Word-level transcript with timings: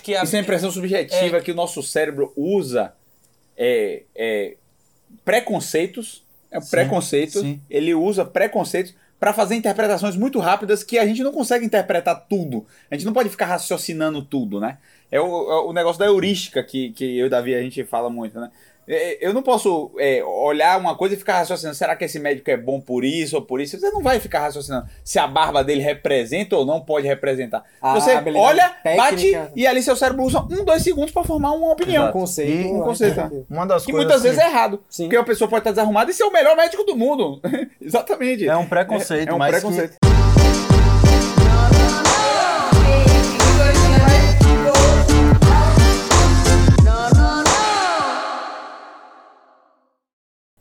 acho 0.00 0.02
que 0.02 0.16
a... 0.16 0.24
Isso 0.24 0.34
é 0.34 0.38
uma 0.38 0.42
impressão 0.42 0.70
subjetiva 0.70 1.36
é... 1.36 1.40
que 1.40 1.52
o 1.52 1.54
nosso 1.54 1.82
cérebro 1.82 2.32
usa 2.34 2.92
é, 3.56 4.02
é 4.14 4.56
preconceitos. 5.24 6.24
É 6.50 6.58
um 6.58 6.62
sim, 6.62 6.70
preconceito. 6.70 7.40
Sim. 7.40 7.60
Ele 7.68 7.94
usa 7.94 8.24
preconceitos 8.24 8.94
para 9.20 9.34
fazer 9.34 9.54
interpretações 9.54 10.16
muito 10.16 10.38
rápidas 10.38 10.82
que 10.82 10.98
a 10.98 11.06
gente 11.06 11.22
não 11.22 11.30
consegue 11.30 11.64
interpretar 11.64 12.26
tudo. 12.28 12.66
A 12.90 12.94
gente 12.94 13.04
não 13.04 13.12
pode 13.12 13.28
ficar 13.28 13.46
raciocinando 13.46 14.22
tudo, 14.22 14.58
né? 14.58 14.78
É 15.12 15.20
o, 15.20 15.50
é 15.50 15.60
o 15.66 15.72
negócio 15.72 15.98
da 15.98 16.06
heurística 16.06 16.62
que, 16.62 16.90
que 16.92 17.18
eu 17.18 17.26
e 17.26 17.28
Davi 17.28 17.54
a 17.54 17.62
gente 17.62 17.84
fala 17.84 18.08
muito, 18.08 18.40
né? 18.40 18.50
É, 18.88 19.18
eu 19.20 19.32
não 19.32 19.42
posso 19.42 19.92
é, 19.98 20.22
olhar 20.24 20.78
uma 20.78 20.96
coisa 20.96 21.14
e 21.14 21.18
ficar 21.18 21.38
raciocinando, 21.38 21.76
será 21.76 21.94
que 21.94 22.04
esse 22.04 22.18
médico 22.18 22.50
é 22.50 22.56
bom 22.56 22.80
por 22.80 23.04
isso 23.04 23.36
ou 23.36 23.42
por 23.42 23.60
isso? 23.60 23.78
Você 23.78 23.90
não 23.90 24.02
vai 24.02 24.18
ficar 24.18 24.40
raciocinando 24.40 24.86
se 25.04 25.18
a 25.18 25.26
barba 25.26 25.62
dele 25.62 25.82
representa 25.82 26.56
ou 26.56 26.66
não 26.66 26.80
pode 26.80 27.06
representar. 27.06 27.64
Ah, 27.80 27.94
Você 27.94 28.12
olha, 28.36 28.68
técnica. 28.82 29.02
bate 29.02 29.52
e 29.54 29.66
ali 29.66 29.82
seu 29.82 29.96
cérebro 29.96 30.24
usa 30.24 30.40
um, 30.40 30.64
dois 30.64 30.82
segundos 30.82 31.12
para 31.12 31.24
formar 31.24 31.52
uma 31.52 31.72
opinião. 31.72 32.08
Um 32.08 32.12
conceito. 32.12 32.74
um 32.74 32.82
conceito. 32.82 33.46
Uma 33.48 33.66
das 33.66 33.84
que 33.84 33.92
coisas 33.92 34.06
muitas 34.06 34.22
vezes 34.22 34.38
é 34.38 34.46
errado. 34.46 34.82
Sim. 34.88 35.04
Porque 35.04 35.16
a 35.16 35.24
pessoa 35.24 35.48
pode 35.48 35.60
estar 35.60 35.70
desarrumada 35.70 36.10
e 36.10 36.14
ser 36.14 36.24
o 36.24 36.32
melhor 36.32 36.56
médico 36.56 36.84
do 36.84 36.96
mundo. 36.96 37.40
Exatamente. 37.80 38.48
É 38.48 38.56
um 38.56 38.66
preconceito. 38.66 39.28
É, 39.28 39.32
é 39.32 39.34
um 39.34 39.38
preconceito. 39.38 39.98
Que... 40.00 40.19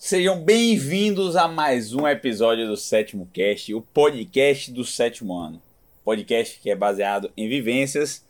Sejam 0.09 0.41
bem-vindos 0.41 1.35
a 1.35 1.47
mais 1.47 1.93
um 1.93 2.07
episódio 2.07 2.65
do 2.65 2.75
Sétimo 2.75 3.29
Cast, 3.31 3.71
o 3.75 3.79
podcast 3.79 4.71
do 4.71 4.83
sétimo 4.83 5.37
ano. 5.37 5.61
Podcast 6.03 6.59
que 6.59 6.71
é 6.71 6.75
baseado 6.75 7.31
em 7.37 7.47
vivências 7.47 8.25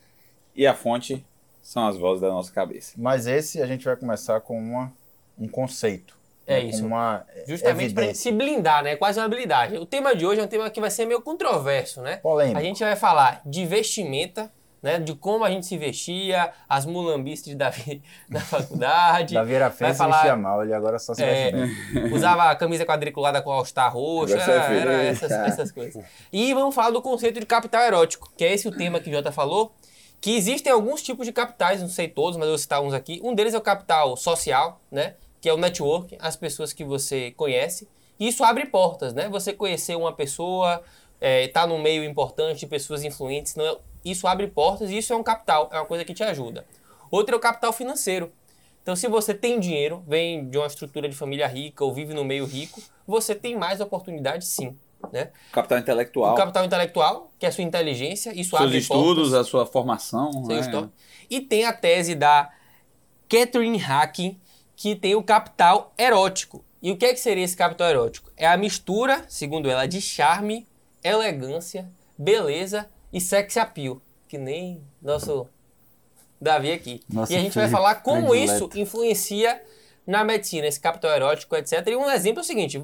e 0.53 0.67
a 0.67 0.73
fonte 0.73 1.25
são 1.61 1.88
as 1.88 1.95
vozes 1.95 2.19
da 2.19 2.27
nossa 2.27 2.52
cabeça. 2.52 2.95
Mas 2.97 3.27
esse 3.27 3.61
a 3.61 3.65
gente 3.65 3.85
vai 3.85 3.95
começar 3.95 4.41
com 4.41 4.59
uma, 4.59 4.91
um 5.39 5.47
conceito. 5.47 6.17
É 6.45 6.61
né? 6.61 6.66
isso. 6.66 6.86
Uma 6.86 7.25
Justamente 7.47 7.93
para 7.93 8.14
se 8.14 8.30
blindar, 8.30 8.83
né? 8.83 8.97
Quase 8.97 9.17
uma 9.17 9.25
habilidade. 9.25 9.77
O 9.77 9.86
tema 9.86 10.14
de 10.14 10.25
hoje 10.25 10.41
é 10.41 10.43
um 10.43 10.47
tema 10.47 10.69
que 10.69 10.81
vai 10.81 10.91
ser 10.91 11.05
meio 11.05 11.21
controverso, 11.21 12.02
né? 12.02 12.17
Polêmico. 12.17 12.59
A 12.59 12.61
gente 12.61 12.83
vai 12.83 12.97
falar 12.97 13.41
de 13.45 13.66
vestimenta 13.66 14.52
né, 14.81 14.99
de 14.99 15.13
como 15.16 15.44
a 15.44 15.49
gente 15.49 15.66
se 15.66 15.77
vestia, 15.77 16.52
as 16.67 16.85
mulambistas 16.85 17.49
de 17.49 17.55
Davi 17.55 18.02
na 18.30 18.39
faculdade. 18.39 19.33
Davi 19.33 19.53
era 19.53 19.69
feio 19.69 19.94
falar... 19.94 20.17
vestia 20.17 20.36
mal, 20.36 20.63
ele 20.63 20.73
agora 20.73 20.97
só 20.99 21.13
se 21.13 21.23
é, 21.23 21.52
bem. 21.52 22.11
Usava 22.13 22.49
a 22.49 22.55
camisa 22.55 22.86
quadriculada 22.86 23.41
com 23.41 23.52
all-star 23.52 23.94
roxo, 23.94 24.36
era, 24.36 24.73
era 24.73 25.03
essas, 25.03 25.31
essas, 25.31 25.71
coisas. 25.71 26.03
E 26.31 26.53
vamos 26.53 26.73
falar 26.73 26.91
do 26.91 27.02
conceito 27.02 27.39
de 27.39 27.45
capital 27.45 27.83
erótico, 27.83 28.31
que 28.38 28.44
é 28.44 28.53
esse 28.53 28.67
o 28.67 28.71
tema 28.71 28.99
que 28.99 29.09
o 29.09 29.13
Jota 29.13 29.31
falou, 29.31 29.73
que 30.21 30.36
existem 30.36 30.71
alguns 30.71 31.02
tipos 31.02 31.25
de 31.25 31.31
capitais, 31.31 31.81
não 31.81 31.89
sei 31.89 32.08
todos, 32.08 32.38
mas 32.38 32.45
eu 32.45 32.52
vou 32.52 32.58
citar 32.58 32.81
uns 32.81 32.93
aqui. 32.93 33.21
Um 33.23 33.33
deles 33.33 33.53
é 33.53 33.58
o 33.58 33.61
capital 33.61 34.17
social, 34.17 34.81
né, 34.91 35.16
que 35.39 35.47
é 35.47 35.53
o 35.53 35.58
network, 35.58 36.17
as 36.19 36.36
pessoas 36.36 36.73
que 36.73 36.83
você 36.83 37.31
conhece. 37.31 37.88
E 38.19 38.27
isso 38.27 38.43
abre 38.43 38.66
portas, 38.66 39.14
né? 39.14 39.30
Você 39.30 39.53
conhecer 39.53 39.95
uma 39.95 40.11
pessoa, 40.11 40.83
é, 41.21 41.47
tá 41.47 41.66
no 41.66 41.77
meio 41.77 42.03
importante 42.03 42.59
de 42.59 42.67
pessoas 42.67 43.03
influentes, 43.05 43.55
não 43.55 43.66
é, 43.66 43.77
isso 44.03 44.28
abre 44.28 44.47
portas 44.47 44.89
e 44.89 44.97
isso 44.97 45.14
é 45.14 45.16
um 45.16 45.23
capital, 45.23 45.69
é 45.72 45.78
uma 45.78 45.86
coisa 45.86 46.05
que 46.05 46.14
te 46.14 46.23
ajuda. 46.23 46.66
Outro 47.11 47.36
é 47.36 47.38
o 47.38 47.42
capital 47.42 47.73
financeiro. 47.73 48.31
Então, 48.81 48.95
se 48.95 49.08
você 49.08 49.33
tem 49.33 49.59
dinheiro, 49.59 50.03
vem 50.08 50.50
de 50.50 50.58
uma 50.58 50.67
estrutura 50.67 51.08
de 51.08 51.16
família 51.16 51.47
rica 51.47 51.83
ou 51.83 51.94
vive 51.94 52.14
no 52.14 52.23
meio 52.23 52.45
rico, 52.45 52.81
você 53.05 53.36
tem 53.36 53.58
mais 53.58 53.81
oportunidade 53.81 54.45
sim. 54.45 54.75
Né? 55.11 55.30
Capital 55.52 55.77
intelectual. 55.77 56.33
O 56.33 56.36
capital 56.36 56.66
intelectual, 56.66 57.31
que 57.38 57.45
é 57.45 57.50
a 57.50 57.52
sua 57.52 57.64
inteligência, 57.64 58.31
isso 58.31 58.52
Seus 58.52 58.61
abre 58.61 58.77
estudos, 58.77 59.30
portas. 59.30 59.33
a 59.33 59.44
sua 59.44 59.66
formação. 59.66 60.44
Né? 60.45 60.89
E 61.30 61.42
tem 61.42 61.66
a 61.66 61.73
tese 61.73 62.16
da 62.16 62.50
Catherine 63.30 63.77
Hacking, 63.77 64.39
que 64.75 64.95
tem 64.95 65.16
o 65.16 65.23
capital 65.23 65.94
erótico. 65.97 66.64
E 66.81 66.92
o 66.92 66.97
que, 66.97 67.05
é 67.05 67.14
que 67.14 67.20
seria 67.20 67.44
esse 67.44 67.55
capital 67.55 67.89
erótico? 67.89 68.31
É 68.36 68.47
a 68.47 68.58
mistura, 68.58 69.26
segundo 69.27 69.70
ela, 69.70 69.86
de 69.86 70.02
charme, 70.02 70.66
elegância, 71.04 71.89
beleza 72.17 72.89
e 73.11 73.20
sex 73.20 73.58
appeal, 73.58 74.02
que 74.27 74.37
nem 74.37 74.81
nosso 75.02 75.47
Davi 76.39 76.71
aqui. 76.71 77.02
Nossa, 77.09 77.33
e 77.33 77.36
a 77.36 77.39
gente 77.39 77.55
vai 77.55 77.70
falar 77.70 77.95
como 77.95 78.30
predileto. 78.30 78.65
isso 78.65 78.80
influencia 78.80 79.61
na 80.08 80.23
medicina, 80.23 80.67
esse 80.67 80.80
capital 80.80 81.11
erótico, 81.11 81.55
etc. 81.55 81.86
E 81.87 81.95
um 81.95 82.09
exemplo 82.09 82.39
é 82.39 82.43
o 82.43 82.45
seguinte: 82.45 82.83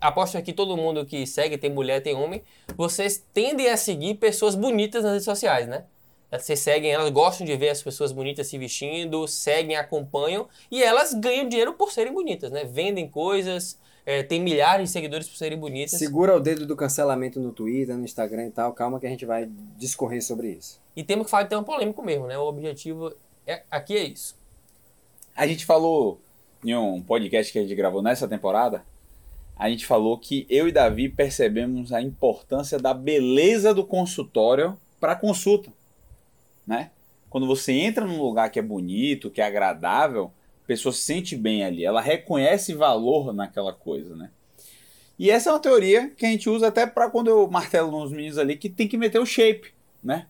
aposto 0.00 0.40
que 0.42 0.52
todo 0.52 0.76
mundo 0.76 1.04
que 1.04 1.26
segue, 1.26 1.58
tem 1.58 1.70
mulher, 1.70 2.00
tem 2.00 2.14
homem, 2.14 2.42
vocês 2.76 3.22
tendem 3.32 3.68
a 3.68 3.76
seguir 3.76 4.14
pessoas 4.14 4.54
bonitas 4.54 5.02
nas 5.02 5.12
redes 5.12 5.24
sociais, 5.24 5.66
né? 5.66 5.84
Vocês 6.30 6.58
seguem, 6.58 6.90
elas 6.90 7.10
gostam 7.10 7.46
de 7.46 7.56
ver 7.56 7.70
as 7.70 7.82
pessoas 7.82 8.10
bonitas 8.12 8.48
se 8.48 8.58
vestindo, 8.58 9.28
seguem, 9.28 9.76
acompanham 9.76 10.48
e 10.70 10.82
elas 10.82 11.14
ganham 11.14 11.48
dinheiro 11.48 11.74
por 11.74 11.92
serem 11.92 12.12
bonitas, 12.12 12.50
né? 12.50 12.64
Vendem 12.64 13.08
coisas, 13.08 13.78
é, 14.06 14.22
tem 14.22 14.40
milhares 14.40 14.88
de 14.88 14.92
seguidores 14.92 15.28
por 15.28 15.36
serem 15.36 15.58
bonitas. 15.58 15.98
Segura 15.98 16.36
o 16.36 16.40
dedo 16.40 16.64
do 16.64 16.76
cancelamento 16.76 17.40
no 17.40 17.52
Twitter, 17.52 17.96
no 17.96 18.04
Instagram 18.04 18.46
e 18.46 18.50
tal. 18.50 18.72
Calma 18.72 19.00
que 19.00 19.06
a 19.06 19.10
gente 19.10 19.26
vai 19.26 19.50
discorrer 19.76 20.22
sobre 20.22 20.52
isso. 20.52 20.80
E 20.94 21.02
temos 21.02 21.24
que 21.24 21.30
falar 21.30 21.42
de 21.42 21.50
tema 21.50 21.64
polêmico 21.64 22.00
mesmo, 22.04 22.28
né? 22.28 22.38
O 22.38 22.46
objetivo 22.46 23.12
é, 23.44 23.64
aqui 23.68 23.96
é 23.96 24.04
isso. 24.04 24.36
A 25.34 25.44
gente 25.44 25.66
falou 25.66 26.20
em 26.64 26.74
um 26.74 27.02
podcast 27.02 27.52
que 27.52 27.58
a 27.58 27.62
gente 27.62 27.74
gravou 27.74 28.00
nessa 28.00 28.28
temporada, 28.28 28.84
a 29.56 29.68
gente 29.68 29.84
falou 29.84 30.16
que 30.18 30.46
eu 30.48 30.68
e 30.68 30.72
Davi 30.72 31.08
percebemos 31.08 31.92
a 31.92 32.00
importância 32.00 32.78
da 32.78 32.94
beleza 32.94 33.74
do 33.74 33.84
consultório 33.84 34.78
para 35.00 35.16
consulta, 35.16 35.72
né? 36.66 36.90
Quando 37.28 37.46
você 37.46 37.72
entra 37.72 38.06
num 38.06 38.22
lugar 38.22 38.50
que 38.50 38.58
é 38.58 38.62
bonito, 38.62 39.30
que 39.30 39.40
é 39.40 39.44
agradável, 39.44 40.30
pessoa 40.66 40.92
se 40.92 41.00
sente 41.00 41.36
bem 41.36 41.64
ali, 41.64 41.84
ela 41.84 42.00
reconhece 42.00 42.74
valor 42.74 43.32
naquela 43.32 43.72
coisa, 43.72 44.14
né? 44.16 44.30
E 45.18 45.30
essa 45.30 45.48
é 45.48 45.52
uma 45.52 45.60
teoria 45.60 46.10
que 46.10 46.26
a 46.26 46.28
gente 46.28 46.48
usa 46.48 46.68
até 46.68 46.86
para 46.86 47.08
quando 47.08 47.28
eu 47.28 47.48
martelo 47.48 47.90
nos 47.90 48.10
meninos 48.10 48.36
ali 48.36 48.56
que 48.56 48.68
tem 48.68 48.86
que 48.86 48.98
meter 48.98 49.18
o 49.18 49.26
shape, 49.26 49.72
né? 50.04 50.26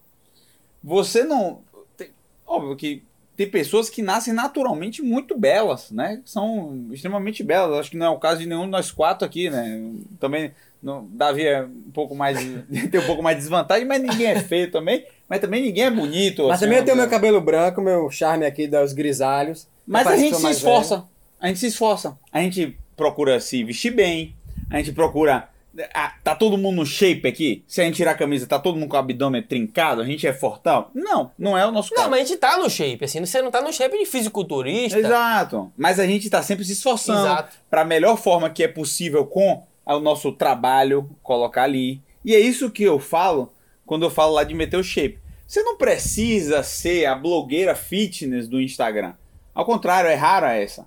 Você 0.83 1.25
não. 1.25 1.61
Tem, 1.97 2.11
óbvio 2.47 2.77
que 2.77 3.03
tem 3.37 3.51
pessoas 3.51 3.91
que 3.91 4.01
nascem 4.01 4.33
naturalmente 4.33 5.03
muito 5.03 5.37
belas, 5.37 5.91
né? 5.91 6.23
São 6.25 6.87
extremamente 6.93 7.43
belas. 7.43 7.81
Acho 7.81 7.91
que 7.91 7.97
não 7.97 8.07
é 8.07 8.11
o 8.11 8.19
caso 8.19 8.41
de 8.41 8.47
nenhum 8.47 8.65
de 8.65 8.71
nós 8.71 8.91
quatro 8.91 9.27
aqui, 9.27 9.51
né? 9.51 9.93
Também. 10.21 10.53
Não, 10.83 11.07
Davi 11.11 11.45
é 11.45 11.65
um 11.65 11.91
pouco 11.93 12.15
mais. 12.15 12.39
tem 12.91 13.01
um 13.01 13.07
pouco 13.07 13.23
mais 13.23 13.37
de 13.37 13.43
desvantagem, 13.43 13.87
mas 13.87 14.01
ninguém 14.01 14.29
é 14.29 14.41
feio 14.41 14.71
também. 14.71 15.05
Mas 15.29 15.41
também 15.41 15.63
ninguém 15.63 15.85
é 15.85 15.91
bonito. 15.91 16.45
Mas 16.45 16.53
assim, 16.53 16.65
também 16.65 16.79
eu 16.79 16.85
tenho 16.85 16.97
meu 16.97 17.11
cabelo 17.11 17.41
branco, 17.41 17.83
meu 17.83 18.09
charme 18.09 18.47
aqui 18.47 18.69
dos 18.69 18.93
grisalhos. 18.93 19.67
Mas 19.87 20.07
a 20.07 20.17
gente 20.17 20.37
se 20.37 20.51
esforça. 20.51 20.97
Velho. 20.97 21.09
A 21.41 21.49
gente 21.49 21.61
se 21.61 21.67
esforça. 21.67 22.19
A 22.33 22.41
gente 22.41 22.79
procura 22.97 23.39
se 23.41 23.63
vestir 23.63 23.93
bem. 23.93 24.35
A 24.71 24.79
gente 24.79 24.93
procura. 24.93 25.49
Ah, 25.93 26.15
tá 26.25 26.35
todo 26.35 26.57
mundo 26.57 26.77
no 26.77 26.87
shape 26.87 27.29
aqui? 27.29 27.63
Se 27.69 27.83
a 27.83 27.85
gente 27.85 27.97
tirar 27.97 28.13
a 28.13 28.15
camisa, 28.15 28.47
tá 28.47 28.59
todo 28.59 28.79
mundo 28.79 28.89
com 28.89 28.97
o 28.97 28.99
abdômen 28.99 29.43
trincado? 29.43 30.01
A 30.01 30.07
gente 30.07 30.27
é 30.27 30.33
fortão? 30.33 30.87
Não, 30.95 31.31
não 31.39 31.57
é 31.57 31.67
o 31.67 31.71
nosso 31.71 31.91
caso. 31.91 32.05
Não, 32.05 32.11
mas 32.11 32.21
a 32.21 32.25
gente 32.25 32.39
tá 32.39 32.57
no 32.57 32.71
shape, 32.71 33.05
assim. 33.05 33.21
Você 33.21 33.43
não 33.43 33.51
tá 33.51 33.61
no 33.61 33.71
shape 33.73 33.99
de 33.99 34.07
fisiculturista. 34.07 34.99
Exato. 34.99 35.71
Mas 35.77 36.01
a 36.01 36.07
gente 36.07 36.31
tá 36.31 36.43
sempre 36.43 36.65
se 36.65 36.73
esforçando 36.73 37.27
Exato. 37.27 37.59
pra 37.69 37.85
melhor 37.85 38.17
forma 38.17 38.49
que 38.49 38.65
é 38.65 38.69
possível 38.69 39.27
com 39.27 39.63
o 39.85 40.01
nosso 40.01 40.33
trabalho, 40.33 41.11
colocar 41.23 41.65
ali. 41.65 42.01
E 42.25 42.35
é 42.35 42.41
isso 42.41 42.71
que 42.71 42.83
eu 42.83 42.99
falo 42.99 43.53
quando 43.85 44.05
eu 44.05 44.11
falo 44.11 44.33
lá 44.33 44.45
de 44.45 44.55
meter 44.55 44.79
o 44.79 44.83
shape. 44.83 45.19
Você 45.47 45.63
não 45.63 45.77
precisa 45.77 46.63
ser 46.63 47.05
a 47.07 47.15
blogueira 47.15 47.75
fitness 47.75 48.49
do 48.49 48.61
Instagram. 48.61 49.15
Ao 49.57 49.65
contrário, 49.65 50.11
é 50.11 50.15
rara 50.15 50.55
essa. 50.55 50.87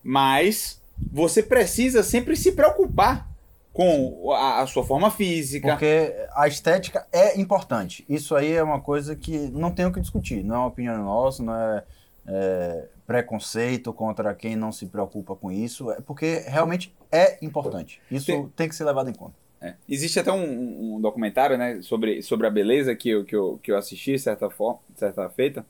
Mas 0.00 0.80
você 1.12 1.42
precisa 1.42 2.04
sempre 2.04 2.36
se 2.36 2.52
preocupar 2.52 3.28
com 3.72 4.30
a, 4.30 4.60
a, 4.60 4.66
sua 4.68 4.84
forma 4.84 5.10
física. 5.10 5.70
Porque 5.70 6.14
a 6.32 6.46
estética 6.46 7.08
é 7.12 7.38
importante. 7.40 8.04
Isso 8.08 8.36
aí 8.36 8.52
é 8.52 8.62
uma 8.62 8.80
coisa 8.80 9.16
que 9.16 9.36
não 9.50 9.72
tem 9.72 9.84
o 9.84 9.92
que 9.92 10.00
discutir. 10.00 10.44
Não 10.44 10.54
é 10.54 10.58
uma 10.58 10.68
opinião 10.68 10.96
nossa, 11.02 11.42
não 11.42 11.56
é, 11.56 11.84
é 12.28 12.88
preconceito 13.04 13.92
contra 13.92 14.32
quem 14.32 14.54
não 14.54 14.70
se 14.70 14.86
preocupa 14.86 15.34
com 15.34 15.50
isso. 15.50 15.90
É 15.90 16.00
porque 16.00 16.44
realmente 16.46 16.94
é 17.10 17.44
importante. 17.44 18.00
Isso 18.08 18.26
tem, 18.26 18.46
tem 18.54 18.68
que 18.68 18.76
ser 18.76 18.84
levado 18.84 19.10
em 19.10 19.14
conta. 19.14 19.34
É. 19.60 19.74
Existe 19.88 20.20
até 20.20 20.30
um, 20.30 20.94
um, 20.94 21.00
documentário 21.00 21.58
né, 21.58 21.80
sobre, 21.82 22.22
sobre 22.22 22.46
a 22.46 22.50
beleza 22.50 22.94
que 22.94 23.08
eu, 23.08 23.24
que 23.24 23.34
eu, 23.34 23.58
que 23.60 23.72
eu 23.72 23.76
assisti 23.76 24.16
certa, 24.20 24.48
forma, 24.48 24.78
certa 24.94 25.28
feita 25.30 25.66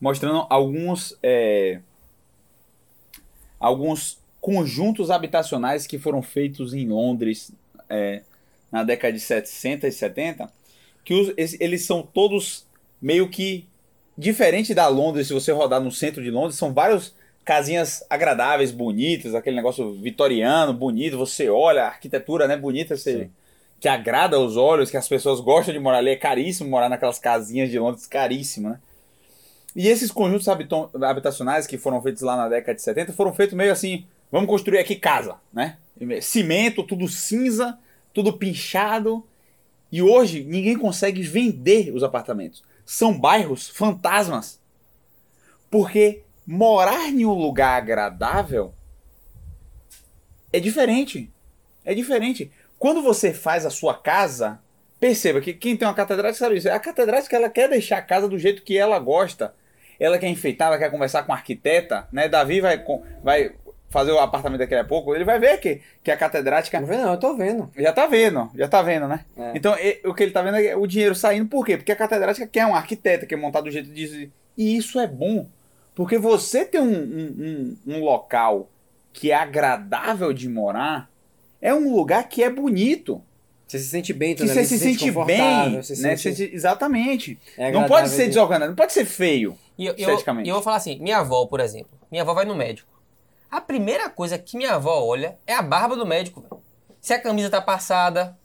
mostrando 0.00 0.46
alguns, 0.48 1.18
é, 1.22 1.80
alguns 3.58 4.18
conjuntos 4.40 5.10
habitacionais 5.10 5.86
que 5.86 5.98
foram 5.98 6.22
feitos 6.22 6.72
em 6.72 6.86
Londres 6.88 7.52
é, 7.88 8.22
na 8.70 8.84
década 8.84 9.12
de 9.12 9.20
60 9.20 9.86
e 9.86 9.92
70, 9.92 10.50
que 11.04 11.14
os, 11.14 11.34
eles 11.60 11.84
são 11.84 12.02
todos 12.02 12.66
meio 13.00 13.28
que 13.28 13.66
diferente 14.16 14.74
da 14.74 14.88
Londres, 14.88 15.28
se 15.28 15.32
você 15.32 15.52
rodar 15.52 15.80
no 15.80 15.92
centro 15.92 16.22
de 16.22 16.30
Londres, 16.30 16.56
são 16.56 16.72
vários 16.72 17.14
casinhas 17.44 18.04
agradáveis, 18.10 18.70
bonitas, 18.70 19.34
aquele 19.34 19.56
negócio 19.56 19.94
vitoriano, 19.94 20.74
bonito, 20.74 21.16
você 21.16 21.48
olha 21.48 21.84
a 21.84 21.86
arquitetura, 21.86 22.46
né, 22.46 22.56
bonita, 22.56 22.96
você, 22.96 23.30
que 23.80 23.88
agrada 23.88 24.36
aos 24.36 24.56
olhos, 24.56 24.90
que 24.90 24.96
as 24.96 25.08
pessoas 25.08 25.40
gostam 25.40 25.72
de 25.72 25.80
morar 25.80 25.98
ali, 25.98 26.10
é 26.10 26.16
caríssimo 26.16 26.68
morar 26.68 26.88
naquelas 26.88 27.18
casinhas 27.18 27.70
de 27.70 27.78
Londres, 27.78 28.06
caríssimo, 28.06 28.70
né? 28.70 28.80
E 29.78 29.86
esses 29.86 30.10
conjuntos 30.10 30.48
habitacionais 30.48 31.64
que 31.64 31.78
foram 31.78 32.02
feitos 32.02 32.22
lá 32.22 32.36
na 32.36 32.48
década 32.48 32.74
de 32.74 32.82
70 32.82 33.12
foram 33.12 33.32
feitos 33.32 33.54
meio 33.54 33.70
assim, 33.70 34.08
vamos 34.28 34.50
construir 34.50 34.80
aqui 34.80 34.96
casa, 34.96 35.36
né? 35.52 35.78
Cimento, 36.20 36.82
tudo 36.82 37.06
cinza, 37.06 37.78
tudo 38.12 38.32
pinchado. 38.32 39.24
E 39.92 40.02
hoje 40.02 40.42
ninguém 40.42 40.76
consegue 40.76 41.22
vender 41.22 41.94
os 41.94 42.02
apartamentos. 42.02 42.64
São 42.84 43.16
bairros 43.16 43.68
fantasmas. 43.68 44.60
Porque 45.70 46.24
morar 46.44 47.08
em 47.08 47.24
um 47.24 47.32
lugar 47.32 47.80
agradável 47.80 48.74
é 50.52 50.58
diferente. 50.58 51.32
É 51.84 51.94
diferente. 51.94 52.50
Quando 52.80 53.00
você 53.00 53.32
faz 53.32 53.64
a 53.64 53.70
sua 53.70 53.94
casa, 53.94 54.58
perceba 54.98 55.40
que 55.40 55.54
quem 55.54 55.76
tem 55.76 55.86
uma 55.86 55.94
catedrática 55.94 56.44
sabe 56.44 56.58
isso. 56.58 56.68
A 56.68 56.80
catedrática 56.80 57.36
ela 57.36 57.48
quer 57.48 57.68
deixar 57.68 57.98
a 57.98 58.02
casa 58.02 58.28
do 58.28 58.40
jeito 58.40 58.64
que 58.64 58.76
ela 58.76 58.98
gosta. 58.98 59.54
Ela 59.98 60.18
quer 60.18 60.28
enfeitar, 60.28 60.68
ela 60.68 60.78
quer 60.78 60.90
conversar 60.90 61.22
com 61.24 61.32
a 61.32 61.36
arquiteta, 61.36 62.06
né? 62.12 62.28
Davi 62.28 62.60
vai, 62.60 62.82
vai 63.22 63.52
fazer 63.88 64.12
o 64.12 64.18
apartamento 64.18 64.60
daqui 64.60 64.74
a 64.74 64.84
pouco, 64.84 65.14
ele 65.14 65.24
vai 65.24 65.38
ver 65.38 65.58
que, 65.58 65.80
que 66.04 66.10
a 66.10 66.16
catedrática 66.16 66.78
Não 66.80 66.86
vê 66.86 66.96
não, 66.98 67.12
eu 67.12 67.18
tô 67.18 67.34
vendo. 67.36 67.70
já 67.76 67.92
tá 67.92 68.06
vendo, 68.06 68.50
já 68.54 68.68
tá 68.68 68.82
vendo, 68.82 69.08
né? 69.08 69.24
É. 69.36 69.52
Então, 69.54 69.74
o 70.04 70.14
que 70.14 70.22
ele 70.22 70.32
tá 70.32 70.42
vendo 70.42 70.56
é 70.58 70.76
o 70.76 70.86
dinheiro 70.86 71.14
saindo, 71.14 71.48
por 71.48 71.64
quê? 71.64 71.76
Porque 71.76 71.92
a 71.92 71.96
catedrática 71.96 72.46
quer 72.46 72.66
um 72.66 72.74
arquiteto, 72.74 73.26
quer 73.26 73.36
montar 73.36 73.60
do 73.60 73.70
jeito 73.70 73.90
de. 73.90 74.30
E 74.56 74.76
isso 74.76 75.00
é 75.00 75.06
bom. 75.06 75.46
Porque 75.94 76.16
você 76.18 76.64
ter 76.64 76.80
um, 76.80 76.84
um, 76.92 77.76
um, 77.86 77.94
um 77.96 78.04
local 78.04 78.68
que 79.12 79.32
é 79.32 79.34
agradável 79.34 80.32
de 80.32 80.48
morar, 80.48 81.10
é 81.60 81.74
um 81.74 81.92
lugar 81.92 82.28
que 82.28 82.42
é 82.42 82.50
bonito. 82.50 83.20
Você 83.66 83.78
se 83.80 83.88
sente 83.88 84.12
bem, 84.12 84.34
também, 84.34 84.54
você 84.54 84.64
se 84.64 84.78
sente 84.78 85.10
bem. 85.10 85.82
né? 86.02 86.16
sente- 86.16 86.50
exatamente. 86.54 87.38
é 87.56 87.70
não 87.72 87.84
pode 87.86 88.08
ser 88.10 88.22
de- 88.22 88.28
desorganizado, 88.28 88.70
não 88.70 88.76
pode 88.76 88.92
ser 88.92 89.04
feio. 89.04 89.58
E 89.78 89.86
eu, 89.86 89.92
eu, 89.92 90.08
Esteticamente. 90.10 90.46
e 90.46 90.50
eu 90.50 90.54
vou 90.56 90.62
falar 90.62 90.76
assim, 90.76 90.98
minha 90.98 91.18
avó, 91.18 91.46
por 91.46 91.60
exemplo. 91.60 91.90
Minha 92.10 92.22
avó 92.22 92.34
vai 92.34 92.44
no 92.44 92.54
médico. 92.56 92.88
A 93.50 93.60
primeira 93.60 94.10
coisa 94.10 94.36
que 94.36 94.56
minha 94.56 94.74
avó 94.74 95.02
olha 95.04 95.38
é 95.46 95.54
a 95.54 95.62
barba 95.62 95.96
do 95.96 96.04
médico. 96.04 96.44
Se 97.00 97.12
a 97.14 97.20
camisa 97.22 97.48
tá 97.48 97.62
passada, 97.62 98.36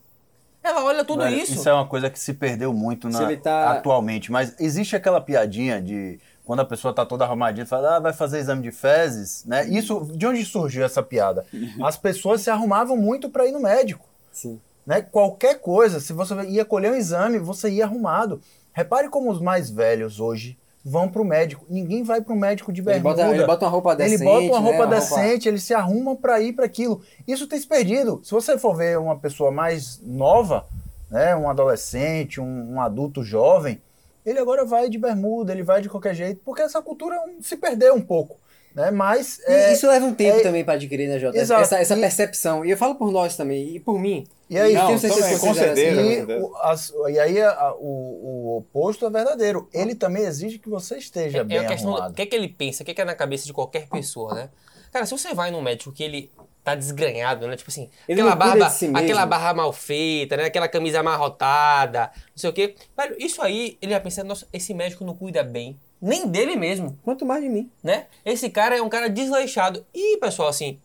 ela 0.62 0.84
olha 0.86 1.04
tudo 1.04 1.24
Velho, 1.24 1.36
isso. 1.38 1.54
Isso 1.54 1.68
é 1.68 1.74
uma 1.74 1.88
coisa 1.88 2.10
que 2.10 2.20
se 2.20 2.34
perdeu 2.34 2.72
muito 2.74 3.12
Se 3.12 3.20
na- 3.20 3.24
ele 3.32 3.38
tá- 3.42 3.72
atualmente. 3.72 4.32
Mas 4.32 4.56
existe 4.60 4.96
aquela 4.96 5.20
piadinha 5.20 5.82
de 5.82 6.20
quando 6.46 6.60
a 6.62 6.66
pessoa 6.66 6.94
tá 6.94 7.06
toda 7.06 7.26
arrumadinha, 7.26 7.66
fala, 7.66 7.96
ah, 7.98 8.00
vai 8.00 8.14
fazer 8.14 8.38
exame 8.40 8.62
de 8.62 8.72
fezes, 8.72 9.44
né? 9.46 9.66
Isso, 9.68 10.06
de 10.16 10.26
onde 10.28 10.44
surgiu 10.46 10.86
essa 10.86 11.02
piada? 11.02 11.46
As 11.84 11.98
pessoas 11.98 12.42
se 12.42 12.50
arrumavam 12.50 12.96
muito 12.96 13.30
para 13.30 13.46
ir 13.48 13.52
no 13.52 13.60
médico. 13.62 14.06
Sim. 14.32 14.60
né? 14.86 15.02
Qualquer 15.02 15.60
coisa, 15.62 16.00
se 16.00 16.12
você 16.14 16.34
ia 16.44 16.66
colher 16.66 16.92
um 16.92 16.96
exame, 16.96 17.40
você 17.40 17.70
ia 17.70 17.86
arrumado. 17.86 18.42
Repare 18.74 19.08
como 19.10 19.32
os 19.32 19.40
mais 19.42 19.70
velhos 19.70 20.20
hoje 20.20 20.58
vão 20.84 21.08
pro 21.08 21.24
médico. 21.24 21.66
Ninguém 21.70 22.04
vai 22.04 22.22
pro 22.22 22.36
médico 22.36 22.72
de 22.74 22.82
Ele 22.82 22.86
bermuda. 23.00 23.24
bota, 23.24 23.36
ele 23.36 23.46
bota 23.46 23.66
uma 23.66 23.72
roupa 23.72 23.92
Ele 23.94 24.10
decente, 24.12 24.24
bota 24.24 24.46
uma 24.46 24.60
né? 24.60 24.78
roupa 24.78 24.88
decente, 24.88 25.48
ele 25.48 25.60
se 25.60 25.74
arruma 25.74 26.16
para 26.16 26.42
ir 26.42 26.54
para 26.54 26.66
aquilo. 26.66 27.02
Isso 27.28 27.48
tem 27.48 27.60
se 27.60 27.68
perdido. 27.68 28.20
Se 28.24 28.32
você 28.32 28.58
for 28.58 28.76
ver 28.76 29.00
uma 29.00 29.18
pessoa 29.18 29.52
mais 29.52 30.02
nova, 30.04 30.66
né, 31.10 31.36
um 31.36 31.50
adolescente, 31.50 32.42
um, 32.42 32.74
um 32.74 32.82
adulto 32.82 33.24
jovem, 33.24 33.82
ele 34.26 34.40
agora 34.40 34.66
vai 34.66 34.90
de 34.90 34.98
bermuda, 34.98 35.52
ele 35.52 35.64
vai 35.64 35.82
de 35.82 35.90
qualquer 35.90 36.16
jeito, 36.16 36.42
porque 36.44 36.62
essa 36.62 36.82
cultura 36.82 37.16
se 37.42 37.56
perdeu 37.58 37.94
um 37.94 38.02
pouco, 38.02 38.38
né? 38.76 38.92
Mas 38.92 39.40
é, 39.46 39.74
isso 39.74 39.88
leva 39.88 40.06
um 40.06 40.14
tempo 40.14 40.40
é- 40.40 40.42
também 40.44 40.64
pra 40.64 40.74
adquirir, 40.74 41.08
né, 41.08 41.20
Jota? 41.20 41.38
Exato. 41.38 41.62
Essa, 41.62 41.78
essa 41.80 41.96
E- 41.98 42.00
percepção. 42.02 42.66
E 42.66 42.72
eu 42.72 42.78
falo 42.78 42.96
por 42.96 43.12
nós 43.12 43.36
também, 43.36 43.76
e 43.76 43.80
por 43.80 44.00
mim. 44.00 44.26
E 44.50 44.58
aí, 44.60 44.74
Não, 44.74 44.82
também, 45.00 45.40
com 45.40 45.54
certeza. 45.54 46.02
assim. 46.02 46.32
E, 46.32 46.42
o, 46.42 46.56
as- 46.58 46.94
e 47.10 47.20
aí 47.20 47.42
a- 47.42 47.52
a- 47.52 47.76
o, 47.76 48.52
o 48.54 48.58
oposto 48.58 49.06
é 49.06 49.10
verdadeiro. 49.10 49.68
Ele 49.74 49.96
também 49.96 50.24
exige 50.24 50.60
que 50.60 50.70
você 50.70 50.98
esteja 50.98 51.40
É, 51.40 51.44
bem 51.44 51.58
é 51.58 51.62
a 51.62 51.66
questão 51.68 51.90
do 51.92 51.96
arrumado. 51.96 52.12
o 52.12 52.16
que 52.16 52.22
é 52.22 52.26
que 52.26 52.36
ele 52.36 52.48
pensa, 52.50 52.84
o 52.84 52.86
que 52.86 52.92
é 52.92 52.94
que 52.94 53.02
é 53.02 53.06
na 53.06 53.16
cabeça 53.16 53.46
de 53.46 53.54
qualquer 53.54 53.88
pessoa, 53.88 54.34
né? 54.36 54.50
Cara, 54.92 55.06
se 55.08 55.12
você 55.18 55.34
vai 55.34 55.50
num 55.50 55.62
médico 55.62 55.92
que 55.92 56.04
ele 56.04 56.32
tá 56.64 56.76
desgrenhado, 56.76 57.48
né? 57.48 57.58
Tipo 57.58 57.72
assim, 57.72 57.90
Ele 58.08 58.22
aquela 58.22 58.36
barba, 58.36 58.70
si 58.70 58.90
aquela 58.94 59.26
barra 59.26 59.54
mal 59.56 59.74
feita, 59.74 60.38
né? 60.38 60.46
Aquela 60.46 60.68
camisa 60.68 61.00
amarrotada, 61.00 62.12
não 62.16 62.38
sei 62.38 62.50
o 62.50 62.54
quê. 62.54 62.76
Velho, 62.96 63.16
isso 63.20 63.42
aí, 63.42 63.78
ele 63.82 63.92
vai 63.92 64.02
pensar, 64.02 64.24
nossa, 64.24 64.48
esse 64.54 64.74
médico 64.74 65.04
não 65.04 65.16
cuida 65.16 65.44
bem. 65.44 65.78
Nem 66.06 66.28
dele 66.28 66.58
mesmo, 66.58 67.00
Quanto 67.02 67.26
mais 67.26 67.42
de 67.42 67.48
mim. 67.48 67.72
né? 67.82 68.08
Esse 68.26 68.50
cara 68.50 68.78
é 68.78 68.82
um 68.82 68.90
cara 68.90 69.10
desleixado. 69.10 69.86
E, 69.94 70.18
pessoal, 70.18 70.50
assim, 70.50 70.78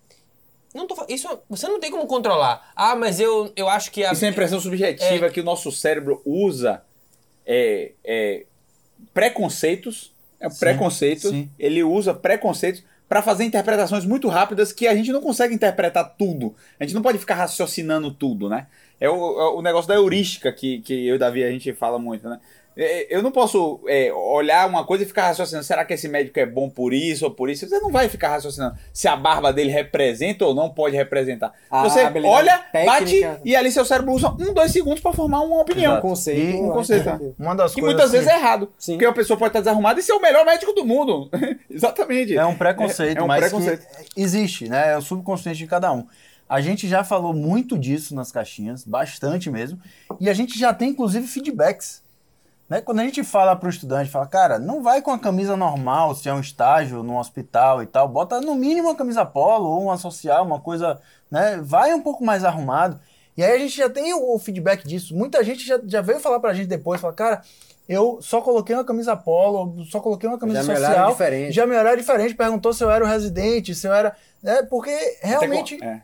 não 0.72 0.86
tô, 0.86 0.94
isso 1.08 1.26
você 1.50 1.66
não 1.66 1.80
tem 1.80 1.90
como 1.90 2.06
controlar. 2.06 2.70
Ah, 2.76 2.94
mas 2.94 3.18
eu, 3.18 3.52
eu 3.56 3.68
acho 3.68 3.90
que 3.90 4.04
a, 4.04 4.12
Isso 4.12 4.24
é 4.24 4.28
a 4.28 4.30
impressão 4.30 4.60
subjetiva 4.60 5.28
que 5.28 5.40
o 5.40 5.44
nosso 5.44 5.72
cérebro 5.72 6.22
usa 6.24 6.84
é, 7.44 7.92
é, 8.04 8.44
preconceitos. 9.12 10.14
É 10.38 10.46
um 10.46 10.50
Sim, 10.50 10.60
preconceito. 10.60 11.30
sim. 11.30 11.50
Ele 11.58 11.82
usa 11.82 12.14
preconceitos 12.14 12.84
para 13.08 13.20
fazer 13.20 13.42
interpretações 13.42 14.04
muito 14.04 14.28
rápidas 14.28 14.72
que 14.72 14.86
a 14.86 14.94
gente 14.94 15.10
não 15.10 15.20
consegue 15.20 15.52
interpretar 15.52 16.14
tudo. 16.16 16.54
A 16.78 16.84
gente 16.84 16.94
não 16.94 17.02
pode 17.02 17.18
ficar 17.18 17.34
raciocinando 17.34 18.12
tudo, 18.12 18.48
né? 18.48 18.68
É 19.00 19.10
o, 19.10 19.40
é 19.40 19.50
o 19.50 19.62
negócio 19.62 19.88
da 19.88 19.94
heurística 19.94 20.52
que, 20.52 20.80
que 20.80 21.08
eu 21.08 21.16
e 21.16 21.18
Davi 21.18 21.42
a 21.42 21.50
gente 21.50 21.72
fala 21.72 21.98
muito, 21.98 22.28
né? 22.28 22.38
É, 22.80 23.06
Eu 23.14 23.22
não 23.22 23.32
posso 23.32 23.80
é, 23.88 24.12
olhar 24.12 24.68
uma 24.68 24.84
coisa 24.86 25.02
e 25.02 25.06
ficar 25.06 25.26
raciocinando. 25.26 25.64
Será 25.66 25.84
que 25.84 25.92
esse 25.94 26.06
médico 26.08 26.38
é 26.38 26.46
bom 26.46 26.70
por 26.70 26.94
isso 26.94 27.24
ou 27.24 27.30
por 27.32 27.50
isso? 27.50 27.68
Você 27.68 27.80
não 27.80 27.90
vai 27.90 28.08
ficar 28.08 28.28
raciocinando 28.28 28.76
se 28.92 29.08
a 29.08 29.16
barba 29.16 29.52
dele 29.52 29.70
representa 29.72 30.46
ou 30.46 30.54
não 30.54 30.70
pode 30.70 30.94
representar. 30.96 31.52
A 31.68 31.82
Você 31.82 32.00
olha, 32.24 32.58
técnica. 32.70 32.86
bate 32.92 33.26
e 33.44 33.56
ali 33.56 33.72
seu 33.72 33.84
cérebro 33.84 34.12
usa 34.12 34.28
um, 34.30 34.54
dois 34.54 34.70
segundos 34.70 35.00
para 35.00 35.12
formar 35.12 35.40
uma 35.40 35.60
opinião. 35.60 35.90
Um 35.90 35.94
Exato. 35.96 36.06
conceito. 36.08 36.40
E- 36.40 36.60
um 36.60 36.70
conceito, 36.70 37.18
que- 37.18 37.34
Uma 37.42 37.54
das 37.56 37.74
Que 37.74 37.80
coisas 37.80 37.96
muitas 37.96 38.12
vezes 38.12 38.28
que- 38.28 38.32
é 38.32 38.38
errado. 38.38 38.72
Sim. 38.78 38.92
Porque 38.92 39.06
a 39.06 39.12
pessoa 39.12 39.36
pode 39.36 39.48
estar 39.50 39.60
desarrumada 39.60 39.98
e 39.98 40.02
ser 40.04 40.12
o 40.12 40.20
melhor 40.20 40.46
médico 40.46 40.72
do 40.72 40.84
mundo. 40.84 41.28
Exatamente. 41.68 42.36
É 42.36 42.46
um 42.46 42.54
preconceito, 42.56 43.18
É- 43.18 43.20
é 43.20 43.24
um 43.24 43.26
mas 43.26 43.40
preconceito. 43.40 43.84
existe, 44.16 44.68
né? 44.68 44.92
É 44.92 44.96
o 44.96 45.02
subconsciente 45.02 45.58
de 45.58 45.66
cada 45.66 45.92
um. 45.92 46.06
A 46.48 46.60
gente 46.60 46.88
já 46.88 47.02
falou 47.04 47.34
muito 47.34 47.76
disso 47.76 48.14
nas 48.14 48.32
caixinhas, 48.32 48.82
bastante 48.84 49.50
mesmo, 49.50 49.78
e 50.18 50.30
a 50.30 50.32
gente 50.32 50.58
já 50.58 50.72
tem 50.72 50.90
inclusive 50.90 51.26
feedbacks. 51.26 52.06
Né? 52.68 52.80
Quando 52.82 53.00
a 53.00 53.04
gente 53.04 53.24
fala 53.24 53.56
para 53.56 53.66
o 53.66 53.70
estudante, 53.70 54.10
fala, 54.10 54.26
cara, 54.26 54.58
não 54.58 54.82
vai 54.82 55.00
com 55.00 55.10
a 55.10 55.18
camisa 55.18 55.56
normal, 55.56 56.14
se 56.14 56.28
é 56.28 56.34
um 56.34 56.40
estágio 56.40 57.02
num 57.02 57.16
hospital 57.16 57.82
e 57.82 57.86
tal, 57.86 58.06
bota 58.08 58.40
no 58.40 58.54
mínimo 58.54 58.88
uma 58.88 58.94
camisa 58.94 59.24
polo 59.24 59.68
ou 59.68 59.84
uma 59.84 59.96
social, 59.96 60.44
uma 60.44 60.60
coisa, 60.60 61.00
né? 61.30 61.58
Vai 61.62 61.94
um 61.94 62.02
pouco 62.02 62.24
mais 62.24 62.44
arrumado. 62.44 63.00
E 63.36 63.42
aí 63.42 63.52
a 63.52 63.58
gente 63.58 63.76
já 63.76 63.88
tem 63.88 64.12
o, 64.12 64.34
o 64.34 64.38
feedback 64.38 64.86
disso. 64.86 65.16
Muita 65.16 65.42
gente 65.42 65.64
já, 65.66 65.80
já 65.86 66.00
veio 66.02 66.20
falar 66.20 66.40
pra 66.40 66.52
gente 66.52 66.66
depois, 66.66 67.00
fala, 67.00 67.12
cara, 67.14 67.40
eu 67.88 68.18
só 68.20 68.42
coloquei 68.42 68.74
uma 68.76 68.84
camisa 68.84 69.16
polo, 69.16 69.82
só 69.86 69.98
coloquei 70.00 70.28
uma 70.28 70.38
camisa 70.38 70.62
Já 70.62 70.72
me 70.74 70.78
social. 70.78 71.10
diferente. 71.12 71.52
Já 71.52 71.66
me 71.66 71.74
olharam 71.74 71.96
diferente, 71.96 72.34
perguntou 72.34 72.74
se 72.74 72.84
eu 72.84 72.90
era 72.90 73.02
o 73.02 73.08
residente, 73.08 73.74
se 73.74 73.86
eu 73.86 73.94
era. 73.94 74.14
Né? 74.42 74.62
Porque 74.68 74.90
realmente 75.22 75.82
é. 75.82 76.02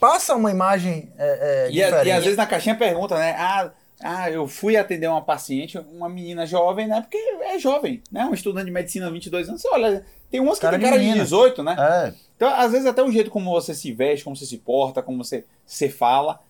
passa 0.00 0.34
uma 0.34 0.50
imagem 0.50 1.12
é, 1.18 1.66
é, 1.68 1.70
E, 1.70 1.82
a- 1.82 1.86
diferente. 1.86 2.08
e 2.08 2.12
às 2.12 2.22
vezes 2.24 2.38
na 2.38 2.46
caixinha 2.46 2.74
pergunta, 2.76 3.18
né? 3.18 3.36
Ah, 3.38 3.70
ah, 4.02 4.30
eu 4.30 4.46
fui 4.48 4.76
atender 4.76 5.06
uma 5.06 5.22
paciente, 5.22 5.78
uma 5.78 6.08
menina 6.08 6.44
jovem, 6.46 6.86
né? 6.86 7.00
Porque 7.00 7.16
é 7.16 7.58
jovem, 7.58 8.02
né? 8.10 8.24
Um 8.24 8.34
estudante 8.34 8.66
de 8.66 8.72
medicina, 8.72 9.10
22 9.10 9.48
anos. 9.48 9.62
Você 9.62 9.68
olha, 9.68 10.04
tem 10.30 10.40
umas 10.40 10.58
que 10.58 10.62
Cara 10.62 10.76
tem 10.76 10.80
de 10.80 10.90
cara 10.90 10.98
de 10.98 11.04
menina. 11.06 11.24
18, 11.24 11.62
né? 11.62 11.76
É, 11.78 12.14
Então, 12.36 12.48
às 12.48 12.72
vezes, 12.72 12.86
até 12.86 13.02
o 13.02 13.10
jeito 13.10 13.30
como 13.30 13.50
você 13.50 13.74
se 13.74 13.92
veste, 13.92 14.24
como 14.24 14.34
você 14.36 14.46
se 14.46 14.58
porta, 14.58 15.02
como 15.02 15.22
você, 15.22 15.44
você 15.64 15.88
fala, 15.88 16.40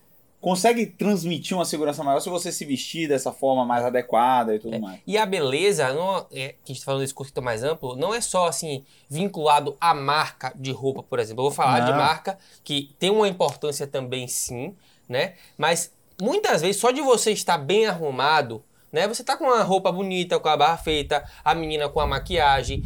consegue 0.41 0.85
transmitir 0.85 1.55
uma 1.55 1.63
segurança 1.63 2.03
maior 2.03 2.19
se 2.19 2.29
você 2.29 2.51
se 2.51 2.65
vestir 2.65 3.07
dessa 3.07 3.31
forma 3.31 3.63
mais 3.65 3.85
adequada 3.85 4.53
e 4.55 4.59
tudo 4.59 4.77
mais. 4.79 4.99
E 5.07 5.17
a 5.17 5.25
beleza, 5.25 5.93
não 5.93 6.17
é, 6.31 6.49
que 6.49 6.55
a 6.65 6.67
gente 6.67 6.73
está 6.73 6.85
falando 6.85 7.01
desse 7.01 7.13
conceito 7.13 7.41
mais 7.41 7.63
amplo, 7.63 7.95
não 7.95 8.13
é 8.13 8.19
só 8.19 8.47
assim, 8.47 8.83
vinculado 9.09 9.77
à 9.79 9.93
marca 9.93 10.51
de 10.55 10.71
roupa, 10.71 11.01
por 11.01 11.19
exemplo. 11.19 11.41
Eu 11.45 11.49
vou 11.49 11.55
falar 11.55 11.81
de 11.81 11.91
Não. 11.91 11.97
marca, 11.97 12.37
que 12.63 12.93
tem 12.99 13.09
uma 13.09 13.27
importância 13.27 13.87
também 13.87 14.27
sim, 14.27 14.75
né? 15.07 15.35
Mas 15.57 15.91
muitas 16.21 16.61
vezes, 16.61 16.77
só 16.77 16.91
de 16.91 17.01
você 17.01 17.31
estar 17.31 17.57
bem 17.57 17.85
arrumado, 17.85 18.63
né? 18.91 19.07
Você 19.07 19.23
tá 19.23 19.35
com 19.35 19.45
uma 19.45 19.63
roupa 19.63 19.91
bonita, 19.91 20.39
com 20.39 20.47
a 20.47 20.57
barra 20.57 20.77
feita, 20.77 21.23
a 21.43 21.55
menina 21.55 21.89
com 21.89 21.99
a 21.99 22.07
maquiagem, 22.07 22.83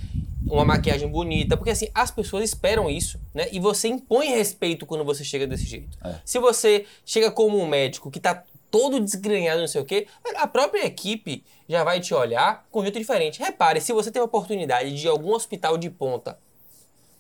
uma 0.50 0.64
maquiagem 0.64 1.10
bonita, 1.10 1.58
porque 1.58 1.72
assim, 1.72 1.90
as 1.94 2.10
pessoas 2.10 2.44
esperam 2.46 2.90
isso, 2.90 3.20
né? 3.34 3.48
E 3.52 3.60
você 3.60 3.90
impõe 3.90 4.30
respeito 4.30 4.86
quando 4.86 5.04
você 5.04 5.24
chega 5.24 5.46
desse 5.46 5.66
jeito. 5.66 5.98
É. 6.04 6.16
Se 6.24 6.40
você 6.40 6.86
chega 7.06 7.30
como 7.30 7.60
um 7.60 7.68
médico 7.68 8.10
que 8.10 8.20
tá 8.20 8.44
todo 8.72 9.00
desgrenhado, 9.00 9.62
não 9.62 9.68
sei 9.68 9.82
o 9.82 9.86
quê, 9.86 10.08
a 10.36 10.48
própria 10.48 10.86
equipe 10.86 11.44
já 11.68 11.84
vai 11.84 12.00
te 12.00 12.14
olhar 12.14 12.66
com 12.72 12.80
um 12.80 12.84
jeito 12.84 13.00
diferente. 13.00 13.40
Repare, 13.40 13.82
se 13.82 13.94
você 13.94 14.12
tem 14.12 14.22
a 14.22 14.26
oportunidade 14.26 14.94
de 14.94 15.06
ir 15.06 15.10
a 15.10 15.12
algum 15.12 15.34
hospital 15.34 15.78
de 15.78 15.90
ponta, 15.90 16.38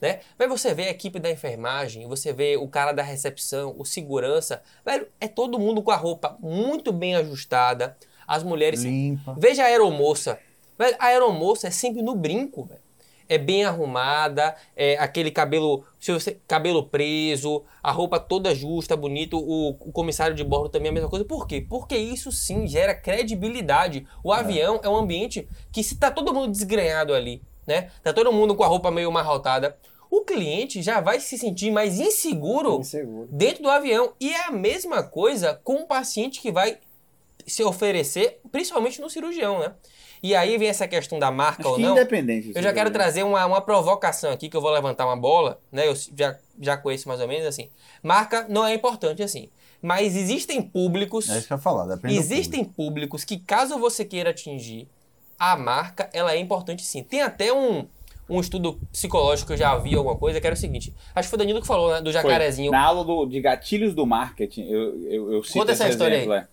né? 0.01 0.19
Vai 0.37 0.47
você 0.47 0.73
ver 0.73 0.87
a 0.87 0.91
equipe 0.91 1.19
da 1.19 1.29
enfermagem, 1.31 2.07
você 2.07 2.31
vê 2.31 2.57
o 2.57 2.67
cara 2.67 2.91
da 2.91 3.03
recepção, 3.03 3.75
o 3.77 3.85
segurança, 3.85 4.61
velho, 4.85 5.07
é 5.19 5.27
todo 5.27 5.59
mundo 5.59 5.81
com 5.81 5.91
a 5.91 5.95
roupa 5.95 6.37
muito 6.39 6.91
bem 6.93 7.15
ajustada, 7.15 7.97
as 8.27 8.43
mulheres 8.43 8.83
limpa. 8.83 9.35
Veja 9.37 9.63
a 9.63 9.67
aeromoça. 9.67 10.37
Velho, 10.77 10.95
a 10.99 11.05
aeromoça 11.07 11.67
é 11.67 11.71
sempre 11.71 12.01
no 12.01 12.15
brinco, 12.15 12.63
velho. 12.65 12.81
é 13.29 13.37
bem 13.37 13.65
arrumada, 13.65 14.55
é 14.75 14.97
aquele 14.97 15.31
cabelo, 15.31 15.83
você, 15.99 16.37
cabelo 16.47 16.83
preso, 16.83 17.63
a 17.83 17.91
roupa 17.91 18.19
toda 18.19 18.55
justa, 18.55 18.95
bonito, 18.95 19.37
o, 19.37 19.69
o 19.69 19.91
comissário 19.91 20.35
de 20.35 20.43
bordo 20.43 20.69
também 20.69 20.87
é 20.87 20.91
a 20.91 20.93
mesma 20.93 21.09
coisa. 21.09 21.25
Por 21.25 21.47
quê? 21.47 21.65
Porque 21.67 21.97
isso 21.97 22.31
sim 22.31 22.67
gera 22.67 22.95
credibilidade. 22.95 24.07
O 24.23 24.31
avião 24.31 24.79
é 24.83 24.89
um 24.89 24.95
ambiente 24.95 25.47
que 25.71 25.83
se 25.83 25.97
tá 25.97 26.09
todo 26.09 26.33
mundo 26.33 26.51
desgrenhado 26.51 27.13
ali, 27.13 27.41
né? 27.67 27.91
Tá 28.01 28.13
todo 28.13 28.31
mundo 28.31 28.55
com 28.55 28.63
a 28.63 28.67
roupa 28.67 28.89
meio 28.89 29.09
amarrotada. 29.09 29.77
O 30.09 30.21
cliente 30.21 30.81
já 30.81 31.01
vai 31.01 31.19
se 31.19 31.37
sentir 31.37 31.69
mais 31.69 31.99
inseguro 31.99 32.79
Inseguro. 32.79 33.27
dentro 33.29 33.61
do 33.61 33.69
avião. 33.69 34.13
E 34.19 34.31
é 34.33 34.47
a 34.47 34.51
mesma 34.51 35.03
coisa 35.03 35.59
com 35.63 35.81
o 35.81 35.85
paciente 35.85 36.39
que 36.41 36.49
vai 36.49 36.77
se 37.45 37.63
oferecer, 37.63 38.39
principalmente 38.51 39.01
no 39.01 39.09
cirurgião, 39.09 39.59
né? 39.59 39.73
E 40.23 40.33
aí 40.35 40.57
vem 40.57 40.67
essa 40.67 40.87
questão 40.87 41.19
da 41.19 41.29
marca 41.29 41.61
Acho 41.61 41.71
ou 41.71 41.79
não. 41.79 41.91
independente. 41.91 42.51
Eu 42.55 42.61
já 42.63 42.73
quero 42.73 42.89
trazer 42.89 43.23
uma, 43.23 43.45
uma 43.45 43.61
provocação 43.61 44.31
aqui, 44.31 44.49
que 44.49 44.57
eu 44.57 44.61
vou 44.61 44.71
levantar 44.71 45.05
uma 45.05 45.15
bola, 45.15 45.59
né? 45.71 45.87
Eu 45.87 45.93
já, 46.15 46.37
já 46.59 46.75
conheço 46.77 47.07
mais 47.07 47.21
ou 47.21 47.27
menos 47.27 47.45
assim. 47.45 47.69
Marca 48.01 48.45
não 48.49 48.65
é 48.65 48.73
importante 48.73 49.21
assim. 49.21 49.49
Mas 49.81 50.15
existem 50.15 50.61
públicos. 50.61 51.29
É 51.29 51.37
isso 51.37 51.47
que 51.47 51.53
eu 51.53 51.57
ia 51.57 51.61
falar, 51.61 51.85
depende 51.85 52.17
Existem 52.17 52.63
públicos 52.65 53.23
que, 53.23 53.37
caso 53.37 53.77
você 53.77 54.03
queira 54.03 54.31
atingir 54.31 54.87
a 55.39 55.55
marca, 55.55 56.09
ela 56.13 56.33
é 56.33 56.39
importante 56.39 56.83
sim. 56.83 57.03
Tem 57.03 57.21
até 57.21 57.53
um, 57.53 57.85
um 58.29 58.39
estudo 58.39 58.79
psicológico 58.91 59.47
que 59.47 59.53
eu 59.53 59.57
já 59.57 59.75
vi 59.77 59.95
alguma 59.95 60.15
coisa, 60.15 60.39
que 60.41 60.47
era 60.47 60.53
o 60.55 60.57
seguinte. 60.59 60.93
Acho 61.15 61.27
que 61.27 61.29
foi 61.29 61.37
o 61.37 61.39
Danilo 61.39 61.61
que 61.61 61.67
falou, 61.67 61.91
né? 61.91 61.97
Do 61.99 62.05
Foi. 62.05 62.13
jacarezinho. 62.13 62.71
Na 62.71 62.81
aula 62.81 63.03
do- 63.03 63.25
de 63.25 63.39
gatilhos 63.39 63.93
do 63.93 64.05
marketing, 64.05 64.67
eu, 64.67 65.11
eu, 65.11 65.33
eu 65.33 65.43
cito 65.43 65.59
Conta 65.59 65.71
esse 65.71 65.81
essa 65.83 65.91
história 65.91 66.15
exemplo, 66.15 66.33
é, 66.33 66.47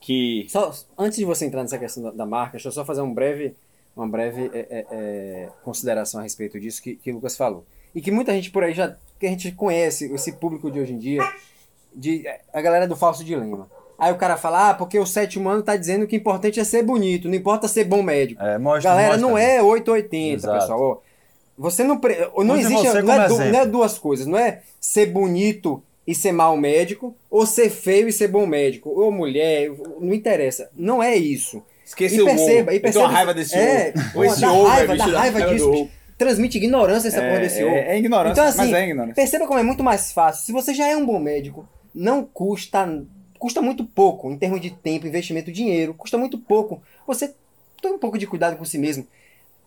que 0.00 0.46
Só, 0.48 0.72
antes 0.98 1.18
de 1.18 1.24
você 1.24 1.46
entrar 1.46 1.62
nessa 1.62 1.78
questão 1.78 2.02
da, 2.02 2.10
da 2.10 2.26
marca, 2.26 2.52
deixa 2.52 2.68
eu 2.68 2.72
só 2.72 2.84
fazer 2.84 3.00
um 3.00 3.14
breve, 3.14 3.54
uma 3.96 4.08
breve 4.08 4.50
é, 4.52 4.58
é, 4.58 4.86
é, 4.90 5.48
consideração 5.62 6.20
a 6.20 6.22
respeito 6.22 6.58
disso 6.60 6.82
que, 6.82 6.96
que 6.96 7.10
o 7.10 7.14
Lucas 7.14 7.36
falou. 7.36 7.64
E 7.94 8.00
que 8.02 8.10
muita 8.10 8.32
gente 8.32 8.50
por 8.50 8.64
aí 8.64 8.74
já, 8.74 8.96
que 9.20 9.26
a 9.26 9.30
gente 9.30 9.52
conhece, 9.52 10.12
esse 10.12 10.32
público 10.32 10.70
de 10.70 10.80
hoje 10.80 10.92
em 10.92 10.98
dia, 10.98 11.22
de, 11.94 12.24
a 12.52 12.60
galera 12.60 12.88
do 12.88 12.96
falso 12.96 13.24
dilema. 13.24 13.70
Aí 13.98 14.12
o 14.12 14.16
cara 14.16 14.36
fala, 14.36 14.70
ah, 14.70 14.74
porque 14.74 14.98
o 14.98 15.06
sétimo 15.06 15.48
ano 15.48 15.62
tá 15.62 15.76
dizendo 15.76 16.06
que 16.06 16.16
o 16.16 16.18
importante 16.18 16.58
é 16.58 16.64
ser 16.64 16.82
bonito, 16.82 17.28
não 17.28 17.34
importa 17.34 17.68
ser 17.68 17.84
bom 17.84 18.02
médico. 18.02 18.42
É, 18.42 18.58
mostra, 18.58 18.90
Galera, 18.90 19.12
mostra. 19.12 19.28
não 19.28 19.38
é 19.38 19.62
880, 19.62 20.34
Exato. 20.34 20.58
pessoal. 20.60 21.02
Você 21.56 21.84
não. 21.84 21.98
pre- 21.98 22.28
Não 22.38 22.54
Use 22.56 22.64
existe. 22.64 23.02
Não 23.02 23.12
é, 23.14 23.28
du- 23.28 23.38
não 23.38 23.60
é 23.60 23.66
duas 23.66 23.96
coisas. 23.98 24.26
Não 24.26 24.36
é 24.36 24.62
ser 24.80 25.06
bonito 25.06 25.80
e 26.06 26.14
ser 26.14 26.32
mau 26.32 26.56
médico, 26.56 27.14
ou 27.30 27.46
ser 27.46 27.70
feio 27.70 28.08
e 28.08 28.12
ser 28.12 28.28
bom 28.28 28.44
médico, 28.46 28.90
ou 28.90 29.10
mulher, 29.12 29.70
não 30.00 30.12
interessa. 30.12 30.68
Não 30.76 31.00
é 31.02 31.14
isso. 31.16 31.62
esqueci 31.86 32.16
E 32.16 32.22
o 32.22 32.24
perceba, 32.26 32.70
ovo. 32.70 32.76
e 32.76 32.80
perceba. 32.80 33.06
raiva 33.06 33.32
desse 33.32 33.54
é, 33.56 33.94
ovo. 34.14 34.24
esse 34.24 34.40
dá 34.40 34.52
ovo 34.52 34.66
é 34.66 34.70
raiva, 34.70 34.96
da 34.96 35.04
raiva 35.06 35.42
disso. 35.46 35.88
Transmite 36.18 36.58
ignorância 36.58 37.08
essa 37.08 37.20
porra 37.22 37.40
desse 37.40 37.60
é, 37.60 37.64
ovo. 37.64 37.74
é, 37.74 37.94
é 37.94 37.98
ignorância, 37.98 38.32
Então, 38.32 38.44
mas 38.44 38.58
assim, 38.60 38.74
é 38.74 38.84
ignorância. 38.84 39.14
Perceba 39.14 39.46
como 39.46 39.58
é 39.60 39.62
muito 39.62 39.82
mais 39.82 40.12
fácil. 40.12 40.44
Se 40.44 40.52
você 40.52 40.74
já 40.74 40.86
é 40.88 40.96
um 40.96 41.06
bom 41.06 41.18
médico, 41.18 41.66
não 41.94 42.24
custa. 42.24 43.02
Custa 43.44 43.60
muito 43.60 43.84
pouco 43.84 44.30
em 44.30 44.38
termos 44.38 44.58
de 44.58 44.70
tempo, 44.70 45.06
investimento, 45.06 45.52
dinheiro. 45.52 45.92
Custa 45.92 46.16
muito 46.16 46.38
pouco. 46.38 46.82
Você 47.06 47.34
toma 47.82 47.96
um 47.96 47.98
pouco 47.98 48.16
de 48.16 48.26
cuidado 48.26 48.56
com 48.56 48.64
si 48.64 48.78
mesmo. 48.78 49.06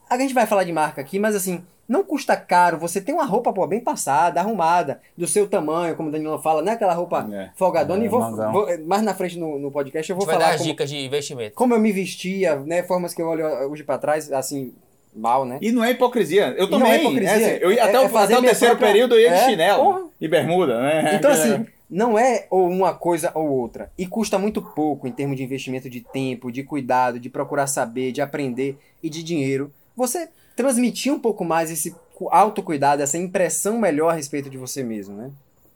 A 0.09 0.17
gente 0.17 0.33
vai 0.33 0.47
falar 0.47 0.63
de 0.63 0.73
marca 0.73 0.99
aqui, 0.99 1.19
mas 1.19 1.35
assim, 1.35 1.63
não 1.87 2.03
custa 2.03 2.35
caro. 2.35 2.79
Você 2.79 2.99
tem 2.99 3.13
uma 3.13 3.23
roupa 3.23 3.53
pô, 3.53 3.67
bem 3.67 3.79
passada, 3.79 4.39
arrumada, 4.39 4.99
do 5.15 5.27
seu 5.27 5.47
tamanho, 5.47 5.95
como 5.95 6.09
o 6.09 6.11
Danilo 6.11 6.39
fala, 6.41 6.63
não 6.63 6.71
é 6.71 6.73
aquela 6.73 6.95
roupa 6.95 7.29
É. 7.31 7.51
folgadona. 7.55 8.01
É, 8.01 8.05
e 8.07 8.09
vou, 8.09 8.19
mangão. 8.19 8.51
vou- 8.51 8.67
mais 8.87 9.03
na 9.03 9.13
frente 9.13 9.37
no, 9.37 9.59
no 9.59 9.69
podcast 9.69 10.09
eu 10.09 10.15
vou 10.15 10.23
gente 10.25 10.31
vai 10.31 10.39
dar 10.39 10.43
falar 10.45 10.55
as 10.55 10.61
como, 10.61 10.71
dicas 10.71 10.89
de 10.89 10.97
investimento. 11.05 11.53
como 11.53 11.75
eu 11.75 11.79
me 11.79 11.91
vestia, 11.91 12.55
né? 12.61 12.81
Formas 12.81 13.13
que 13.13 13.21
eu 13.21 13.27
olho 13.27 13.45
hoje 13.69 13.83
pra 13.83 13.99
trás, 13.99 14.31
assim, 14.31 14.73
mal, 15.15 15.45
né? 15.45 15.59
E 15.61 15.71
não 15.71 15.83
é 15.83 15.91
hipocrisia. 15.91 16.47
Eu 16.57 16.65
E 16.65 16.71
não 16.71 16.79
também. 16.79 16.93
é 16.93 16.99
hipocrisia. 16.99 17.35
assim, 17.35 17.57
eu 17.61 17.71
ia 17.71 17.81
É- 17.81 17.83
até, 17.83 17.97
é 17.97 17.99
o, 17.99 18.09
fazer 18.09 18.33
até 18.33 18.41
o 18.41 18.45
terceiro 18.45 18.73
própria- 18.75 18.91
período 18.91 19.13
eu 19.13 19.21
ia 19.21 19.29
de 19.29 19.35
É, 19.35 19.45
chinelo 19.45 19.83
porra. 19.83 20.01
e 20.19 20.27
bermuda, 20.27 20.81
né? 20.81 21.15
Então, 21.17 21.29
assim, 21.29 21.63
não 21.89 22.17
é 22.19 22.47
ou 22.49 22.67
uma 22.67 22.93
coisa 22.93 23.31
ou 23.33 23.47
outra. 23.49 23.91
E 23.97 24.05
custa 24.05 24.37
muito 24.37 24.61
pouco 24.61 25.07
em 25.07 25.11
termos 25.11 25.37
de 25.37 25.43
investimento 25.43 25.89
de 25.89 26.01
tempo, 26.01 26.51
de 26.51 26.63
cuidado, 26.63 27.19
de 27.19 27.29
procurar 27.29 27.67
saber, 27.67 28.11
de 28.11 28.21
aprender 28.21 28.77
e 29.01 29.09
de 29.09 29.23
dinheiro. 29.23 29.71
Você 29.95 30.29
transmitir 30.55 31.13
um 31.13 31.19
pouco 31.19 31.45
mais 31.45 31.71
esse 31.71 31.95
cu- 32.13 32.29
autocuidado, 32.29 33.01
essa 33.01 33.17
impressão 33.17 33.77
melhor 33.77 34.09
a 34.09 34.13
respeito 34.13 34.49
de 34.49 34.57
você 34.57 34.83
mesmo, 34.83 35.15
né? 35.15 35.31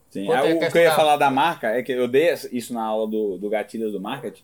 Sim, 0.10 0.30
aí 0.32 0.54
o 0.54 0.60
que 0.70 0.78
eu 0.78 0.82
ia 0.82 0.94
falar 0.94 1.16
da 1.16 1.32
marca 1.32 1.70
é 1.70 1.82
que 1.82 1.92
eu 1.94 2.08
dei 2.08 2.34
isso 2.52 2.74
na 2.74 2.84
aula 2.84 3.08
do, 3.08 3.38
do 3.38 3.50
gatilho 3.50 3.90
do 3.92 4.02
marketing. 4.02 4.44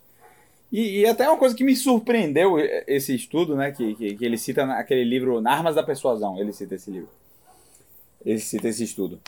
E, 0.72 1.00
e 1.00 1.06
até 1.06 1.28
uma 1.28 1.38
coisa 1.38 1.54
que 1.54 1.64
me 1.64 1.76
surpreendeu 1.76 2.58
esse 2.86 3.14
estudo, 3.14 3.54
né? 3.54 3.70
Que, 3.72 3.94
que, 3.94 4.14
que 4.16 4.24
ele 4.24 4.38
cita 4.38 4.64
naquele 4.64 5.04
livro 5.04 5.40
Na 5.40 5.52
Armas 5.52 5.74
da 5.74 5.82
Persuasão. 5.82 6.38
Ele 6.38 6.52
cita 6.52 6.74
esse 6.74 6.90
livro. 6.90 7.08
Ele 8.24 8.38
cita 8.38 8.68
esse 8.68 8.84
estudo. 8.84 9.20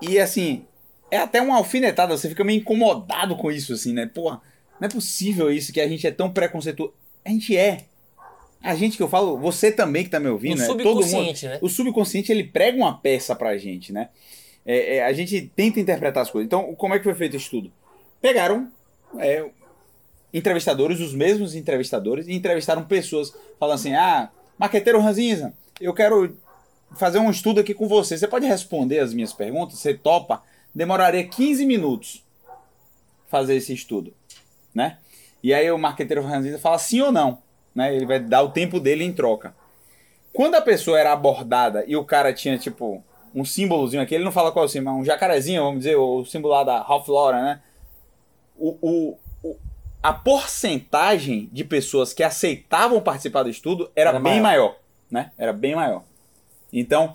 E 0.00 0.18
assim, 0.18 0.64
é 1.10 1.18
até 1.18 1.40
uma 1.40 1.56
alfinetada, 1.56 2.16
você 2.16 2.28
fica 2.28 2.44
meio 2.44 2.60
incomodado 2.60 3.36
com 3.36 3.50
isso, 3.50 3.72
assim, 3.72 3.92
né? 3.92 4.06
Porra, 4.06 4.40
não 4.80 4.86
é 4.86 4.90
possível 4.90 5.50
isso, 5.50 5.72
que 5.72 5.80
a 5.80 5.88
gente 5.88 6.06
é 6.06 6.10
tão 6.10 6.30
preconceituoso. 6.30 6.92
A 7.24 7.30
gente 7.30 7.56
é. 7.56 7.84
A 8.62 8.74
gente 8.74 8.96
que 8.96 9.02
eu 9.02 9.08
falo, 9.08 9.38
você 9.38 9.70
também 9.70 10.04
que 10.04 10.10
tá 10.10 10.18
me 10.18 10.28
ouvindo, 10.28 10.56
No 10.56 10.62
né? 10.62 10.66
Todo 10.66 10.84
mundo. 10.84 11.02
subconsciente, 11.02 11.46
né? 11.46 11.58
O 11.60 11.68
subconsciente 11.68 12.32
ele 12.32 12.44
prega 12.44 12.76
uma 12.76 12.96
peça 12.98 13.34
pra 13.34 13.56
gente, 13.56 13.92
né? 13.92 14.08
É, 14.64 14.96
é, 14.96 15.04
a 15.04 15.12
gente 15.12 15.40
tenta 15.54 15.78
interpretar 15.78 16.22
as 16.22 16.30
coisas. 16.30 16.46
Então, 16.46 16.74
como 16.74 16.94
é 16.94 16.98
que 16.98 17.04
foi 17.04 17.14
feito 17.14 17.36
esse 17.36 17.44
estudo? 17.44 17.70
Pegaram 18.20 18.70
é, 19.18 19.44
entrevistadores, 20.34 20.98
os 21.00 21.14
mesmos 21.14 21.54
entrevistadores, 21.54 22.26
e 22.26 22.32
entrevistaram 22.32 22.84
pessoas 22.84 23.32
falando 23.60 23.76
assim: 23.76 23.94
ah, 23.94 24.30
maqueteiro 24.58 25.00
Ranzinza, 25.00 25.54
eu 25.80 25.94
quero 25.94 26.36
fazer 26.96 27.18
um 27.18 27.30
estudo 27.30 27.60
aqui 27.60 27.72
com 27.72 27.86
você. 27.86 28.18
Você 28.18 28.26
pode 28.26 28.46
responder 28.46 28.98
as 28.98 29.14
minhas 29.14 29.32
perguntas? 29.32 29.78
Você 29.78 29.94
topa? 29.94 30.42
Demoraria 30.76 31.26
15 31.26 31.64
minutos 31.64 32.22
fazer 33.28 33.56
esse 33.56 33.72
estudo, 33.72 34.12
né? 34.74 34.98
E 35.42 35.54
aí 35.54 35.70
o 35.70 35.78
marqueteiro 35.78 36.22
Ranzinza 36.22 36.58
fala 36.58 36.78
sim 36.78 37.00
ou 37.00 37.10
não, 37.10 37.38
né? 37.74 37.94
Ele 37.96 38.04
vai 38.04 38.20
dar 38.20 38.42
o 38.42 38.50
tempo 38.50 38.78
dele 38.78 39.02
em 39.02 39.12
troca. 39.12 39.54
Quando 40.32 40.54
a 40.54 40.60
pessoa 40.60 40.98
era 41.00 41.12
abordada 41.12 41.82
e 41.86 41.96
o 41.96 42.04
cara 42.04 42.30
tinha, 42.32 42.58
tipo, 42.58 43.02
um 43.34 43.42
símbolozinho 43.44 44.02
aqui, 44.02 44.14
ele 44.14 44.24
não 44.24 44.32
fala 44.32 44.52
qual 44.52 44.64
é 44.64 44.66
o 44.66 44.70
símbolo, 44.70 44.98
um 44.98 45.04
jacarezinho, 45.04 45.62
vamos 45.62 45.78
dizer, 45.78 45.96
o 45.96 46.24
símbolo 46.26 46.52
lá 46.52 46.62
da 46.62 46.82
Ralph 46.82 47.08
Lauren, 47.08 47.40
né? 47.42 47.62
O, 48.58 48.76
o, 48.82 49.18
o- 49.42 49.56
a 50.02 50.12
porcentagem 50.12 51.48
de 51.52 51.64
pessoas 51.64 52.12
que 52.12 52.22
aceitavam 52.22 53.00
participar 53.00 53.42
do 53.44 53.48
estudo 53.50 53.90
era, 53.96 54.10
Era 54.10 54.20
bem 54.20 54.40
maior. 54.42 54.76
né? 55.10 55.32
Era 55.38 55.52
bem 55.54 55.74
maior. 55.74 56.02
Então, 56.72 57.14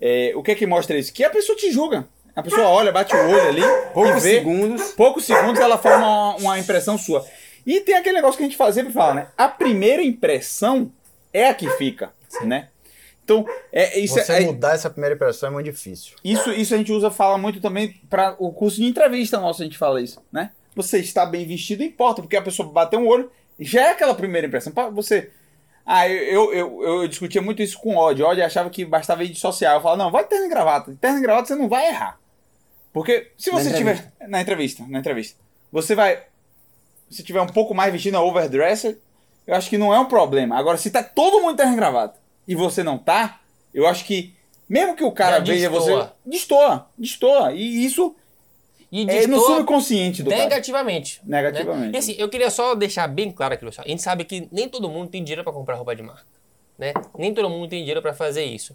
é, 0.00 0.32
o 0.34 0.42
que 0.42 0.50
é 0.50 0.54
que 0.56 0.66
mostra 0.66 0.98
isso? 0.98 1.12
Que 1.12 1.22
a 1.24 1.30
pessoa 1.30 1.56
te 1.56 1.70
julga. 1.70 2.08
A 2.36 2.42
pessoa 2.42 2.68
olha, 2.68 2.92
bate 2.92 3.16
o 3.16 3.30
olho 3.30 3.48
ali 3.48 3.62
Poucos 3.94 4.22
vê 4.22 4.34
segundos. 4.34 4.92
poucos 4.92 5.24
segundos 5.24 5.58
ela 5.58 5.78
forma 5.78 6.06
uma, 6.06 6.36
uma 6.36 6.58
impressão 6.58 6.98
sua. 6.98 7.26
E 7.66 7.80
tem 7.80 7.96
aquele 7.96 8.16
negócio 8.16 8.36
que 8.36 8.44
a 8.44 8.46
gente 8.46 8.56
faz, 8.56 8.74
sempre 8.74 8.92
fala, 8.92 9.14
né? 9.14 9.28
A 9.36 9.48
primeira 9.48 10.02
impressão 10.02 10.92
é 11.32 11.48
a 11.48 11.54
que 11.54 11.68
fica, 11.70 12.12
né? 12.42 12.68
Então, 13.24 13.44
é, 13.72 13.98
isso, 13.98 14.14
Você 14.14 14.32
é, 14.34 14.40
mudar 14.42 14.74
essa 14.74 14.88
primeira 14.88 15.16
impressão 15.16 15.48
é 15.48 15.52
muito 15.52 15.64
difícil. 15.64 16.14
isso, 16.22 16.52
isso 16.52 16.72
a 16.74 16.78
gente 16.78 16.92
usa, 16.92 17.10
fala 17.10 17.36
muito 17.36 17.60
também 17.60 18.00
para 18.08 18.36
o 18.38 18.52
curso 18.52 18.76
de 18.76 18.84
entrevista 18.84 19.40
nosso, 19.40 19.62
a 19.62 19.64
gente 19.64 19.76
fala 19.76 20.00
isso, 20.00 20.22
né? 20.30 20.52
Você 20.76 20.98
está 20.98 21.26
bem 21.26 21.44
vestido, 21.44 21.82
importa, 21.82 22.22
porque 22.22 22.36
a 22.36 22.42
pessoa 22.42 22.68
bateu 22.70 23.00
um 23.00 23.08
olho, 23.08 23.28
já 23.58 23.80
é 23.80 23.90
aquela 23.90 24.14
primeira 24.14 24.46
impressão. 24.46 24.72
Você. 24.92 25.30
Ah, 25.84 26.08
eu, 26.08 26.52
eu, 26.52 26.82
eu, 26.82 27.00
eu 27.02 27.08
discutia 27.08 27.40
muito 27.40 27.62
isso 27.62 27.78
com 27.78 27.94
o 27.94 27.98
Odd. 27.98 28.22
O 28.22 28.26
Odd 28.26 28.42
achava 28.42 28.68
que 28.68 28.84
bastava 28.84 29.24
ir 29.24 29.28
de 29.28 29.40
social. 29.40 29.76
Eu 29.76 29.80
falava, 29.80 30.02
não, 30.04 30.10
vai 30.10 30.24
terno 30.24 30.46
e 30.46 30.48
gravata. 30.48 30.96
Terno 31.00 31.18
e 31.18 31.22
gravata 31.22 31.48
você 31.48 31.54
não 31.54 31.68
vai 31.68 31.88
errar. 31.88 32.18
Porque 32.96 33.30
se 33.36 33.52
Na 33.52 33.58
você 33.58 33.74
tiver. 33.74 34.10
Na 34.26 34.40
entrevista, 34.40 34.82
na 34.88 35.00
entrevista. 35.00 35.38
Você 35.70 35.94
vai. 35.94 36.22
Se 37.10 37.22
tiver 37.22 37.42
um 37.42 37.46
pouco 37.46 37.74
mais 37.74 37.92
vestido 37.92 38.14
na 38.14 38.22
overdresser, 38.22 38.96
eu 39.46 39.54
acho 39.54 39.68
que 39.68 39.76
não 39.76 39.92
é 39.92 40.00
um 40.00 40.06
problema. 40.06 40.56
Agora, 40.56 40.78
se 40.78 40.90
tá 40.90 41.02
todo 41.02 41.42
mundo 41.42 41.58
terno 41.58 41.74
e 41.74 41.76
gravata 41.76 42.18
e 42.48 42.54
você 42.54 42.82
não 42.82 42.96
tá, 42.96 43.38
eu 43.74 43.86
acho 43.86 44.02
que. 44.06 44.34
Mesmo 44.66 44.96
que 44.96 45.04
o 45.04 45.12
cara 45.12 45.44
Já 45.44 45.52
veja 45.52 45.68
destoa. 45.68 46.04
você. 46.04 46.10
Destoa, 46.24 46.90
destoa. 46.96 47.52
E 47.52 47.84
isso 47.84 48.16
E 48.90 49.02
é 49.10 49.26
no 49.26 49.40
subconsciente 49.40 50.22
do 50.22 50.30
cara. 50.30 50.42
negativamente. 50.44 51.20
né? 51.22 51.36
Negativamente. 51.42 51.94
E 51.94 51.98
assim, 51.98 52.14
eu 52.16 52.30
queria 52.30 52.48
só 52.48 52.74
deixar 52.74 53.06
bem 53.08 53.30
claro 53.30 53.52
aqui, 53.52 53.64
pessoal. 53.66 53.84
A 53.86 53.90
gente 53.90 54.00
sabe 54.00 54.24
que 54.24 54.48
nem 54.50 54.70
todo 54.70 54.88
mundo 54.88 55.10
tem 55.10 55.22
dinheiro 55.22 55.44
para 55.44 55.52
comprar 55.52 55.74
roupa 55.74 55.94
de 55.94 56.02
marca. 56.02 56.24
Né? 56.78 56.94
Nem 57.18 57.34
todo 57.34 57.50
mundo 57.50 57.68
tem 57.68 57.80
dinheiro 57.80 58.00
para 58.00 58.14
fazer 58.14 58.44
isso. 58.44 58.74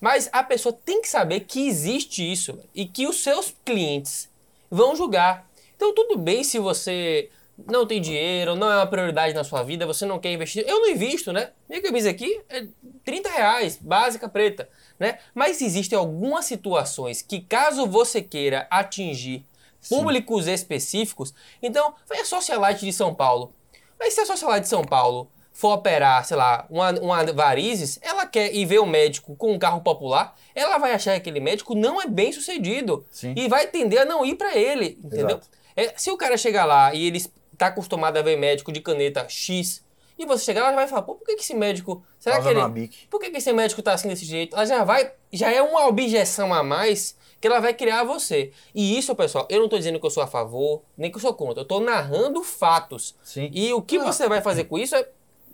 Mas 0.00 0.28
a 0.32 0.42
pessoa 0.42 0.72
tem 0.72 1.02
que 1.02 1.08
saber 1.08 1.40
que 1.40 1.68
existe 1.68 2.30
isso 2.30 2.58
e 2.74 2.86
que 2.86 3.06
os 3.06 3.22
seus 3.22 3.54
clientes 3.64 4.28
vão 4.70 4.96
julgar. 4.96 5.48
Então 5.76 5.94
tudo 5.94 6.16
bem 6.16 6.42
se 6.42 6.58
você 6.58 7.30
não 7.66 7.86
tem 7.86 8.00
dinheiro, 8.00 8.54
não 8.56 8.70
é 8.70 8.76
uma 8.76 8.86
prioridade 8.86 9.34
na 9.34 9.44
sua 9.44 9.62
vida, 9.62 9.86
você 9.86 10.06
não 10.06 10.18
quer 10.18 10.32
investir. 10.32 10.64
Eu 10.66 10.80
não 10.80 10.88
invisto, 10.88 11.32
né? 11.32 11.50
Minha 11.68 11.82
camisa 11.82 12.08
aqui 12.10 12.40
é 12.48 12.66
30 13.04 13.28
reais, 13.28 13.76
básica 13.76 14.28
preta, 14.28 14.68
né? 14.98 15.18
Mas 15.34 15.60
existem 15.60 15.98
algumas 15.98 16.46
situações 16.46 17.22
que 17.22 17.40
caso 17.40 17.86
você 17.86 18.22
queira 18.22 18.66
atingir 18.70 19.44
públicos 19.88 20.46
específicos, 20.46 21.32
então 21.62 21.94
vai 22.06 22.20
a 22.20 22.24
Socialite 22.24 22.84
de 22.84 22.92
São 22.92 23.14
Paulo. 23.14 23.52
Mas 23.98 24.14
se 24.14 24.20
a 24.20 24.26
Socialite 24.26 24.62
de 24.62 24.68
São 24.68 24.84
Paulo 24.84 25.30
for 25.60 25.74
operar, 25.74 26.24
sei 26.24 26.38
lá, 26.38 26.66
uma, 26.70 26.90
uma 27.00 27.32
varizes, 27.34 27.98
ela 28.00 28.24
quer 28.24 28.54
ir 28.54 28.64
ver 28.64 28.78
o 28.78 28.86
médico 28.86 29.36
com 29.36 29.52
um 29.52 29.58
carro 29.58 29.82
popular, 29.82 30.34
ela 30.54 30.78
vai 30.78 30.92
achar 30.92 31.12
que 31.12 31.18
aquele 31.18 31.38
médico 31.38 31.74
não 31.74 32.00
é 32.00 32.06
bem 32.06 32.32
sucedido. 32.32 33.04
Sim. 33.10 33.34
E 33.36 33.46
vai 33.46 33.66
tender 33.66 34.00
a 34.00 34.04
não 34.06 34.24
ir 34.24 34.36
pra 34.36 34.56
ele, 34.56 34.98
entendeu? 35.04 35.38
É, 35.76 35.92
se 35.96 36.10
o 36.10 36.16
cara 36.16 36.38
chegar 36.38 36.64
lá 36.64 36.94
e 36.94 37.06
ele 37.06 37.18
está 37.52 37.66
acostumado 37.66 38.16
a 38.16 38.22
ver 38.22 38.38
médico 38.38 38.72
de 38.72 38.80
caneta 38.80 39.26
X, 39.28 39.84
e 40.18 40.24
você 40.24 40.44
chegar 40.46 40.62
lá, 40.62 40.72
vai 40.72 40.86
falar, 40.86 41.02
pô, 41.02 41.14
por 41.14 41.24
que, 41.26 41.34
que 41.34 41.42
esse 41.42 41.54
médico. 41.54 42.02
Será 42.18 42.36
Causa 42.36 42.50
que 42.72 42.78
ele. 42.80 42.90
Por 43.08 43.18
que, 43.20 43.30
que 43.30 43.38
esse 43.38 43.52
médico 43.54 43.80
tá 43.82 43.94
assim 43.94 44.08
desse 44.08 44.26
jeito? 44.26 44.54
Ela 44.54 44.66
já 44.66 44.84
vai. 44.84 45.12
Já 45.32 45.50
é 45.50 45.62
uma 45.62 45.86
objeção 45.86 46.52
a 46.52 46.62
mais 46.62 47.16
que 47.40 47.46
ela 47.46 47.58
vai 47.58 47.72
criar 47.72 48.00
a 48.00 48.04
você. 48.04 48.52
E 48.74 48.98
isso, 48.98 49.14
pessoal, 49.14 49.46
eu 49.48 49.60
não 49.60 49.68
tô 49.68 49.78
dizendo 49.78 49.98
que 49.98 50.04
eu 50.04 50.10
sou 50.10 50.22
a 50.22 50.26
favor, 50.26 50.82
nem 50.96 51.10
que 51.10 51.16
eu 51.16 51.20
sou 51.22 51.32
contra. 51.32 51.62
Eu 51.62 51.64
tô 51.64 51.80
narrando 51.80 52.42
fatos. 52.42 53.14
Sim. 53.22 53.50
E 53.54 53.72
o 53.72 53.80
que 53.80 53.96
Ah. 53.96 54.04
você 54.04 54.28
vai 54.28 54.42
fazer 54.42 54.64
com 54.64 54.76
isso 54.76 54.94
é, 54.94 55.08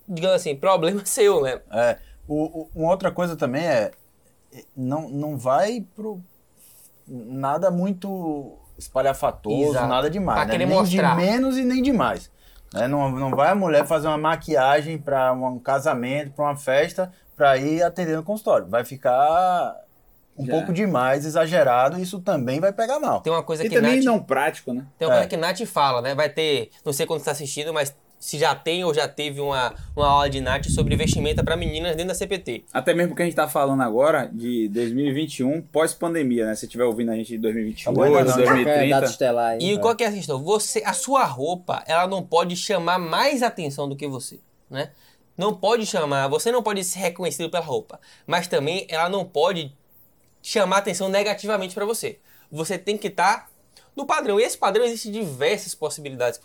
digamos 0.08 0.36
assim, 0.36 0.54
problema 0.56 1.02
seu, 1.06 1.42
né? 1.42 1.60
É, 1.70 1.98
o, 2.28 2.62
o- 2.62 2.70
uma 2.75 2.90
outra 2.90 3.10
coisa 3.10 3.36
também 3.36 3.64
é 3.66 3.90
não, 4.76 5.08
não 5.08 5.36
vai 5.36 5.84
pro 5.94 6.20
nada 7.06 7.70
muito 7.70 8.58
espalhafatoso, 8.78 9.70
Exato. 9.70 9.86
nada 9.88 10.10
demais, 10.10 10.38
Pra 10.38 10.44
né? 10.46 10.52
querer 10.52 10.66
nem 10.66 10.76
mostrar. 10.76 11.14
de 11.16 11.22
menos 11.22 11.56
e 11.56 11.64
nem 11.64 11.82
de 11.82 11.92
mais. 11.92 12.30
né? 12.72 12.88
Não, 12.88 13.10
não 13.10 13.30
vai 13.30 13.50
a 13.50 13.54
mulher 13.54 13.86
fazer 13.86 14.08
uma 14.08 14.18
maquiagem 14.18 14.98
para 14.98 15.32
um 15.32 15.58
casamento, 15.58 16.32
para 16.32 16.44
uma 16.46 16.56
festa, 16.56 17.12
para 17.36 17.56
ir 17.56 17.82
atender 17.82 18.16
no 18.16 18.22
consultório. 18.22 18.66
Vai 18.68 18.84
ficar 18.84 19.76
um 20.36 20.44
Já. 20.44 20.52
pouco 20.52 20.72
demais, 20.72 21.25
exagerado, 21.25 21.98
e 21.98 22.02
isso 22.02 22.20
também 22.20 22.60
vai 22.60 22.72
pegar 22.72 22.98
mal. 23.00 23.20
Tem 23.20 23.32
uma 23.32 23.42
coisa 23.42 23.64
E 23.64 23.68
que 23.68 23.75
também 23.75 23.96
Nath, 23.96 24.04
não 24.04 24.18
prático, 24.22 24.72
né? 24.75 24.84
tem 24.98 25.06
uma 25.08 25.14
coisa 25.14 25.26
É. 25.26 25.28
que 25.28 25.36
Nath 25.36 25.60
fala, 25.64 26.02
né? 26.02 26.14
Vai 26.14 26.28
ter, 26.28 26.70
não 26.84 26.92
sei 26.92 27.06
quando 27.06 27.20
você 27.20 27.26
tá 27.26 27.30
assistindo, 27.30 27.72
mas 27.72 27.94
se 28.18 28.38
já 28.38 28.54
tem 28.54 28.85
ou 28.85 28.92
já 28.94 29.06
teve 29.06 29.40
uma, 29.40 29.75
uma 29.94 30.06
aula 30.08 30.30
de 30.30 30.40
Nath 30.40 30.66
sobre 30.66 30.96
vestimenta 30.96 31.44
para 31.44 31.56
meninas 31.56 31.92
dentro 31.94 32.08
da 32.08 32.14
CPT. 32.14 32.64
Até 32.73 32.94
mesmo 32.94 33.14
que 33.14 33.23
a 33.23 33.25
gente 33.25 33.35
tá 33.35 33.46
falando 33.46 33.82
agora 33.82 34.28
de 34.32 34.68
2021, 34.68 35.62
pós-pandemia, 35.62 36.46
né? 36.46 36.54
Se 36.54 36.66
estiver 36.66 36.85
ouvindo 36.85 37.11
a 37.12 37.14
gente 37.16 37.28
de 37.28 37.38
2022, 37.38 37.85
Tá 37.85 37.92
bom, 37.92 38.02
ainda 38.04 38.25
não. 38.25 38.32
Qualquer 38.35 38.54
data 38.64 39.00
2030. 39.00 39.04
estelar 39.06 39.50
aí. 39.52 39.58
E 39.62 39.78
qual 39.78 39.94
que 39.94 40.04
é 40.04 40.06
a 40.08 40.12
questão? 40.12 40.42
Você, 40.42 40.82
a 40.85 40.92
sua 40.92 41.25
roupa, 41.25 41.85
ela 41.87 42.06
não 42.06 42.23
pode 42.23 42.56
chamar 42.56 42.99
mais 42.99 43.42
atenção 43.42 43.88
do 43.88 43.94
que 43.96 44.06
você, 44.06 44.40
né? 44.70 44.90
Não 45.37 45.54
pode 45.54 45.85
chamar, 45.85 46.28
você 46.28 46.50
não 46.50 46.62
pode 46.62 46.82
ser 46.82 46.99
reconhecido 46.99 47.50
pela 47.50 47.62
roupa, 47.62 48.00
mas 48.26 48.49
também 48.49 48.87
ela 48.88 49.08
não 49.11 49.23
pode 49.23 49.70
chamar 50.42 50.78
atenção 50.78 51.11
negativamente 51.11 51.75
para 51.75 51.85
você. 51.85 52.18
Você 52.50 52.78
tem 52.78 52.96
que 52.96 53.08
estar 53.08 53.46
no 53.97 54.07
padrão. 54.07 54.38
E 54.38 54.43
esse 54.45 54.59
padrão 54.59 54.85
existe 54.85 55.11
diversas 55.11 55.75
possibilidades 55.75 56.38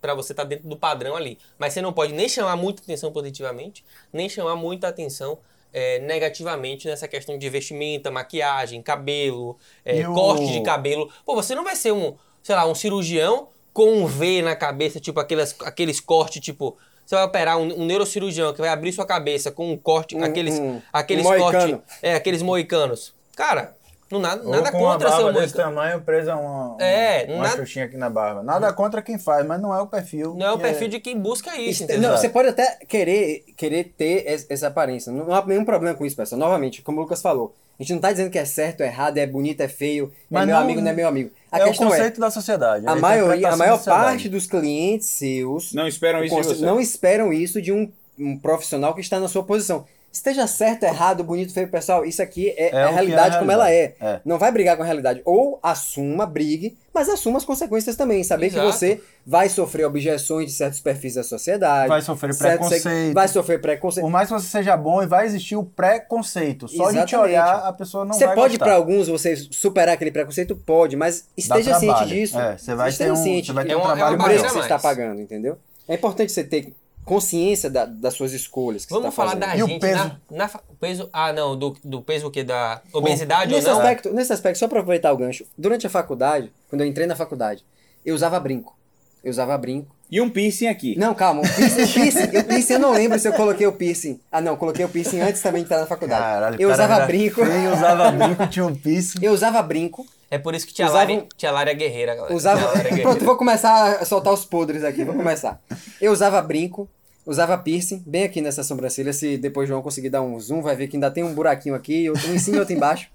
para 0.00 0.14
você 0.14 0.32
estar 0.32 0.44
dentro 0.44 0.68
do 0.68 0.76
padrão 0.76 1.14
ali. 1.16 1.38
Mas 1.58 1.72
você 1.72 1.80
não 1.80 1.92
pode 1.92 2.12
nem 2.12 2.28
chamar 2.28 2.56
muita 2.56 2.82
atenção 2.82 3.12
positivamente, 3.12 3.84
nem 4.12 4.28
chamar 4.28 4.56
muita 4.56 4.88
atenção 4.88 5.38
eh, 5.72 5.98
negativamente 6.00 6.88
nessa 6.88 7.06
questão 7.06 7.36
de 7.38 7.48
vestimenta, 7.50 8.10
maquiagem, 8.10 8.80
cabelo, 8.82 9.58
eh, 9.84 10.00
E 10.00 10.06
o- 10.06 10.14
corte 10.14 10.46
de 10.52 10.62
cabelo. 10.62 11.10
Pô, 11.24 11.34
você 11.34 11.54
não 11.54 11.62
vai 11.64 11.76
ser 11.76 11.92
um, 11.92 12.16
sei 12.42 12.54
lá, 12.54 12.66
um 12.66 12.74
cirurgião 12.74 13.48
com 13.74 13.92
um 13.92 14.06
V 14.06 14.40
na 14.42 14.56
cabeça, 14.56 14.98
tipo 14.98 15.20
aqueles, 15.20 15.54
aqueles 15.60 16.00
cortes, 16.00 16.40
tipo. 16.40 16.76
Você 17.04 17.14
vai 17.14 17.24
operar 17.24 17.58
um, 17.58 17.82
um 17.82 17.84
neurocirurgião 17.84 18.52
que 18.54 18.58
vai 18.60 18.68
abrir 18.70 18.90
sua 18.92 19.04
cabeça 19.06 19.52
com 19.52 19.70
um 19.70 19.76
corte, 19.76 20.16
Um- 20.16 20.24
aqueles, 20.24 20.58
um- 20.58 20.80
aqueles 20.92 21.24
um 21.26 21.38
cortes. 21.38 21.78
É, 22.02 22.14
aqueles 22.14 22.42
moicanos. 22.42 23.12
Cara, 23.36 23.76
não, 24.10 24.20
nada, 24.20 24.42
Ou 24.44 24.50
nada 24.50 24.70
com 24.72 24.78
uma 24.78 24.92
contra 24.92 25.08
ser 25.10 25.14
barba 25.22 25.30
um 25.38 25.42
desse 25.42 25.54
tamanho 25.54 26.00
presa 26.02 26.34
a 26.34 26.36
uma, 26.36 26.76
É, 26.82 27.24
uma 27.28 27.42
nada- 27.44 27.56
xuxinha 27.56 27.84
aqui 27.86 27.96
na 27.96 28.08
barba. 28.08 28.42
Nada 28.42 28.72
contra 28.72 29.02
quem 29.02 29.18
faz, 29.18 29.44
mas 29.46 29.60
não 29.60 29.74
é 29.74 29.80
o 29.80 29.86
perfil. 29.86 30.34
Não 30.34 30.46
é 30.46 30.52
o 30.52 30.58
perfil 30.58 30.88
de 30.88 31.00
quem 31.00 31.18
busca 31.18 31.50
isso, 31.56 31.70
Isso- 31.70 31.84
entendeu? 31.84 32.10
não, 32.10 32.16
você 32.16 32.28
pode 32.28 32.48
até 32.48 32.78
querer, 32.88 33.44
querer 33.56 33.92
ter 33.96 34.24
es- 34.30 34.46
essa 34.48 34.68
aparência. 34.68 35.12
Não 35.12 35.32
há 35.34 35.44
nenhum 35.44 35.64
problema 35.64 35.96
com 35.96 36.06
isso, 36.06 36.16
pessoal. 36.16 36.38
Novamente, 36.38 36.82
como 36.82 36.98
o 36.98 37.02
Lucas 37.02 37.20
falou, 37.20 37.54
a 37.78 37.82
gente 37.82 37.92
não 37.94 38.00
tá 38.00 38.10
dizendo 38.12 38.30
que 38.30 38.38
é 38.38 38.44
certo, 38.44 38.80
é 38.82 38.86
errado, 38.86 39.18
é 39.18 39.26
bonito, 39.26 39.60
é 39.60 39.68
feio, 39.68 40.12
Mas 40.30 40.44
é 40.44 40.46
meu 40.46 40.54
não- 40.56 40.62
amigo, 40.62 40.80
não 40.80 40.90
é 40.90 40.94
meu 40.94 41.08
amigo. 41.08 41.30
A 41.50 41.58
é 41.58 41.64
o 41.64 41.68
é, 41.68 41.74
conceito 41.74 42.20
da 42.20 42.30
sociedade. 42.30 42.86
a 42.86 42.92
é 42.92 42.94
maioria, 42.94 43.48
a 43.50 43.56
maior 43.56 43.82
parte 43.82 44.28
dos 44.28 44.46
clientes 44.46 45.08
seus 45.08 45.72
Não 45.72 45.86
esperam 45.86 46.24
isso 46.24 46.34
de 46.34 46.42
conce- 46.42 46.58
você. 46.60 46.64
não 46.64 46.80
esperam 46.80 47.32
isso 47.32 47.60
de 47.60 47.72
um, 47.72 47.90
um 48.18 48.38
profissional 48.38 48.94
que 48.94 49.00
está 49.00 49.18
na 49.20 49.28
sua 49.28 49.42
posição. 49.42 49.84
Esteja 50.16 50.46
certo, 50.46 50.84
errado, 50.84 51.22
bonito, 51.22 51.52
feio, 51.52 51.68
pessoal, 51.68 52.02
isso 52.02 52.22
aqui 52.22 52.48
é, 52.56 52.74
É 52.74 52.80
é 52.80 52.84
o 52.86 52.88
a 52.88 52.90
realidade 52.90 53.34
é 53.34 53.36
a 53.36 53.38
como 53.38 53.52
ela 53.52 53.70
é. 53.70 53.94
É. 54.00 54.20
Não 54.24 54.38
vai 54.38 54.50
brigar 54.50 54.74
com 54.74 54.82
a 54.82 54.86
realidade. 54.86 55.20
Ou 55.26 55.60
assuma, 55.62 56.24
brigue, 56.24 56.74
mas 56.94 57.10
assuma 57.10 57.36
as 57.36 57.44
consequências 57.44 57.96
também. 57.96 58.24
Saber 58.24 58.46
Exato. 58.46 58.66
que 58.66 58.72
você 58.72 59.00
vai 59.26 59.50
sofrer 59.50 59.84
objeções 59.84 60.46
de 60.46 60.52
certos 60.56 60.80
perfis 60.80 61.16
da 61.16 61.22
sociedade. 61.22 61.88
Vai 61.88 62.00
sofrer 62.00 62.34
preconceito. 62.34 63.12
Vai 63.12 63.28
sofrer 63.28 63.60
preconceito. 63.60 64.04
Por 64.04 64.10
mais 64.10 64.28
que 64.28 64.34
você 64.34 64.46
seja 64.46 64.74
bom, 64.74 65.06
vai 65.06 65.26
existir 65.26 65.54
o 65.54 65.62
preconceito. 65.64 66.66
Só 66.66 66.86
de 66.86 66.92
te 66.94 66.96
Exatamente. 66.98 67.16
olhar, 67.16 67.54
a 67.68 67.72
pessoa 67.74 68.04
não 68.06 68.14
Você 68.14 68.24
vai 68.26 68.34
pode, 68.34 68.54
gostar. 68.54 68.64
para 68.64 68.74
alguns, 68.74 69.08
você 69.08 69.36
superar 69.36 69.94
aquele 69.96 70.10
preconceito? 70.10 70.56
Pode, 70.56 70.96
mas 70.96 71.26
esteja 71.36 71.78
ciente 71.78 72.06
disso. 72.06 72.38
É, 72.40 72.56
você 72.56 72.74
vai 72.74 72.88
esteja 72.88 73.12
ter 73.12 73.20
um, 73.20 73.22
ciente 73.22 73.48
você 73.48 73.52
vai 73.52 73.64
ter 73.66 73.72
É 73.72 73.76
um 73.76 73.80
é 73.80 73.84
uma 73.84 73.94
trabalho 73.94 74.16
barreira 74.16 74.42
que 74.42 74.48
maior. 74.48 74.62
você 74.66 74.72
a 74.72 74.76
está 74.76 74.78
pagando, 74.78 75.20
entendeu? 75.20 75.58
É 75.86 75.94
importante 75.94 76.32
você 76.32 76.42
ter 76.42 76.72
consciência 77.06 77.70
da- 77.70 77.86
das 77.86 78.12
suas 78.14 78.32
escolhas 78.34 78.84
que 78.84 78.90
Vamos 78.92 79.04
você 79.04 79.08
está 79.08 79.16
falar 79.22 79.40
fazendo. 79.40 79.48
da 79.48 79.56
E 79.56 79.62
o 79.62 79.66
gente 79.68 79.80
peso? 79.80 79.96
na, 79.96 80.16
na 80.30 80.50
o 80.68 80.74
peso. 80.74 81.08
Ah, 81.12 81.32
não, 81.32 81.56
do, 81.56 81.74
do 81.82 82.02
peso 82.02 82.26
o 82.26 82.30
quê? 82.30 82.42
Da 82.44 82.82
obesidade 82.92 83.50
Nesse 83.54 83.68
ou 83.68 83.74
não? 83.74 83.80
aspecto, 83.80 84.12
nesse 84.12 84.32
aspecto, 84.32 84.58
só 84.58 84.66
para 84.68 84.80
aproveitar 84.80 85.12
o 85.12 85.16
gancho, 85.16 85.46
durante 85.56 85.86
a 85.86 85.90
faculdade, 85.90 86.52
quando 86.68 86.82
eu 86.82 86.86
entrei 86.86 87.06
na 87.06 87.16
faculdade, 87.16 87.64
eu 88.04 88.14
usava 88.14 88.38
brinco. 88.40 88.76
Eu 89.24 89.30
usava 89.30 89.56
brinco. 89.56 89.94
E 90.10 90.20
um 90.20 90.28
piercing 90.30 90.66
aqui. 90.68 90.96
Não, 90.96 91.14
calma, 91.14 91.40
o 91.42 91.44
piercing, 91.54 91.82
o 91.82 91.88
piercing, 91.92 92.38
o 92.38 92.44
piercing 92.44 92.72
eu 92.74 92.78
não 92.78 92.92
lembro 92.92 93.18
se 93.18 93.26
eu 93.26 93.32
coloquei 93.32 93.66
o 93.66 93.72
piercing. 93.72 94.20
Ah, 94.30 94.40
não, 94.40 94.56
coloquei 94.56 94.84
o 94.84 94.88
piercing 94.88 95.20
antes 95.20 95.40
também 95.42 95.62
de 95.62 95.66
estar 95.66 95.80
na 95.80 95.86
faculdade. 95.86 96.22
Caralho, 96.22 96.56
eu 96.60 96.68
o 96.68 96.72
cara 96.72 96.84
usava 96.84 96.94
era 97.02 97.06
brinco. 97.06 97.44
feio, 97.44 97.72
usava 97.72 98.10
brinco, 98.12 98.46
tinha 98.46 98.66
um 98.66 98.74
piercing. 98.74 99.18
Eu 99.22 99.32
usava 99.32 99.60
brinco. 99.62 100.06
É 100.30 100.38
por 100.38 100.54
isso 100.54 100.66
que 100.66 100.72
tia, 100.74 100.86
Usava 100.86 100.98
Lari, 100.98 101.16
um- 101.18 101.28
tia 101.36 101.50
Lari 101.50 101.70
é 101.70 101.74
guerreira, 101.74 102.14
galera. 102.14 102.34
Usava. 102.34 102.78
É 102.78 102.82
guerreira. 102.82 103.02
Pronto, 103.02 103.24
vou 103.24 103.36
começar 103.36 103.98
a 104.00 104.04
soltar 104.04 104.32
os 104.32 104.44
podres 104.44 104.82
aqui. 104.82 105.04
Vou 105.04 105.14
começar. 105.14 105.62
Eu 106.00 106.10
usava 106.12 106.40
brinco, 106.42 106.88
usava 107.24 107.56
piercing, 107.56 108.02
bem 108.06 108.24
aqui 108.24 108.40
nessa 108.40 108.62
sobrancelha. 108.64 109.12
Se 109.12 109.36
depois 109.38 109.68
João 109.68 109.82
conseguir 109.82 110.10
dar 110.10 110.22
um 110.22 110.38
zoom, 110.40 110.62
vai 110.62 110.74
ver 110.74 110.88
que 110.88 110.96
ainda 110.96 111.10
tem 111.10 111.22
um 111.22 111.32
buraquinho 111.32 111.74
aqui, 111.74 112.10
um 112.10 112.34
em 112.34 112.38
cima 112.38 112.56
e 112.56 112.60
outro 112.60 112.74
embaixo. 112.74 113.08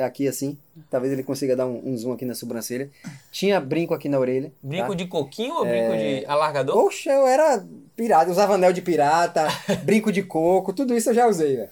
Aqui 0.00 0.26
assim. 0.26 0.56
Talvez 0.90 1.12
ele 1.12 1.22
consiga 1.22 1.54
dar 1.54 1.66
um, 1.66 1.80
um 1.84 1.96
zoom 1.96 2.12
aqui 2.14 2.24
na 2.24 2.34
sobrancelha. 2.34 2.90
Tinha 3.30 3.60
brinco 3.60 3.92
aqui 3.94 4.08
na 4.08 4.18
orelha. 4.18 4.50
Brinco 4.62 4.88
tá? 4.88 4.94
de 4.94 5.06
coquinho 5.06 5.54
ou 5.54 5.64
brinco 5.64 5.96
de 5.96 6.24
alargador? 6.26 6.76
Oxe, 6.84 7.08
eu 7.08 7.26
era 7.26 7.64
pirata, 7.94 8.30
usava 8.30 8.54
anel 8.54 8.72
de 8.72 8.82
pirata, 8.82 9.46
brinco 9.84 10.10
de 10.10 10.22
coco, 10.22 10.72
tudo 10.72 10.96
isso 10.96 11.10
eu 11.10 11.14
já 11.14 11.28
usei, 11.28 11.56
velho. 11.56 11.68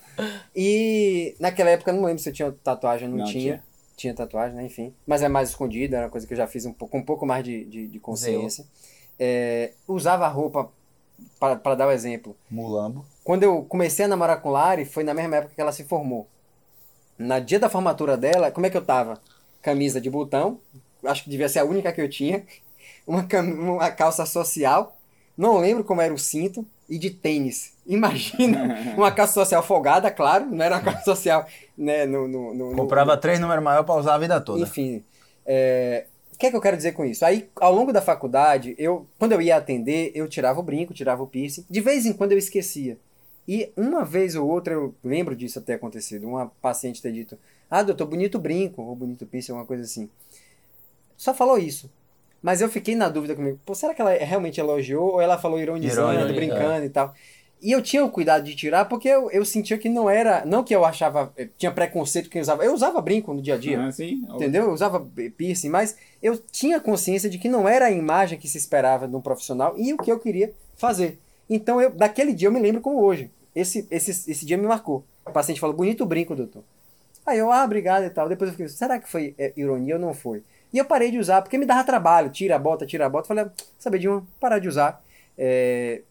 E 0.54 1.34
naquela 1.40 1.70
época 1.70 1.90
eu 1.90 1.94
não 1.96 2.04
lembro 2.04 2.22
se 2.22 2.28
eu 2.28 2.32
tinha 2.32 2.52
tatuagem, 2.62 3.08
não, 3.08 3.16
Não 3.18 3.24
tinha. 3.24 3.40
tinha. 3.42 3.62
Tinha. 4.02 4.14
tatuagem, 4.14 4.56
né? 4.56 4.64
Enfim. 4.64 4.94
Mas 5.06 5.22
é 5.22 5.28
mais 5.28 5.50
escondido, 5.50 5.94
era 5.94 6.06
uma 6.06 6.10
coisa 6.10 6.26
que 6.26 6.32
eu 6.32 6.36
já 6.36 6.46
fiz 6.46 6.66
um 6.66 6.72
pouco, 6.72 6.96
um 6.96 7.02
pouco 7.02 7.24
mais 7.24 7.44
de, 7.44 7.64
de, 7.64 7.86
de 7.88 8.00
consciência. 8.00 8.64
É, 9.18 9.72
usava 9.86 10.26
roupa, 10.28 10.70
para 11.38 11.74
dar 11.74 11.88
o 11.88 11.90
exemplo. 11.90 12.36
Mulambo. 12.50 13.04
Quando 13.24 13.42
eu 13.42 13.62
comecei 13.64 14.04
a 14.04 14.08
namorar 14.08 14.40
com 14.40 14.50
Lari, 14.50 14.84
foi 14.84 15.04
na 15.04 15.14
mesma 15.14 15.36
época 15.36 15.54
que 15.54 15.60
ela 15.60 15.72
se 15.72 15.84
formou. 15.84 16.28
Na 17.18 17.38
dia 17.38 17.58
da 17.58 17.68
formatura 17.68 18.16
dela, 18.16 18.50
como 18.50 18.66
é 18.66 18.70
que 18.70 18.76
eu 18.76 18.84
tava? 18.84 19.20
Camisa 19.60 20.00
de 20.00 20.10
botão, 20.10 20.58
acho 21.04 21.24
que 21.24 21.30
devia 21.30 21.48
ser 21.48 21.60
a 21.60 21.64
única 21.64 21.92
que 21.92 22.00
eu 22.00 22.08
tinha. 22.08 22.44
Uma, 23.04 23.26
uma 23.42 23.90
calça 23.90 24.24
social, 24.24 24.96
não 25.36 25.58
lembro 25.58 25.82
como 25.84 26.00
era 26.00 26.12
o 26.12 26.18
cinto, 26.18 26.66
e 26.88 26.98
de 26.98 27.10
tênis. 27.10 27.72
Imagina, 27.86 28.94
uma 28.96 29.10
calça 29.10 29.32
social 29.34 29.62
folgada, 29.62 30.10
claro, 30.10 30.46
não 30.46 30.64
era 30.64 30.76
uma 30.76 30.82
calça 30.82 31.04
social, 31.04 31.46
né, 31.76 32.04
no... 32.06 32.28
no, 32.28 32.54
no- 32.54 32.70
no- 32.70 32.76
Comprava 32.76 33.16
três 33.16 33.40
números 33.40 33.62
maiores 33.64 33.86
pra 33.86 33.94
usar 33.96 34.14
a 34.14 34.18
vida 34.18 34.40
toda. 34.40 34.60
enfim, 34.62 35.02
é, 35.46 36.06
o 36.34 36.38
que 36.38 36.46
é 36.46 36.50
que 36.50 36.56
eu 36.56 36.60
quero 36.60 36.76
dizer 36.76 36.92
com 36.92 37.04
isso? 37.04 37.24
Aí, 37.24 37.48
ao 37.56 37.72
longo 37.74 37.92
da 37.92 38.02
faculdade, 38.02 38.74
eu, 38.78 39.06
quando 39.18 39.32
eu 39.32 39.40
ia 39.40 39.56
atender, 39.56 40.12
eu 40.14 40.28
tirava 40.28 40.60
o 40.60 40.62
brinco, 40.62 40.92
tirava 40.94 41.22
o 41.22 41.26
piercing. 41.26 41.64
De 41.70 41.80
vez 41.80 42.04
em 42.06 42.12
quando 42.12 42.32
eu 42.32 42.38
esquecia. 42.38 42.98
E 43.48 43.72
uma 43.76 44.04
vez 44.04 44.36
ou 44.36 44.48
outra, 44.48 44.74
eu 44.74 44.94
lembro 45.02 45.34
disso 45.34 45.60
ter 45.60 45.74
acontecido. 45.74 46.28
Uma 46.28 46.46
paciente 46.60 47.02
ter 47.02 47.12
dito, 47.12 47.36
ah, 47.70 47.82
doutor, 47.82 48.06
bonito 48.06 48.38
brinco, 48.38 48.82
ou 48.82 48.94
bonito 48.94 49.26
piercing, 49.26 49.52
alguma 49.52 49.66
coisa 49.66 49.82
assim. 49.82 50.08
Só 51.16 51.32
falou 51.34 51.58
isso. 51.58 51.90
Mas 52.42 52.60
eu 52.60 52.68
fiquei 52.68 52.94
na 52.96 53.08
dúvida 53.08 53.36
comigo, 53.36 53.60
pô, 53.64 53.74
será 53.74 53.94
que 53.94 54.02
ela 54.02 54.12
realmente 54.12 54.58
elogiou 54.58 55.12
ou 55.12 55.20
ela 55.20 55.38
falou 55.38 55.60
ironizando, 55.60 56.12
Ironizando, 56.12 56.34
brincando 56.34 56.84
e 56.84 56.90
tal? 56.90 57.14
E 57.62 57.70
eu 57.70 57.80
tinha 57.80 58.04
o 58.04 58.10
cuidado 58.10 58.42
de 58.42 58.56
tirar 58.56 58.86
porque 58.86 59.08
eu, 59.08 59.30
eu 59.30 59.44
sentia 59.44 59.78
que 59.78 59.88
não 59.88 60.10
era, 60.10 60.44
não 60.44 60.64
que 60.64 60.74
eu 60.74 60.84
achava, 60.84 61.32
eu 61.36 61.48
tinha 61.56 61.70
preconceito 61.70 62.28
que 62.28 62.36
eu 62.36 62.42
usava, 62.42 62.64
eu 62.64 62.74
usava 62.74 63.00
brinco 63.00 63.32
no 63.32 63.40
dia 63.40 63.54
a 63.54 63.56
dia. 63.58 63.80
Ah, 63.80 63.92
sim. 63.92 64.26
Entendeu? 64.34 64.64
Eu 64.64 64.72
usava 64.72 65.06
piercing, 65.36 65.68
mas 65.68 65.96
eu 66.20 66.36
tinha 66.50 66.80
consciência 66.80 67.30
de 67.30 67.38
que 67.38 67.48
não 67.48 67.68
era 67.68 67.86
a 67.86 67.90
imagem 67.92 68.36
que 68.36 68.48
se 68.48 68.58
esperava 68.58 69.06
de 69.06 69.14
um 69.14 69.20
profissional 69.20 69.74
e 69.78 69.92
o 69.94 69.96
que 69.96 70.10
eu 70.10 70.18
queria 70.18 70.52
fazer. 70.74 71.20
Então, 71.48 71.80
eu, 71.80 71.90
daquele 71.90 72.32
dia 72.32 72.48
eu 72.48 72.52
me 72.52 72.58
lembro 72.58 72.80
como 72.80 73.00
hoje. 73.00 73.30
Esse, 73.54 73.86
esse, 73.90 74.10
esse 74.10 74.44
dia 74.44 74.56
me 74.56 74.66
marcou. 74.66 75.04
O 75.24 75.30
paciente 75.30 75.60
falou, 75.60 75.76
bonito 75.76 76.04
brinco, 76.04 76.34
doutor. 76.34 76.64
Aí 77.24 77.38
eu, 77.38 77.52
ah, 77.52 77.64
obrigado 77.64 78.04
e 78.04 78.10
tal. 78.10 78.28
Depois 78.28 78.48
eu 78.50 78.56
fiquei, 78.56 78.68
será 78.68 78.98
que 78.98 79.08
foi 79.08 79.36
é, 79.38 79.52
ironia 79.56 79.94
ou 79.94 80.00
não 80.00 80.12
foi? 80.12 80.42
E 80.72 80.78
eu 80.78 80.84
parei 80.84 81.10
de 81.10 81.18
usar, 81.18 81.42
porque 81.42 81.58
me 81.58 81.66
dava 81.66 81.84
trabalho. 81.84 82.30
Tira 82.30 82.56
a 82.56 82.58
bota, 82.58 82.86
tira 82.86 83.06
a 83.06 83.08
bota. 83.08 83.28
Falei, 83.28 83.44
"Ah, 83.44 83.50
sabe 83.78 83.98
de 83.98 84.08
uma, 84.08 84.26
parar 84.40 84.58
de 84.58 84.68
usar. 84.68 85.02
É, 85.36 86.02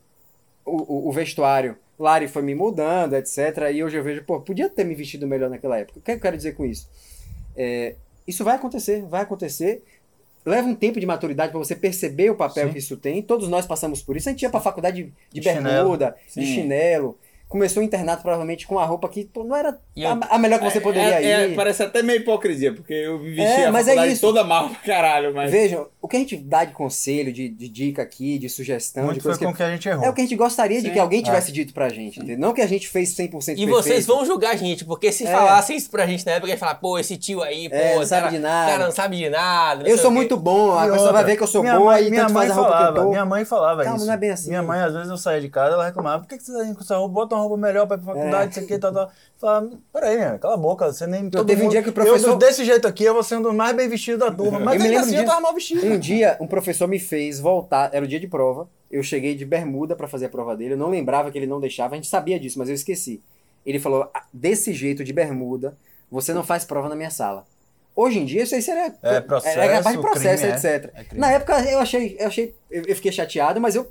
o, 0.65 1.05
o, 1.05 1.09
o 1.09 1.11
vestuário. 1.11 1.77
Lari 1.97 2.27
foi 2.27 2.41
me 2.41 2.55
mudando, 2.55 3.13
etc. 3.15 3.37
E 3.73 3.83
hoje 3.83 3.97
eu 3.97 4.03
vejo, 4.03 4.23
pô, 4.23 4.39
podia 4.41 4.69
ter 4.69 4.83
me 4.83 4.95
vestido 4.95 5.27
melhor 5.27 5.49
naquela 5.49 5.77
época. 5.77 5.99
O 5.99 6.01
que 6.01 6.11
eu 6.11 6.19
quero 6.19 6.35
dizer 6.37 6.53
com 6.53 6.65
isso? 6.65 6.89
É, 7.55 7.95
isso 8.27 8.43
vai 8.43 8.55
acontecer, 8.55 9.03
vai 9.03 9.21
acontecer. 9.21 9.83
Leva 10.43 10.67
um 10.67 10.73
tempo 10.73 10.99
de 10.99 11.05
maturidade 11.05 11.51
para 11.51 11.59
você 11.59 11.75
perceber 11.75 12.31
o 12.31 12.35
papel 12.35 12.67
Sim. 12.67 12.73
que 12.73 12.79
isso 12.79 12.97
tem. 12.97 13.21
Todos 13.21 13.47
nós 13.47 13.67
passamos 13.67 14.01
por 14.01 14.17
isso. 14.17 14.27
A 14.29 14.31
gente 14.31 14.41
ia 14.41 14.49
pra 14.49 14.59
faculdade 14.59 15.03
de, 15.03 15.13
de 15.31 15.39
De 15.39 15.47
chinelo. 15.49 15.63
bermuda, 15.89 16.15
de 16.27 16.33
Sim. 16.33 16.45
chinelo. 16.45 17.17
Começou 17.51 17.83
o 17.83 17.85
internato 17.85 18.21
provavelmente 18.21 18.65
com 18.65 18.79
a 18.79 18.85
roupa 18.85 19.09
que 19.09 19.25
pô, 19.25 19.43
não 19.43 19.53
era 19.53 19.77
E 19.93 20.03
eu- 20.03 20.09
a, 20.09 20.19
a 20.35 20.37
melhor 20.37 20.57
que 20.59 20.63
você 20.71 20.79
poderia 20.79 21.19
É- 21.19 21.25
é- 21.25 21.47
ir. 21.49 21.55
parece 21.55 21.83
até 21.83 22.01
meio 22.01 22.21
hipocrisia, 22.21 22.73
porque 22.73 22.93
eu 22.93 23.19
me 23.19 23.31
vesti 23.31 23.41
É, 23.61 23.65
a 23.65 23.71
mas 23.73 23.89
é 23.89 24.07
isso. 24.07 24.21
toda 24.21 24.41
mal 24.41 24.69
pra 24.69 24.79
caralho, 24.79 25.33
mas... 25.35 25.51
Vejam, 25.51 25.85
o 26.01 26.07
que 26.07 26.15
a 26.15 26.19
gente 26.19 26.37
dá 26.37 26.63
de 26.63 26.71
conselho, 26.71 27.29
de, 27.33 27.49
de 27.49 27.67
dica 27.67 28.01
aqui, 28.01 28.39
de 28.39 28.47
sugestão, 28.47 29.03
Muito 29.03 29.15
de 29.15 29.21
foi 29.21 29.31
coisa 29.31 29.45
com 29.45 29.51
que... 29.51 29.57
que 29.57 29.63
a 29.63 29.69
gente 29.69 29.89
errou. 29.89 30.05
É 30.05 30.09
o 30.09 30.13
que 30.13 30.21
a 30.21 30.23
gente 30.23 30.35
gostaria 30.37 30.81
de 30.81 30.87
Sim. 30.87 30.93
que 30.93 30.99
alguém 30.99 31.19
É. 31.19 31.23
tivesse 31.23 31.51
dito 31.51 31.73
pra 31.73 31.89
gente, 31.89 32.19
entendeu? 32.19 32.39
Não 32.39 32.53
que 32.53 32.61
a 32.61 32.67
gente 32.67 32.87
fez 32.87 33.09
100% 33.13 33.27
E 33.59 33.65
perfeito. 33.65 33.69
vocês 33.69 34.05
vão 34.05 34.25
julgar 34.25 34.51
a 34.53 34.55
gente, 34.55 34.85
porque 34.85 35.11
se 35.11 35.27
É. 35.27 35.31
falassem 35.31 35.75
isso 35.75 35.89
pra 35.91 36.05
gente 36.07 36.25
na 36.25 36.31
época, 36.31 36.49
ia 36.51 36.57
falar, 36.57 36.75
pô, 36.75 36.97
esse 36.97 37.17
tio 37.17 37.41
aí, 37.43 37.67
pô, 37.69 37.75
É, 37.75 37.95
não 37.95 38.05
sabe 38.05 38.21
cara, 38.21 38.31
de 38.31 38.39
nada. 38.39 38.71
cara 38.71 38.85
não 38.85 38.91
sabe 38.93 39.17
de 39.17 39.29
nada. 39.29 39.89
Eu 39.89 39.97
sou 39.97 40.09
muito 40.09 40.37
bom, 40.37 40.77
a 40.77 40.87
E 40.87 40.91
pessoa 40.91 41.11
vai 41.11 41.25
ver 41.25 41.35
que 41.35 41.43
eu 41.43 41.47
sou 41.47 41.61
minha 41.61 41.77
bom 41.77 41.91
e 41.97 42.09
minha 42.09 42.21
tanto 42.23 42.33
faz 42.33 42.49
a 42.49 42.53
roupa 42.53 42.77
que 42.77 42.83
eu 42.83 42.93
tô. 43.03 43.09
Minha 43.09 43.25
mãe 43.25 43.43
falava 43.43 43.83
Calma, 43.83 43.97
isso. 43.97 44.05
não 44.05 44.13
é 44.13 44.17
bem 44.17 44.29
assim. 44.31 44.47
Minha 44.47 44.63
mãe, 44.63 44.79
às 44.79 44.93
vezes, 44.93 45.09
eu 45.09 45.17
saía 45.17 45.41
de 45.41 45.49
casa, 45.49 45.73
ela 45.73 45.85
reclamava, 45.85 46.23
por 46.23 46.29
que, 46.29 46.37
que 46.37 46.43
você 46.43 46.53
tá 46.53 46.63
indo 46.65 46.75
com 46.75 46.81
essa 46.81 46.95
roupa? 46.95 47.13
Bota 47.13 47.35
uma 47.35 47.40
roupa 47.41 47.57
melhor 47.57 47.85
pra 47.87 47.97
ir 47.97 47.99
pra 47.99 48.13
faculdade, 48.13 48.51
isso 48.51 48.59
aqui, 48.61 48.77
tal, 48.79 48.93
tal. 48.93 49.11
Falava, 49.37 49.71
peraí, 49.91 50.15
minha, 50.17 50.37
cala 50.39 50.53
a 50.53 50.57
boca, 50.57 50.91
você 50.91 51.05
nem... 51.07 51.29
todo 51.29 51.45
teve 51.47 51.61
um 51.61 51.63
mundo- 51.65 51.71
dia 51.73 51.83
que 51.83 51.89
o 51.89 51.93
professor- 51.93 52.29
Eu, 52.31 52.35
desse 52.37 52.63
jeito 52.63 52.87
aqui, 52.87 53.03
eu 53.03 53.13
vou 53.13 53.23
ser 53.23 53.37
um 53.37 53.41
dos 53.41 53.53
mais 53.53 53.75
bem 53.75 53.87
vestidos 53.89 54.19
da 54.19 54.31
turma. 54.31 54.59
Mas 54.59 54.75
Eu 54.75 54.81
me 54.81 54.87
lembro 54.89 55.03
assim, 55.03 55.15
eu 55.15 55.21
disso. 55.21 55.29
tava 55.29 55.41
mal 55.41 55.53
vestido. 55.53 55.85
Um 55.85 55.97
dia, 55.99 56.37
um 56.39 56.47
professor 56.47 56.87
me 56.87 56.99
fez 56.99 57.39
voltar, 57.39 57.89
era 57.93 58.03
o 58.05 58.07
dia 58.07 58.19
de 58.19 58.27
prova, 58.27 58.69
eu 58.89 59.01
cheguei 59.03 59.35
de 59.35 59.45
bermuda 59.45 59.95
pra 59.95 60.07
fazer 60.07 60.25
a 60.27 60.29
prova 60.29 60.55
dele, 60.55 60.73
eu 60.73 60.77
não 60.77 60.89
lembrava 60.89 61.31
que 61.31 61.37
ele 61.37 61.47
não 61.47 61.59
deixava, 61.59 61.93
a 61.93 61.97
gente 61.97 62.07
sabia 62.07 62.39
disso, 62.39 62.57
mas 62.59 62.69
eu 62.69 62.75
esqueci. 62.75 63.21
Ele 63.65 63.79
falou, 63.79 64.09
"Ah, 64.13 64.23
desse 64.33 64.73
jeito, 64.73 65.03
de 65.03 65.13
bermuda, 65.13 65.77
você 66.11 66.33
não 66.33 66.43
faz 66.43 66.65
prova 66.65 66.89
na 66.89 66.95
minha 66.95 67.09
sala. 67.11 67.45
Hoje 67.95 68.19
em 68.19 68.25
dia, 68.25 68.43
isso 68.43 68.55
aí 68.55 68.61
seria. 68.61 68.93
É 69.03 69.19
processo, 69.19 69.59
era 69.59 69.73
capaz 69.77 69.95
de 69.95 70.01
processo, 70.01 70.43
crime, 70.43 70.53
é. 70.53 70.75
etc. 70.75 70.91
É 70.95 71.03
crime. 71.03 71.19
Na 71.19 71.31
época 71.31 71.59
eu 71.69 71.79
achei, 71.79 72.15
eu 72.19 72.27
achei, 72.27 72.55
eu, 72.69 72.83
eu 72.87 72.95
fiquei 72.95 73.11
chateado, 73.11 73.59
mas 73.59 73.75
eu, 73.75 73.85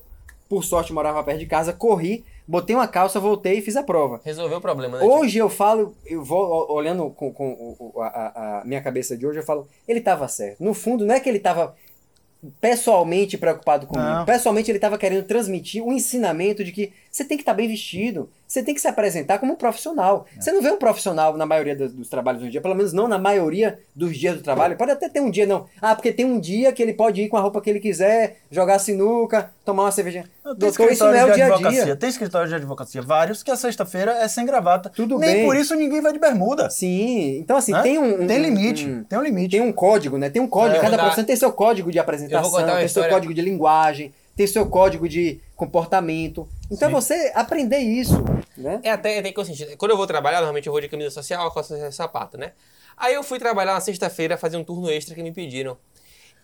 por 0.49 0.65
sorte, 0.65 0.93
morava 0.93 1.23
perto 1.23 1.39
de 1.39 1.47
casa, 1.47 1.73
corri, 1.73 2.25
botei 2.51 2.75
uma 2.75 2.89
calça, 2.89 3.21
voltei 3.21 3.59
e 3.59 3.63
fiz 3.63 3.77
a 3.77 3.83
prova. 3.83 4.21
Resolveu 4.25 4.59
o 4.59 4.61
problema, 4.61 4.99
né? 4.99 5.05
Hoje 5.07 5.39
eu 5.39 5.49
falo, 5.49 5.95
eu 6.05 6.23
vou 6.25 6.71
olhando 6.73 7.09
com, 7.11 7.33
com 7.33 7.93
a, 7.99 8.07
a- 8.07 8.61
a 8.61 8.65
minha 8.65 8.83
cabeça 8.83 9.17
de 9.17 9.27
hoje, 9.27 9.39
eu 9.39 9.45
falo, 9.45 9.69
ele 9.87 10.01
estava 10.01 10.27
certo. 10.29 10.63
No 10.63 10.75
fundo, 10.75 11.07
não 11.07 11.15
é 11.15 11.21
que 11.21 11.29
ele 11.29 11.39
estava 11.39 11.75
pessoalmente 12.61 13.37
preocupado 13.37 13.87
comigo. 13.87 14.09
Não. 14.09 14.25
Pessoalmente, 14.25 14.71
ele 14.71 14.79
estava 14.79 14.97
querendo 14.99 15.25
transmitir 15.27 15.85
o 15.85 15.93
ensinamento 15.93 16.65
de 16.65 16.73
que 16.73 16.93
você 17.11 17.25
tem 17.25 17.37
que 17.37 17.43
estar 17.43 17.55
bem 17.55 17.67
vestido, 17.69 18.31
você 18.47 18.63
tem 18.63 18.75
que 18.75 18.81
se 18.81 18.87
apresentar 18.89 19.39
como 19.39 19.53
um 19.53 19.57
profissional. 19.57 20.27
É. 20.37 20.41
Você 20.41 20.53
não 20.53 20.63
vê 20.63 20.71
um 20.71 20.77
profissional 20.77 21.37
na 21.37 21.45
maioria 21.47 21.75
dos, 21.75 21.93
dos 21.93 22.09
trabalhos 22.09 22.41
do 22.43 22.49
dia, 22.51 22.61
pelo 22.61 22.75
menos 22.75 22.93
não 22.93 23.09
na 23.09 23.19
maioria 23.19 23.79
dos 23.95 24.17
dias 24.17 24.37
do 24.37 24.43
trabalho. 24.43 24.77
Pode 24.77 24.93
até 24.93 25.09
ter 25.09 25.21
um 25.21 25.31
dia, 25.31 25.47
não. 25.47 25.67
Ah, 25.81 25.95
porque 25.95 26.13
tem 26.13 26.25
um 26.25 26.39
dia 26.39 26.73
que 26.73 26.81
ele 26.83 26.93
pode 26.95 27.21
ir 27.23 27.29
com 27.29 27.37
a 27.37 27.41
roupa 27.41 27.61
que 27.61 27.69
ele 27.69 27.81
quiser, 27.81 28.39
jogar 28.51 28.79
sinuca, 28.79 29.51
tomar 29.65 29.85
uma 29.85 29.93
cervejinha. 29.93 30.25
Não, 30.45 30.53
Tem 30.55 30.69
Doutor, 30.69 30.91
isso 30.93 31.05
não 31.05 31.15
é 31.15 31.25
o 31.25 31.29
de 31.29 31.35
dia 31.35 31.45
a 31.45 31.47
advocacia, 31.49 31.85
dia. 31.85 31.97
tem 31.97 32.09
escritório 32.11 32.49
de 32.49 32.55
advocacia, 32.55 33.03
vários, 33.03 33.43
que 33.43 33.51
a 33.51 33.57
sexta-feira 33.57 34.13
é 34.13 34.29
sem 34.29 34.45
gravata. 34.47 34.91
Tudo 34.91 35.19
Nem 35.19 35.35
bem. 35.35 35.47
por 35.47 35.57
isso 35.57 35.75
ninguém 35.75 36.01
vai 36.01 36.13
de 36.13 36.19
bermuda. 36.19 36.71
Sim, 36.71 37.39
então 37.39 37.57
assim, 37.57 37.73
né? 37.73 37.83
tem 37.83 37.99
um, 37.99 38.23
um- 38.23 38.27
Tem 38.27 38.39
limite, 38.39 38.87
um- 38.89 39.05
tem 39.05 39.19
um 39.19 39.23
limite. 39.23 39.51
Tem 39.57 39.61
um 39.61 39.73
código, 39.73 40.17
né? 40.19 40.29
Tem 40.31 40.41
um 40.43 40.49
código. 40.49 40.77
É, 40.79 40.81
Cada 40.81 40.97
dar- 40.97 41.03
profissão 41.05 41.25
tem 41.25 41.37
seu 41.37 41.53
código 41.53 41.91
de 41.93 41.99
apresentação, 41.99 42.51
tem 42.51 42.61
história- 42.61 42.89
seu 42.89 43.09
código 43.09 43.33
de 43.35 43.41
linguagem, 43.43 44.13
tem 44.37 44.47
seu 44.47 44.67
código 44.67 45.09
de 45.09 45.41
comportamento. 45.61 46.49
Então 46.71 46.89
é 46.89 46.91
Sim. 46.91 46.95
você 46.95 47.33
aprender 47.35 47.79
isso, 47.79 48.15
né? 48.57 48.81
É 48.83 48.91
até 48.91 49.21
tem 49.21 49.31
que 49.31 49.39
eu 49.39 49.45
senti- 49.45 49.77
Quando 49.77 49.91
eu 49.91 49.97
vou 49.97 50.07
trabalhar, 50.07 50.39
normalmente 50.39 50.67
eu 50.67 50.73
vou 50.73 50.81
de 50.81 50.89
camisa 50.89 51.11
social, 51.11 51.53
calça 51.53 51.69
social 51.75 51.91
e 51.91 51.93
sapato, 51.93 52.39
né? 52.39 52.53
Aí 52.97 53.13
eu 53.15 53.23
fui 53.23 53.39
trabalhar 53.39 53.75
na 53.75 53.81
sexta-feira, 53.81 54.39
fazer 54.39 54.57
um 54.57 54.65
turno 54.65 54.91
extra 54.91 55.15
que 55.15 55.23
me 55.23 55.33
pediram. 55.33 55.77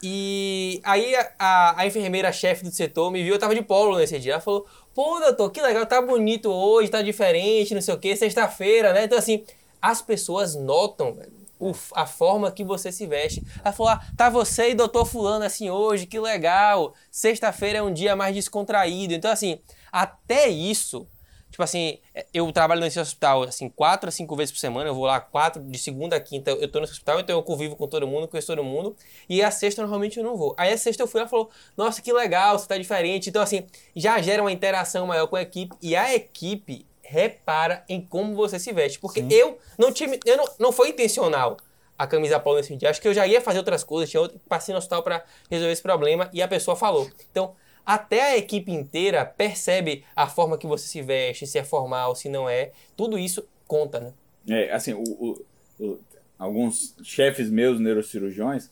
E 0.03 0.81
aí 0.85 1.15
a, 1.17 1.31
a, 1.39 1.81
a 1.81 1.87
enfermeira-chefe 1.87 2.63
do 2.63 2.71
setor 2.71 3.11
me 3.11 3.23
viu, 3.23 3.35
eu 3.35 3.39
tava 3.39 3.55
de 3.55 3.63
polo 3.63 3.97
nesse 3.97 4.19
dia. 4.19 4.33
Ela 4.33 4.41
falou, 4.43 4.67
pô, 4.95 5.19
doutor, 5.19 5.51
que 5.51 5.63
legal, 5.63 5.87
tá 5.87 6.03
bonito 6.03 6.51
hoje, 6.51 6.91
tá 6.91 7.01
diferente, 7.01 7.75
não 7.75 7.81
sei 7.81 7.95
o 7.95 7.99
quê, 7.99 8.15
sexta-feira, 8.15 8.93
né? 8.93 9.05
Então 9.05 9.17
assim, 9.19 9.45
as 9.81 10.03
pessoas 10.03 10.55
notam, 10.55 11.15
velho, 11.15 11.33
o- 11.59 11.75
a 11.95 12.07
forma 12.07 12.51
que 12.51 12.65
você 12.65 12.91
se 12.93 13.07
veste. 13.07 13.43
Ela 13.65 13.73
falou, 13.73 13.93
ah, 13.93 14.01
tá 14.17 14.29
você 14.31 14.71
e 14.71 14.75
doutor 14.75 15.05
fulano 15.07 15.45
assim 15.45 15.71
hoje, 15.71 16.07
que 16.07 16.19
legal. 16.19 16.95
Sexta-feira 17.11 17.79
é 17.79 17.83
um 17.83 17.93
dia 17.93 18.15
mais 18.15 18.35
descontraído. 18.35 19.15
Então 19.15 19.31
assim, 19.31 19.59
até 19.91 20.49
isso... 20.49 21.07
Tipo 21.49 21.63
assim, 21.63 22.01
eu 22.35 22.53
trabalho 22.53 22.83
nesse 22.83 23.01
hospital, 23.01 23.45
assim, 23.45 23.71
quatro 23.71 24.09
a 24.09 24.13
cinco 24.13 24.37
vezes 24.37 24.53
por 24.53 24.59
semana, 24.59 24.91
eu 24.91 24.95
vou 24.95 25.07
lá 25.07 25.19
quatro, 25.21 25.63
de 25.63 25.79
segunda 25.79 26.15
a 26.17 26.21
quinta, 26.21 26.51
eu 26.51 26.71
tô 26.71 26.81
nesse 26.81 26.93
hospital, 26.93 27.19
então 27.21 27.35
eu 27.35 27.43
convivo 27.43 27.77
com 27.77 27.87
todo 27.87 28.07
mundo, 28.07 28.29
conheço 28.29 28.49
todo 28.49 28.63
mundo, 28.63 28.95
e 29.27 29.43
a 29.43 29.51
sexta 29.51 29.81
normalmente 29.81 30.19
eu 30.19 30.25
não 30.25 30.37
vou. 30.37 30.55
Aí 30.59 30.71
a 30.71 30.77
sexta 30.77 31.05
eu 31.05 31.07
fui 31.07 31.19
lá 31.21 31.27
e 31.27 31.31
falou, 31.31 31.49
nossa, 31.75 32.03
que 32.03 32.13
legal, 32.13 32.59
você 32.59 32.67
tá 32.67 32.77
diferente. 32.77 33.31
Então, 33.31 33.41
assim, 33.41 33.65
já 33.95 34.21
gera 34.21 34.43
uma 34.43 34.53
interação 34.53 35.07
maior 35.07 35.29
com 35.29 35.37
a 35.37 35.41
equipe, 35.41 35.75
e 35.81 35.97
a 35.97 36.15
equipe 36.15 36.85
repara 37.09 37.85
em 37.89 38.01
como 38.01 38.35
você 38.35 38.59
se 38.59 38.73
veste. 38.73 38.99
Porque 38.99 39.21
Sim. 39.23 39.33
eu 39.33 39.59
não 39.79 39.93
tive, 39.93 40.19
eu 40.25 40.37
não, 40.37 40.45
não 40.59 40.73
foi 40.73 40.91
intencional 40.91 41.57
a 41.99 42.07
camisa 42.07 42.39
polo 42.39 42.57
nesse 42.59 42.77
dia. 42.77 42.91
Acho 42.91 43.01
que 43.01 43.09
eu 43.09 43.15
já 43.15 43.27
ia 43.27 43.41
fazer 43.41 43.59
outras 43.59 43.83
coisas, 43.83 44.11
tinha 44.11 44.21
outro, 44.21 44.39
passei 44.49 44.73
no 44.73 44.79
hospital 44.79 45.03
para 45.03 45.25
resolver 45.51 45.73
esse 45.73 45.83
problema, 45.83 46.29
e 46.33 46.43
a 46.43 46.49
pessoa 46.49 46.77
falou. 46.77 47.11
Então, 47.31 47.55
até 47.85 48.33
a 48.33 48.37
equipe 48.37 48.71
inteira 48.71 49.25
percebe 49.25 50.05
a 50.15 50.27
forma 50.27 50.59
que 50.59 50.67
você 50.67 50.87
se 50.87 51.01
veste, 51.01 51.47
se 51.47 51.59
é 51.59 51.65
formal, 51.65 52.15
se 52.15 52.29
não 52.29 52.49
é. 52.49 52.73
Tudo 52.97 53.19
isso 53.19 53.49
conta, 53.67 54.01
né? 54.01 54.13
É, 54.49 54.73
assim, 54.73 54.93
o- 54.93 55.03
o- 55.03 55.45
o- 55.81 55.99
alguns 56.39 56.95
chefes 57.03 57.49
meus, 57.51 57.81
neurocirurgiões, 57.81 58.71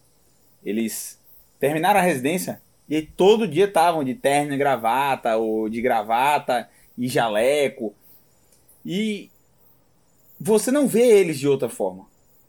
eles 0.63 1.19
terminaram 1.59 2.01
a 2.01 2.03
residência 2.03 2.61
e 2.89 3.01
todo 3.01 3.49
dia 3.49 3.65
estavam 3.65 4.05
de 4.05 4.15
terno 4.15 4.53
e 4.53 4.57
gravata, 4.59 5.37
ou 5.39 5.69
de 5.69 5.81
gravata 5.81 6.69
e 6.99 7.09
jaleco. 7.09 7.95
E 8.85 9.31
você 10.39 10.71
não 10.71 10.87
vê 10.87 11.07
eles 11.07 11.39
de 11.39 11.49
outra 11.49 11.69
forma. 11.69 12.07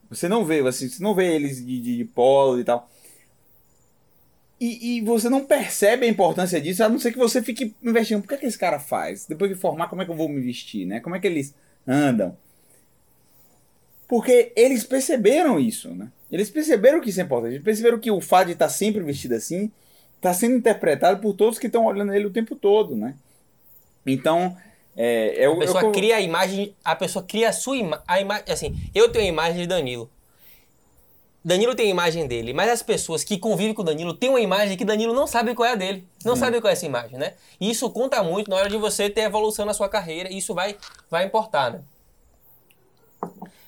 Você 0.10 0.28
não 0.28 0.45
vê, 0.45 0.60
assim, 0.67 0.88
você 0.88 1.02
não 1.02 1.15
vê 1.15 1.36
eles 1.36 1.65
de, 1.65 1.80
de, 1.80 1.98
de 1.98 2.06
polo 2.06 2.60
e 2.60 2.63
tal. 2.63 2.89
E, 4.60 4.98
e 4.98 5.02
você 5.02 5.30
não 5.30 5.45
percebe 5.45 6.06
a 6.06 6.10
importância 6.10 6.62
disso, 6.62 6.84
a 6.84 6.89
não 6.89 7.00
ser 7.00 7.12
que 7.12 7.17
você 7.17 7.41
fique 7.41 7.76
investindo. 7.84 8.21
Por 8.21 8.30
que, 8.30 8.38
que 8.38 8.45
esse 8.45 8.58
cara 8.58 8.80
faz? 8.80 9.26
Depois 9.26 9.50
de 9.52 9.58
formar, 9.58 9.88
como 9.88 10.02
é 10.02 10.06
que 10.06 10.12
eu 10.12 10.15
vou 10.15 10.30
me 10.30 10.41
vestir, 10.41 10.86
né? 10.86 11.00
Como 11.00 11.15
é 11.15 11.19
que 11.19 11.28
eles 11.28 11.54
andam? 11.88 12.38
Porque 14.08 14.54
eles 14.56 14.84
perceberam 14.84 15.60
isso, 15.60 15.93
né? 15.93 16.12
Eles 16.32 16.50
perceberam 16.50 17.02
que 17.02 17.10
isso 17.10 17.19
é 17.19 17.24
importante. 17.24 17.54
Eles 17.54 17.63
perceberam 17.63 18.00
que 18.00 18.12
o 18.12 18.21
fato 18.21 18.48
de 18.48 18.54
estar 18.54 18.69
sempre 18.69 19.04
vestido 19.04 19.36
assim 19.36 19.71
está 20.15 20.34
sendo 20.34 20.56
interpretado 20.56 21.19
por 21.21 21.34
todos 21.34 21.60
que 21.60 21.67
estão 21.67 21.86
olhando 21.86 22.13
ele 22.13 22.26
o 22.26 22.32
tempo 22.32 22.56
todo, 22.56 22.95
né? 22.95 23.15
Então, 24.06 24.56
é, 24.95 25.43
é 25.43 25.45
A 25.47 25.55
pessoa 25.55 25.86
o- 25.86 25.91
cria 25.91 26.15
a 26.17 26.21
imagem, 26.21 26.75
a 26.84 26.95
pessoa 26.95 27.23
cria 27.23 27.49
a 27.49 27.53
sua 27.53 27.77
imagem, 27.77 28.03
a 28.08 28.21
ima 28.21 28.43
assim, 28.47 28.75
eu 28.93 29.12
tenho 29.12 29.25
a 29.25 29.27
imagem 29.27 29.62
de 29.62 29.67
Danilo. 29.67 30.10
Danilo 31.43 31.75
tem 31.75 31.86
a 31.86 31.89
imagem 31.91 32.25
dele, 32.25 32.53
mas 32.53 32.71
as 32.71 32.81
pessoas 32.81 33.23
que 33.23 33.38
convivem 33.38 33.71
com 33.73 33.84
o 33.84 33.86
Danilo 33.86 34.15
têm 34.15 34.29
uma 34.31 34.39
imagem 34.39 34.75
que 34.75 34.84
Danilo 34.84 35.13
não 35.13 35.27
sabe 35.27 35.53
qual 35.53 35.69
é 35.69 35.73
a 35.73 35.75
dele. 35.75 36.03
Não 36.23 36.36
sabe 36.36 36.60
qual 36.60 36.69
é 36.69 36.73
essa 36.73 36.88
imagem, 36.88 37.19
né? 37.19 37.34
E 37.62 37.69
isso 37.69 37.88
conta 37.91 38.23
muito 38.23 38.49
na 38.49 38.55
hora 38.55 38.67
de 38.67 38.77
você 38.77 39.12
ter 39.12 39.21
evolução 39.21 39.63
na 39.63 39.73
sua 39.73 39.88
carreira, 39.88 40.31
e 40.31 40.39
isso 40.39 40.55
vai, 40.55 40.75
vai 41.08 41.23
importar, 41.25 41.71
né? 41.71 41.81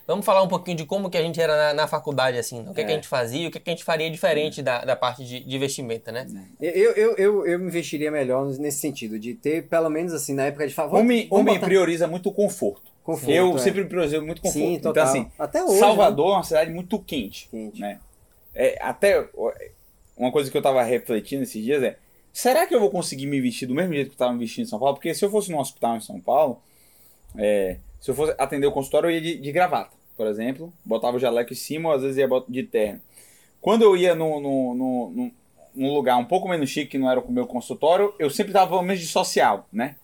Vamos 0.08 0.26
falar 0.26 0.42
um 0.42 0.48
pouquinho 0.48 0.78
de 0.78 0.86
como 0.86 1.10
que 1.10 1.18
a 1.18 1.22
gente 1.22 1.40
era 1.40 1.56
na, 1.58 1.74
na 1.74 1.88
faculdade, 1.88 2.38
assim, 2.38 2.62
né? 2.62 2.72
o 2.72 2.74
que, 2.74 2.82
que 2.82 2.90
a 2.90 2.94
É. 2.94 2.96
gente 2.96 3.10
fazia, 3.10 3.50
o 3.50 3.52
que, 3.52 3.60
que 3.60 3.70
a 3.70 3.74
gente 3.74 3.84
faria 3.84 4.10
diferente 4.10 4.64
da, 4.64 4.86
da 4.86 4.96
parte 4.96 5.26
de, 5.26 5.42
de 5.42 5.58
vestimenta, 5.60 6.14
né? 6.14 6.26
Eu, 6.62 6.94
eu, 6.94 7.16
eu, 7.18 7.46
eu 7.46 7.60
me 7.60 7.70
vestiria 7.70 8.10
melhor 8.10 8.46
nesse 8.58 8.80
sentido, 8.80 9.20
de 9.20 9.34
ter, 9.34 9.68
pelo 9.68 9.90
menos 9.90 10.14
assim, 10.14 10.34
na 10.34 10.46
época 10.46 10.66
de 10.66 10.74
favor. 10.74 10.98
Homem, 11.00 11.28
homem 11.30 11.60
prioriza 11.60 12.08
muito 12.08 12.30
o 12.30 12.34
conforto. 12.34 12.90
Conforto, 13.04 13.32
eu 13.32 13.56
é. 13.56 13.60
sempre 13.60 13.84
priorizei 13.84 14.20
muito 14.22 14.42
conforto. 14.42 14.66
Sim, 14.66 14.74
então, 14.76 14.94
total. 14.94 15.10
assim, 15.10 15.28
Até 15.38 15.62
hoje. 15.64 15.80
Salvador 15.80 16.30
é 16.30 16.34
uma 16.36 16.44
cidade 16.44 16.72
muito 16.72 16.98
quente. 17.00 17.50
Quente. 17.50 17.82
Né? 17.82 18.00
É, 18.56 18.78
até 18.82 19.28
uma 20.16 20.32
coisa 20.32 20.50
que 20.50 20.58
eu 20.58 20.62
tava 20.62 20.82
refletindo 20.84 21.44
esses 21.44 21.62
dias 21.64 21.84
é: 21.84 21.98
será 22.32 22.66
que 22.66 22.74
eu 22.74 22.80
vou 22.80 22.90
conseguir 22.90 23.26
me 23.26 23.40
vestir 23.42 23.66
do 23.66 23.76
mesmo 23.76 23.94
jeito 23.94 24.08
que 24.10 24.16
eu 24.16 24.18
tava 24.18 24.32
me 24.34 24.40
vestindo 24.40 24.66
em 24.66 24.70
São 24.70 24.80
Paulo? 24.80 24.96
Porque 24.96 25.14
se 25.14 25.24
eu 25.24 25.30
fosse 25.30 25.52
num 25.52 25.60
hospital 25.60 25.98
em 25.98 26.02
São 26.02 26.20
Paulo, 26.20 26.62
é, 27.38 27.78
se 28.00 28.10
eu 28.12 28.16
fosse 28.16 28.34
atender 28.38 28.68
o 28.68 28.72
consultório, 28.72 29.10
eu 29.10 29.14
ia 29.16 29.22
de, 29.22 29.38
de 29.38 29.52
gravata, 29.52 29.96
por 30.18 30.26
exemplo, 30.28 30.74
botava 30.84 31.16
o 31.16 31.20
jaleco 31.20 31.54
em 31.54 31.56
cima, 31.56 31.90
ou 31.90 31.96
às 31.96 32.02
vezes 32.02 32.18
ia 32.18 32.28
de 32.50 32.64
terno. 32.64 33.00
Quando 33.62 33.84
eu 33.84 33.96
ia 33.96 34.16
no, 34.16 34.40
no, 34.42 34.74
no, 34.76 35.32
num 35.76 35.94
lugar 35.94 36.18
um 36.18 36.26
pouco 36.26 36.50
menos 36.50 36.70
chique, 36.70 36.92
que 36.92 36.98
não 36.98 37.10
era 37.10 37.20
o 37.20 37.32
meu 37.32 37.46
consultório, 37.46 38.14
eu 38.18 38.30
sempre 38.30 38.52
tava 38.52 38.70
pelo 38.72 38.82
menos 38.82 39.00
de 39.02 39.08
social, 39.08 39.68
né? 39.72 39.96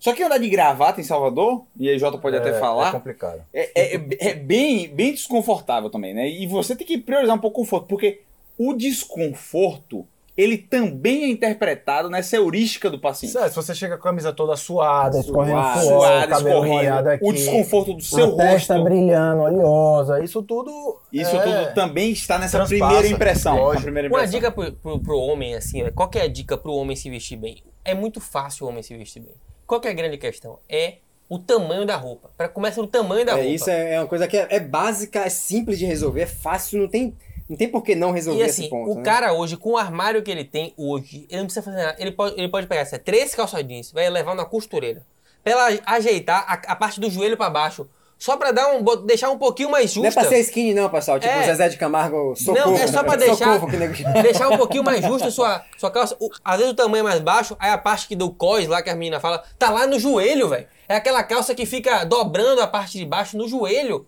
Só 0.00 0.12
que 0.12 0.22
andar 0.22 0.38
de 0.38 0.48
gravata 0.48 1.00
em 1.00 1.04
Salvador, 1.04 1.64
e 1.78 1.88
aí 1.88 1.98
Jota 1.98 2.18
pode 2.18 2.36
até 2.36 2.50
É- 2.50 2.60
falar, 2.60 2.88
É 2.88 2.92
complicado. 2.92 3.42
é, 3.52 3.94
é- 3.96 4.30
é 4.30 4.34
bem, 4.34 4.88
bem 4.88 5.12
desconfortável 5.12 5.90
também, 5.90 6.14
né? 6.14 6.28
E 6.28 6.46
você 6.46 6.74
tem 6.74 6.86
que 6.86 6.96
priorizar 6.98 7.36
um 7.36 7.40
pouco 7.40 7.60
o 7.60 7.64
conforto, 7.64 7.86
porque 7.88 8.20
o 8.56 8.72
desconforto 8.72 10.06
ele 10.38 10.56
também 10.56 11.24
é 11.24 11.28
interpretado 11.28 12.08
nessa 12.08 12.36
heurística 12.36 12.88
do 12.88 12.98
paciente. 13.00 13.32
Certo, 13.32 13.48
se 13.50 13.56
você 13.56 13.74
chega 13.74 13.96
com 13.98 14.02
a 14.06 14.10
camisa 14.10 14.32
toda 14.32 14.54
suada, 14.56 15.18
escorrendo 15.18 15.60
Suada, 15.60 15.80
suor, 15.82 16.00
Suado, 16.06 16.28
cabelo 16.28 16.48
escorrendo, 16.50 16.74
molhado 16.76 17.08
aqui, 17.10 17.24
o 17.24 17.32
desconforto 17.32 17.94
do 17.94 18.02
seu 18.02 18.34
a 18.34 18.36
testa 18.36 18.74
rosto. 18.76 18.84
brilhando, 18.88 19.42
oleosa, 19.42 20.22
isso 20.22 20.40
tudo... 20.42 21.00
Isso 21.12 21.34
é- 21.36 21.42
tudo 21.42 21.74
também 21.74 22.12
está 22.12 22.38
nessa 22.38 22.58
Transpassa, 22.58 22.84
primeira 22.86 23.08
impressão. 23.08 23.56
primeira 23.82 24.08
Uma 24.08 24.18
impressão. 24.24 24.38
dica 24.40 24.50
pro, 24.52 24.72
pro, 24.72 25.00
pro 25.00 25.18
homem, 25.18 25.54
assim, 25.56 25.82
ó, 25.82 25.90
qual 25.90 26.08
que 26.08 26.18
é 26.18 26.22
a 26.22 26.28
dica 26.28 26.56
pro 26.56 26.72
homem 26.72 26.94
se 26.96 27.10
vestir 27.10 27.36
bem? 27.36 27.62
É 27.84 27.92
muito 27.92 28.20
fácil 28.20 28.66
o 28.66 28.68
homem 28.68 28.82
se 28.82 28.96
vestir 28.96 29.20
bem. 29.20 29.34
Qual 29.66 29.80
que 29.80 29.88
é 29.88 29.90
a 29.90 29.94
grande 29.94 30.18
questão? 30.18 30.60
É 30.68 30.98
o 31.28 31.38
tamanho 31.38 31.84
da 31.84 31.96
roupa. 31.96 32.30
Para 32.36 32.48
começa 32.48 32.80
no 32.80 32.86
tamanho 32.86 33.26
da 33.26 33.32
É, 33.32 33.34
roupa. 33.34 33.48
isso 33.50 33.68
é, 33.68 33.94
é 33.94 34.00
uma 34.00 34.06
coisa 34.06 34.26
que 34.28 34.36
é, 34.36 34.46
é 34.50 34.60
básica, 34.60 35.18
é 35.20 35.28
simples 35.28 35.78
de 35.78 35.84
resolver, 35.84 36.22
é 36.22 36.26
fácil, 36.26 36.80
não 36.80 36.88
tem, 36.88 37.14
não 37.48 37.56
tem 37.56 37.68
por 37.68 37.82
que 37.82 37.94
não 37.94 38.10
resolver 38.12 38.40
E 38.42 38.46
esse 38.46 38.60
assim, 38.62 38.70
ponto. 38.70 38.90
o 38.92 38.94
né? 38.96 39.02
cara 39.02 39.32
hoje, 39.32 39.56
com 39.56 39.70
o 39.70 39.76
armário 39.78 40.22
que 40.22 40.30
ele 40.30 40.44
tem 40.44 40.74
hoje, 40.76 41.26
ele 41.30 41.38
não 41.38 41.46
precisa 41.46 41.64
fazer 41.64 41.76
nada. 41.82 41.96
Ele 41.98 42.12
pode, 42.12 42.34
ele 42.38 42.48
pode 42.48 42.66
pegar 42.66 42.82
assim, 42.82 42.98
três 42.98 43.34
calça 43.34 43.62
jeans, 43.62 43.90
vai 43.92 44.08
levar 44.10 44.34
na 44.34 44.44
costureira. 44.44 45.02
Pra 45.42 45.52
ela 45.52 45.78
ajeitar 45.86 46.44
a, 46.46 46.72
a 46.72 46.76
parte 46.76 47.00
do 47.00 47.08
joelho 47.10 47.36
pra 47.36 47.48
baixo. 47.48 47.88
Só 48.18 48.36
pra 48.36 48.50
dar 48.50 48.72
um, 48.72 48.82
deixar 49.06 49.30
um 49.30 49.38
pouquinho 49.38 49.70
mais 49.70 49.94
Não 49.94 50.02
é 50.04 50.06
justa. 50.06 50.20
pra 50.22 50.28
ser 50.28 50.40
skinny, 50.40 50.74
não, 50.74 50.90
pessoal. 50.90 51.20
Tipo 51.20 51.32
É. 51.32 51.40
o 51.40 51.44
Zezé 51.44 51.68
de 51.68 51.76
Camargo, 51.76 52.34
socorro. 52.34 52.72
Não, 52.72 52.76
é 52.76 52.86
só 52.88 53.04
pra 53.04 53.14
deixar, 53.14 53.60
que 53.64 53.76
nego... 53.76 53.94
deixar 54.22 54.48
um 54.48 54.56
pouquinho 54.56 54.82
mais 54.82 55.04
justa 55.04 55.28
a 55.28 55.30
sua, 55.30 55.64
sua 55.78 55.88
calça. 55.88 56.16
O- 56.18 56.28
às 56.44 56.56
vezes 56.56 56.72
o 56.72 56.74
tamanho 56.76 57.02
é 57.02 57.04
mais 57.04 57.20
baixo, 57.20 57.56
aí 57.60 57.70
a 57.70 57.78
parte 57.78 58.08
que 58.08 58.16
do 58.16 58.28
cós 58.32 58.66
lá 58.66 58.82
que 58.82 58.90
a 58.90 58.96
menina 58.96 59.20
fala, 59.20 59.44
tá 59.56 59.70
lá 59.70 59.86
no 59.86 60.00
joelho, 60.00 60.48
velho. 60.48 60.66
É 60.88 60.96
aquela 60.96 61.22
calça 61.22 61.54
que 61.54 61.64
fica 61.64 62.02
dobrando 62.02 62.60
a 62.60 62.66
parte 62.66 62.98
de 62.98 63.04
baixo 63.06 63.38
no 63.38 63.46
joelho. 63.46 64.04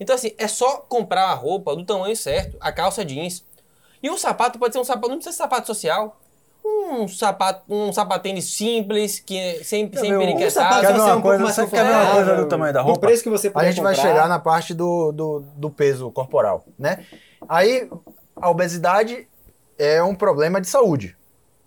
Então 0.00 0.14
assim, 0.14 0.32
é 0.38 0.46
só 0.48 0.78
comprar 0.88 1.24
a 1.26 1.34
roupa 1.34 1.74
do 1.74 1.84
tamanho 1.84 2.16
certo, 2.16 2.56
a 2.60 2.70
calça 2.72 3.04
jeans. 3.04 3.44
E 4.02 4.08
um 4.10 4.16
sapato 4.16 4.58
pode 4.58 4.72
ser 4.74 4.78
um 4.80 4.84
sapato, 4.84 5.08
não 5.08 5.16
precisa 5.16 5.32
ser 5.36 5.42
sapato 5.42 5.66
social. 5.66 6.20
Um 6.64 7.08
sapato, 7.08 7.62
um 7.68 7.92
sapatênis 7.92 8.44
simples, 8.56 9.18
que 9.20 9.36
é 9.36 9.64
sem, 9.64 9.86
um- 9.86 9.88
periquetado. 9.88 10.80
Quer 10.80 10.92
ver 10.92 10.98
vai 10.98 11.06
uma 11.10 11.16
um 11.16 11.22
coisa, 11.22 11.42
mais 11.44 11.54
você 11.56 11.66
quer 11.66 11.84
ver 11.84 11.90
uma 11.94 12.12
coisa 12.14 12.36
do 12.36 12.46
tamanho 12.46 12.72
da 12.74 12.80
do 12.80 12.86
roupa? 12.86 13.00
preço 13.00 13.22
que 13.22 13.30
você 13.30 13.50
A 13.54 13.64
gente 13.64 13.80
vai 13.80 13.94
comprar. 13.94 14.08
chegar 14.08 14.28
na 14.28 14.38
parte 14.38 14.74
do, 14.74 15.10
do, 15.12 15.40
do 15.56 15.70
peso 15.70 16.10
corporal, 16.10 16.64
né? 16.78 17.04
Aí, 17.48 17.88
a 18.36 18.50
obesidade 18.50 19.26
é 19.78 20.02
um 20.02 20.14
problema 20.14 20.60
de 20.60 20.68
saúde. 20.68 21.16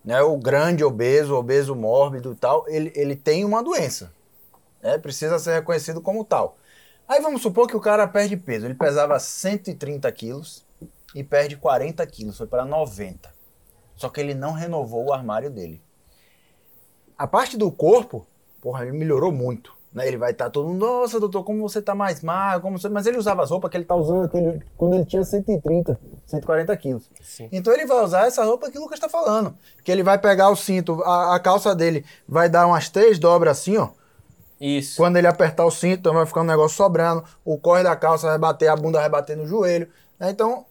Né? 0.06 0.22
O 0.22 0.38
grande 0.38 0.84
obeso, 0.84 1.36
obeso 1.36 1.76
mórbido 1.76 2.32
e 2.34 2.36
tal, 2.36 2.66
ele, 2.68 2.92
ele 2.96 3.16
tem 3.16 3.44
uma 3.44 3.64
doença. 3.64 4.12
Né? 4.84 4.98
Precisa 4.98 5.40
ser 5.40 5.54
reconhecido 5.56 6.00
como 6.02 6.24
tal. 6.24 6.58
Aí 7.12 7.20
vamos 7.20 7.42
supor 7.42 7.68
que 7.68 7.76
o 7.76 7.82
cara 7.82 8.08
perde 8.08 8.38
peso. 8.38 8.66
Ele 8.66 8.74
pesava 8.74 9.20
130 9.20 10.10
quilos 10.14 10.66
e 11.14 11.22
perde 11.22 11.58
40 11.58 12.08
quilos, 12.08 12.38
foi 12.38 12.48
para 12.48 12.64
90. 12.64 13.30
Só 13.98 14.08
que 14.08 14.22
ele 14.22 14.34
não 14.34 14.54
renovou 14.54 15.08
o 15.08 15.14
armário 15.14 15.50
dele. 15.50 15.84
A 17.18 17.28
parte 17.28 17.58
do 17.58 17.70
corpo, 17.70 18.26
porra, 18.62 18.84
ele 18.86 18.98
melhorou 18.98 19.30
muito. 19.30 19.74
Né? 19.92 20.08
Ele 20.08 20.16
vai 20.16 20.32
estar 20.32 20.50
todo 20.50 20.70
mundo, 20.70 20.86
nossa, 20.86 21.20
doutor, 21.20 21.44
como 21.44 21.62
você 21.68 21.82
tá 21.82 21.94
mais 21.94 22.22
magro, 22.22 22.62
como 22.62 22.80
você... 22.80 22.88
mas 22.88 23.06
ele 23.06 23.18
usava 23.18 23.44
as 23.44 23.52
roupas 23.52 23.70
que 23.70 23.76
ele 23.76 23.84
tá 23.84 23.94
usando 23.94 24.24
aquele- 24.24 24.62
quando 24.78 24.94
ele 24.94 25.04
tinha 25.04 25.22
130, 25.22 26.00
140 26.26 26.78
quilos. 26.78 27.10
Sim. 27.20 27.50
Então 27.52 27.74
ele 27.74 27.86
vai 27.86 28.02
usar 28.06 28.26
essa 28.26 28.42
roupa 28.46 28.72
que 28.72 28.78
o 28.78 28.82
Lucas 28.82 28.96
está 28.98 29.10
falando. 29.10 29.54
Que 29.84 29.92
ele 29.92 30.02
vai 30.02 30.18
pegar 30.18 30.50
o 30.50 30.56
cinto, 30.56 31.04
a, 31.04 31.36
a 31.36 31.40
calça 31.42 31.76
dele 31.76 32.06
vai 32.26 32.48
dar 32.48 32.66
umas 32.68 32.88
três 32.88 33.20
dobras 33.20 33.60
assim, 33.60 33.76
ó. 33.76 33.90
Isso. 34.62 34.96
Quando 34.98 35.18
ele 35.18 35.26
apertar 35.26 35.66
o 35.66 35.72
cinto, 35.72 36.14
vai 36.14 36.26
ficar 36.26 36.42
um 36.42 36.46
negócio 36.46 36.78
sobrando. 36.78 37.24
O 37.44 37.58
corre 37.58 37.82
da 37.82 37.96
calça 37.96 38.28
vai 38.28 38.38
bater, 38.38 38.68
a 38.68 38.76
bunda 38.76 39.00
vai 39.00 39.10
bater 39.10 39.36
no 39.36 39.48
joelho. 39.48 39.90
né? 40.20 40.30
Então, 40.30 40.66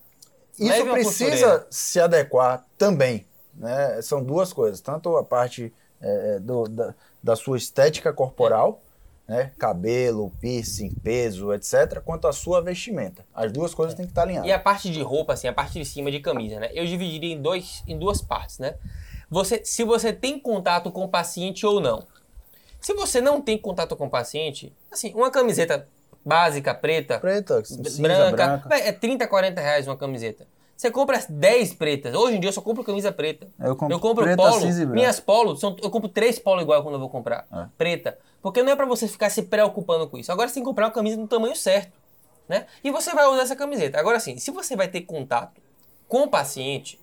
isso 0.56 0.68
Leve 0.68 0.90
precisa 0.90 1.66
se 1.70 1.98
adequar 1.98 2.64
também. 2.78 3.26
Né? 3.54 4.00
São 4.00 4.22
duas 4.22 4.52
coisas. 4.52 4.80
Tanto 4.80 5.16
a 5.16 5.24
parte 5.24 5.72
é, 6.00 6.38
do- 6.38 6.68
da, 6.68 6.94
da 7.22 7.34
sua 7.34 7.56
estética 7.58 8.12
corporal, 8.12 8.80
né? 9.26 9.50
cabelo, 9.58 10.30
piercing, 10.40 10.90
peso, 11.02 11.52
etc., 11.52 12.00
quanto 12.04 12.28
a 12.28 12.32
sua 12.32 12.62
vestimenta. 12.62 13.24
As 13.34 13.50
duas 13.50 13.74
coisas 13.74 13.94
têm 13.94 14.06
que 14.06 14.12
estar 14.12 14.22
alinhadas. 14.22 14.48
E 14.48 14.52
a 14.52 14.58
parte 14.58 14.88
de 14.90 15.02
roupa, 15.02 15.32
assim, 15.32 15.48
a 15.48 15.52
parte 15.52 15.78
de 15.78 15.84
cima 15.84 16.10
de 16.12 16.20
camisa, 16.20 16.60
né? 16.60 16.70
Eu 16.72 16.86
dividiria 16.86 17.34
em, 17.34 17.42
dois, 17.42 17.82
em 17.88 17.98
duas 17.98 18.22
partes, 18.22 18.58
né? 18.60 18.76
Você, 19.28 19.62
se 19.64 19.82
você 19.84 20.12
tem 20.12 20.38
contato 20.38 20.90
com 20.92 21.04
o 21.04 21.08
paciente 21.08 21.66
ou 21.66 21.80
não. 21.80 22.06
Se 22.80 22.94
você 22.94 23.20
não 23.20 23.40
tem 23.40 23.58
contato 23.58 23.94
com 23.96 24.06
o 24.06 24.10
paciente, 24.10 24.72
assim, 24.90 25.12
uma 25.14 25.30
camiseta 25.30 25.86
básica, 26.24 26.74
preta, 26.74 27.18
Preta, 27.18 27.62
branca, 27.98 28.46
branca. 28.58 28.74
é 28.76 28.92
30, 28.92 29.26
40 29.26 29.60
reais 29.60 29.86
uma 29.86 29.96
camiseta. 29.96 30.46
Você 30.76 30.90
compra 30.90 31.18
as 31.18 31.26
10 31.26 31.74
pretas. 31.74 32.14
Hoje 32.14 32.36
em 32.36 32.40
dia 32.40 32.48
eu 32.48 32.54
só 32.54 32.62
compro 32.62 32.82
camisa 32.82 33.12
preta. 33.12 33.46
Eu 33.58 33.76
compro 33.76 33.94
eu 33.94 34.00
compro 34.00 34.24
preta, 34.24 34.42
polo. 34.42 34.66
Minhas 34.86 35.20
polos, 35.20 35.60
são, 35.60 35.76
eu 35.82 35.90
compro 35.90 36.08
três 36.08 36.38
polos 36.38 36.62
igual 36.62 36.82
quando 36.82 36.94
eu 36.94 37.00
vou 37.00 37.10
comprar. 37.10 37.46
É. 37.52 37.66
Preta. 37.76 38.18
Porque 38.40 38.62
não 38.62 38.72
é 38.72 38.76
pra 38.76 38.86
você 38.86 39.06
ficar 39.06 39.28
se 39.28 39.42
preocupando 39.42 40.08
com 40.08 40.16
isso. 40.16 40.32
Agora 40.32 40.48
você 40.48 40.54
tem 40.54 40.62
que 40.62 40.68
comprar 40.68 40.86
uma 40.86 40.92
camisa 40.92 41.18
no 41.18 41.28
tamanho 41.28 41.54
certo. 41.54 41.92
Né? 42.48 42.66
E 42.82 42.90
você 42.90 43.14
vai 43.14 43.26
usar 43.26 43.42
essa 43.42 43.54
camiseta. 43.54 44.00
Agora 44.00 44.18
sim, 44.18 44.38
se 44.38 44.50
você 44.50 44.74
vai 44.74 44.88
ter 44.88 45.02
contato 45.02 45.60
com 46.08 46.22
o 46.22 46.28
paciente, 46.28 46.98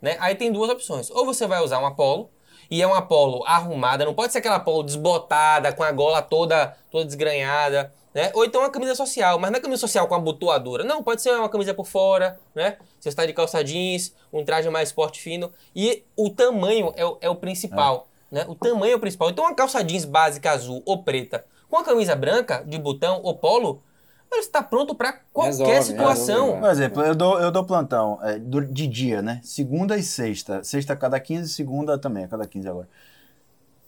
né? 0.00 0.16
Aí 0.20 0.34
tem 0.34 0.50
duas 0.50 0.70
opções. 0.70 1.10
Ou 1.10 1.26
você 1.26 1.46
vai 1.46 1.62
usar 1.62 1.78
uma 1.78 1.94
polo, 1.94 2.30
e 2.70 2.82
é 2.82 2.86
uma 2.86 3.02
polo 3.02 3.44
arrumada, 3.46 4.04
não 4.04 4.14
pode 4.14 4.32
ser 4.32 4.38
aquela 4.38 4.60
polo 4.60 4.82
desbotada, 4.82 5.72
com 5.72 5.82
a 5.82 5.90
gola 5.90 6.20
toda, 6.20 6.76
toda 6.90 7.04
desgranhada, 7.04 7.92
né? 8.14 8.30
Ou 8.34 8.44
então 8.44 8.60
uma 8.62 8.70
camisa 8.70 8.94
social, 8.94 9.38
mas 9.38 9.50
não 9.50 9.58
é 9.58 9.60
camisa 9.60 9.80
social 9.80 10.06
com 10.08 10.14
abotoadura. 10.14 10.84
Não, 10.84 11.02
pode 11.02 11.22
ser 11.22 11.30
uma 11.32 11.48
camisa 11.48 11.72
por 11.72 11.86
fora, 11.86 12.38
né? 12.54 12.76
Você 12.98 13.08
está 13.08 13.24
de 13.24 13.32
calça 13.32 13.62
jeans, 13.62 14.14
um 14.32 14.44
traje 14.44 14.68
mais 14.70 14.88
esporte 14.88 15.20
fino. 15.20 15.52
E 15.74 16.02
o 16.16 16.30
tamanho 16.30 16.92
é 16.96 17.04
o, 17.04 17.18
é 17.20 17.30
o 17.30 17.34
principal, 17.36 18.08
né? 18.30 18.44
O 18.48 18.54
tamanho 18.54 18.92
é 18.92 18.96
o 18.96 19.00
principal. 19.00 19.30
Então 19.30 19.44
uma 19.44 19.54
calça 19.54 19.82
jeans 19.84 20.04
básica 20.04 20.50
azul 20.50 20.82
ou 20.84 21.02
preta, 21.02 21.44
com 21.70 21.76
a 21.76 21.84
camisa 21.84 22.16
branca, 22.16 22.64
de 22.66 22.78
botão 22.78 23.20
ou 23.22 23.34
polo, 23.34 23.82
ele 24.30 24.40
está 24.40 24.62
pronto 24.62 24.94
para 24.94 25.12
qualquer 25.32 25.50
Resolve, 25.50 25.82
situação. 25.84 26.36
resolve, 26.44 26.60
Por 26.60 26.70
exemplo, 26.70 27.02
eu 27.02 27.14
dou, 27.14 27.40
eu 27.40 27.50
dou 27.50 27.64
plantão 27.64 28.18
é, 28.22 28.38
de 28.38 28.86
dia, 28.86 29.22
né? 29.22 29.40
Segunda 29.42 29.96
e 29.96 30.02
sexta. 30.02 30.62
Sexta 30.62 30.92
a 30.92 30.96
cada 30.96 31.18
15, 31.18 31.48
segunda 31.52 31.98
também, 31.98 32.24
a 32.24 32.28
cada 32.28 32.46
15 32.46 32.68
agora. 32.68 32.88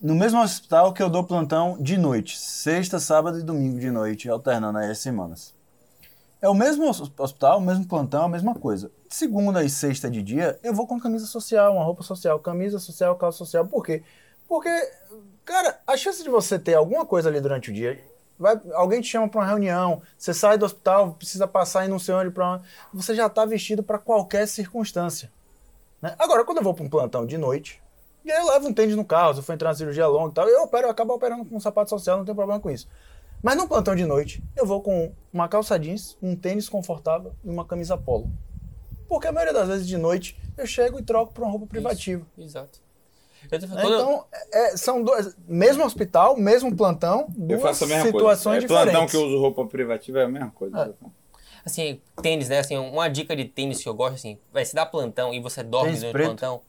No 0.00 0.14
mesmo 0.14 0.40
hospital 0.40 0.94
que 0.94 1.02
eu 1.02 1.10
dou 1.10 1.24
plantão 1.24 1.76
de 1.78 1.98
noite. 1.98 2.38
Sexta, 2.38 2.98
sábado 2.98 3.38
e 3.38 3.42
domingo 3.42 3.78
de 3.78 3.90
noite, 3.90 4.28
alternando 4.30 4.78
aí 4.78 4.90
as 4.90 4.98
semanas. 4.98 5.54
É 6.40 6.48
o 6.48 6.54
mesmo 6.54 6.88
hos- 6.88 7.12
hospital, 7.18 7.58
o 7.58 7.60
mesmo 7.60 7.86
plantão, 7.86 8.24
a 8.24 8.28
mesma 8.28 8.54
coisa. 8.54 8.90
Segunda 9.10 9.62
e 9.62 9.68
sexta 9.68 10.10
de 10.10 10.22
dia, 10.22 10.58
eu 10.62 10.72
vou 10.72 10.86
com 10.86 10.98
camisa 10.98 11.26
social, 11.26 11.74
uma 11.74 11.84
roupa 11.84 12.02
social, 12.02 12.38
camisa 12.38 12.78
social, 12.78 13.14
calça 13.16 13.36
social. 13.36 13.66
Por 13.66 13.84
quê? 13.84 14.02
Porque, 14.48 14.70
cara, 15.44 15.78
a 15.86 15.98
chance 15.98 16.22
de 16.22 16.30
você 16.30 16.58
ter 16.58 16.74
alguma 16.74 17.04
coisa 17.04 17.28
ali 17.28 17.40
durante 17.42 17.70
o 17.70 17.74
dia, 17.74 18.02
vai, 18.40 18.58
alguém 18.72 19.00
te 19.00 19.08
chama 19.08 19.28
para 19.28 19.40
uma 19.40 19.46
reunião, 19.46 20.02
você 20.16 20.32
sai 20.32 20.56
do 20.56 20.64
hospital, 20.64 21.12
precisa 21.12 21.46
passar 21.46 21.84
em 21.84 21.88
não 21.88 21.98
sei 21.98 22.14
onde, 22.14 22.30
pra, 22.30 22.60
você 22.92 23.14
já 23.14 23.26
está 23.26 23.44
vestido 23.44 23.82
para 23.82 23.98
qualquer 23.98 24.48
circunstância. 24.48 25.30
né? 26.00 26.16
Agora, 26.18 26.44
quando 26.44 26.58
eu 26.58 26.64
vou 26.64 26.72
para 26.72 26.84
um 26.84 26.88
plantão 26.88 27.26
de 27.26 27.36
noite, 27.36 27.82
e 28.24 28.32
aí 28.32 28.40
eu 28.40 28.48
levo 28.48 28.68
um 28.68 28.72
tênis 28.72 28.96
no 28.96 29.04
carro, 29.04 29.34
se 29.34 29.40
eu 29.40 29.44
for 29.44 29.52
entrar 29.52 29.68
na 29.68 29.74
cirurgia 29.74 30.06
longa 30.06 30.30
e 30.30 30.34
tal, 30.34 30.48
eu 30.48 30.62
opero, 30.62 30.86
eu 30.86 30.90
acabo 30.90 31.12
operando 31.14 31.44
com 31.44 31.56
um 31.56 31.60
sapato 31.60 31.90
social, 31.90 32.18
não 32.18 32.24
tem 32.24 32.34
problema 32.34 32.58
com 32.58 32.70
isso. 32.70 32.88
Mas 33.42 33.56
num 33.56 33.68
plantão 33.68 33.94
de 33.94 34.04
noite, 34.04 34.42
eu 34.56 34.66
vou 34.66 34.82
com 34.82 35.12
uma 35.32 35.48
calça 35.48 35.78
jeans, 35.78 36.16
um 36.22 36.34
tênis 36.34 36.68
confortável 36.68 37.32
e 37.44 37.48
uma 37.48 37.64
camisa 37.64 37.96
polo. 37.96 38.30
Porque 39.08 39.26
a 39.26 39.32
maioria 39.32 39.54
das 39.54 39.68
vezes 39.68 39.86
de 39.86 39.96
noite 39.96 40.38
eu 40.56 40.66
chego 40.66 40.98
e 40.98 41.02
troco 41.02 41.32
por 41.32 41.42
uma 41.42 41.50
roupa 41.50 41.66
privativa. 41.66 42.26
Exato. 42.38 42.80
Então, 43.46 44.24
é- 44.52 44.76
são 44.76 45.02
dois. 45.02 45.36
Mesmo 45.48 45.84
hospital, 45.84 46.36
mesmo 46.36 46.74
plantão, 46.76 47.26
Eu 47.38 47.46
duas 47.48 47.62
faço 47.62 47.84
a 47.84 47.86
mesma 47.86 48.04
situações 48.06 48.64
coisa. 48.64 48.64
É 48.64 48.68
plantão 48.68 48.84
diferentes. 49.06 49.10
que 49.12 49.16
eu 49.16 49.22
uso 49.26 49.38
roupa 49.40 49.66
privativa 49.66 50.20
é 50.20 50.24
a 50.24 50.28
mesma 50.28 50.50
coisa. 50.50 50.94
Assim, 51.64 52.00
tênis, 52.22 52.48
né? 52.48 52.58
Assim, 52.58 52.76
uma 52.76 53.08
dica 53.08 53.36
de 53.36 53.44
tênis 53.44 53.82
que 53.82 53.88
eu 53.88 53.94
gosto, 53.94 54.14
assim, 54.14 54.38
vai 54.52 54.64
se 54.64 54.74
dar 54.74 54.86
plantão 54.86 55.32
e 55.34 55.40
você 55.40 55.62
dorme 55.62 55.88
Tênis 55.88 56.00
durante 56.00 56.12
preto. 56.12 56.26
o 56.26 56.36
plantão 56.38 56.60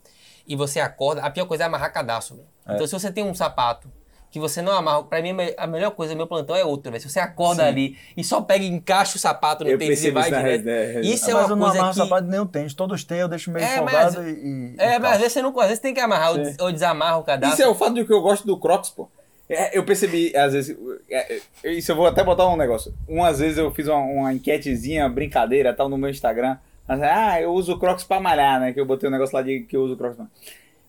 e 0.47 0.55
você 0.55 0.79
acorda, 0.79 1.21
a 1.21 1.29
pior 1.29 1.45
coisa 1.45 1.63
é 1.63 1.67
amarrar 1.67 1.93
cadastro, 1.93 2.35
velho. 2.37 2.47
Então, 2.75 2.85
se 2.87 2.93
você 2.93 3.11
tem 3.11 3.23
um 3.23 3.33
sapato 3.33 3.89
que 4.31 4.39
você 4.39 4.61
não 4.61 4.71
amarra, 4.71 5.03
pra 5.03 5.21
mim 5.21 5.35
a 5.57 5.67
melhor 5.67 5.91
coisa 5.91 6.13
do 6.13 6.17
meu 6.17 6.25
plantão 6.25 6.55
é 6.55 6.63
outro, 6.63 6.89
velho. 6.89 7.01
Se 7.03 7.09
você 7.09 7.19
acorda 7.19 7.63
Sim. 7.63 7.67
ali 7.69 7.97
e 8.15 8.23
só 8.23 8.41
pega 8.41 8.63
e 8.63 8.67
encaixa 8.69 9.17
o 9.17 9.19
sapato 9.19 9.63
no 9.65 9.69
Eu 9.69 9.77
tênis 9.77 10.03
e 10.03 10.09
vai 10.09 10.23
direto. 10.31 10.63
Red- 10.65 11.01
Isso 11.01 11.29
é 11.29 11.33
mas 11.33 11.43
uma 11.45 11.51
eu 11.51 11.55
não 11.57 11.65
coisa 11.65 11.79
amarro 11.79 11.93
que... 11.93 11.99
sapato 11.99 12.27
nem 12.27 12.39
o 12.39 12.45
tênis. 12.45 12.73
Todos 12.73 13.03
têm, 13.03 13.19
eu 13.19 13.27
deixo 13.27 13.51
meio 13.51 13.65
É, 13.65 13.77
folgado 13.77 14.17
mas- 14.19 14.27
e, 14.27 14.31
e- 14.31 14.75
É, 14.79 14.95
e 14.95 14.99
mas 14.99 15.11
às 15.11 15.17
vezes 15.17 15.33
você 15.33 15.41
não... 15.41 15.59
Às 15.59 15.67
vezes 15.67 15.79
tem 15.79 15.93
que 15.93 15.99
amarrar 15.99 16.31
ou, 16.31 16.45
Sim. 16.45 16.55
ou 16.61 16.71
desamarra 16.71 17.17
o 17.17 17.23
cadastro. 17.23 17.53
Isso 17.59 17.61
é 17.61 17.67
o 17.67 17.75
fato 17.75 17.93
de 17.93 18.05
que 18.05 18.13
eu 18.13 18.21
gosto 18.21 18.47
do 18.47 18.57
Crocs, 18.57 18.89
pô. 18.89 19.09
É, 19.49 19.77
eu 19.77 19.83
percebi, 19.83 20.33
às 20.33 20.53
vezes. 20.53 20.77
é, 21.09 21.39
é, 21.65 21.71
isso 21.73 21.91
eu 21.91 21.95
vou 21.97 22.07
até 22.07 22.23
botar 22.23 22.47
um 22.47 22.55
negócio. 22.55 22.93
Umas 23.05 23.39
vezes 23.39 23.57
eu 23.57 23.69
fiz 23.73 23.85
uma, 23.85 23.97
uma 23.99 24.33
enquetezinha, 24.33 25.09
brincadeira 25.09 25.73
tal, 25.73 25.89
no 25.89 25.97
meu 25.97 26.09
Instagram. 26.09 26.55
Mas, 26.87 27.01
ah, 27.03 27.41
eu 27.41 27.51
uso 27.53 27.77
Crocs 27.77 28.05
pra 28.05 28.19
malhar, 28.21 28.61
né? 28.61 28.71
Que 28.71 28.79
eu 28.79 28.85
botei 28.85 29.09
um 29.09 29.11
negócio 29.11 29.35
lá 29.35 29.41
de 29.41 29.59
que 29.61 29.75
eu 29.75 29.81
uso 29.83 29.97
Crocs 29.97 30.15
pra 30.15 30.25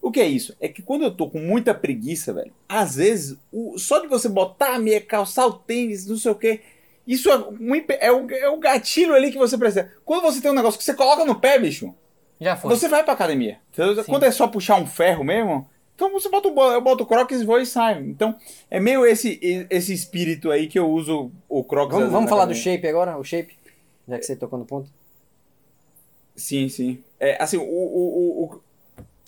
O 0.02 0.10
que 0.10 0.20
é 0.20 0.26
isso? 0.26 0.54
É 0.60 0.66
que 0.68 0.82
quando 0.82 1.04
eu 1.04 1.10
tô 1.14 1.30
com 1.30 1.38
muita 1.38 1.72
preguiça, 1.72 2.32
velho, 2.34 2.52
às 2.68 2.96
vezes, 2.96 3.38
o- 3.52 3.78
só 3.78 4.00
de 4.00 4.08
você 4.08 4.28
botar 4.28 4.74
a 4.74 4.78
meia, 4.78 5.00
calçar 5.00 5.46
o 5.46 5.52
tênis, 5.52 6.06
não 6.06 6.16
sei 6.16 6.32
o 6.32 6.34
quê. 6.34 6.60
Isso 7.06 7.30
é, 7.30 7.36
um 7.38 7.74
é, 8.00 8.12
o, 8.12 8.30
é 8.30 8.48
o 8.50 8.58
gatilho 8.58 9.14
ali 9.14 9.30
que 9.30 9.38
você 9.38 9.56
precisa. 9.56 9.90
Quando 10.04 10.22
você 10.22 10.40
tem 10.40 10.50
um 10.50 10.54
negócio 10.54 10.76
que 10.78 10.84
você 10.84 10.92
coloca 10.94 11.24
no 11.24 11.36
pé, 11.40 11.58
bicho. 11.58 11.94
Já 12.40 12.56
foi. 12.56 12.70
Você 12.76 12.88
vai 12.88 13.04
pra 13.04 13.12
academia. 13.12 13.58
Você- 13.72 14.02
Quando 14.04 14.24
é 14.24 14.30
só 14.32 14.48
puxar 14.48 14.76
um 14.76 14.86
ferro 14.86 15.22
mesmo, 15.22 15.68
então 15.94 16.10
você 16.12 16.28
bota 16.28 16.48
o, 16.48 16.72
eu 16.72 16.80
boto 16.80 17.04
o 17.04 17.06
Crocs, 17.06 17.44
vou 17.44 17.60
e 17.60 17.66
saio. 17.66 18.04
Então, 18.04 18.34
é 18.68 18.80
meio 18.80 19.06
esse, 19.06 19.38
esse 19.70 19.92
espírito 19.92 20.50
aí 20.50 20.66
que 20.66 20.78
eu 20.78 20.90
uso 20.90 21.30
o 21.48 21.62
Crocs. 21.62 21.94
Vamos, 21.96 22.10
vamos 22.12 22.28
falar 22.28 22.44
do 22.46 22.50
academia. 22.52 22.62
shape 22.76 22.88
agora? 22.88 23.16
O 23.16 23.22
shape? 23.24 23.54
Já 24.08 24.18
que 24.18 24.24
você 24.26 24.34
tocou 24.34 24.58
no 24.58 24.64
ponto. 24.64 24.90
Sim, 26.34 26.68
sim. 26.68 26.98
É, 27.20 27.40
assim, 27.42 27.56
o, 27.56 27.62
o, 27.62 28.44
o- 28.44 28.60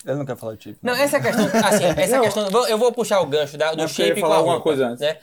Ele 0.07 0.17
não 0.17 0.25
quer 0.27 0.37
falar 0.37 0.55
de 0.57 0.63
chip. 0.65 0.79
Não, 0.83 0.95
essa 0.95 1.19
questão, 1.21 1.47
assim, 1.47 1.85
essa 2.01 2.17
Não. 2.17 2.25
questão, 2.25 2.51
vou- 2.51 2.67
eu 2.69 2.77
vou 2.79 2.93
puxar 2.93 3.21
o 3.21 3.27
gancho 3.27 3.57
da, 3.57 3.71
do 3.71 3.77
Não, 3.79 3.85
ia 3.85 3.89
shape 3.89 4.15
com 4.15 4.21
falar 4.21 4.35
a 4.35 4.39
alguma 4.39 4.55
roupa, 4.57 4.69
coisa 4.69 4.87
antes. 4.89 5.01
né? 5.01 5.19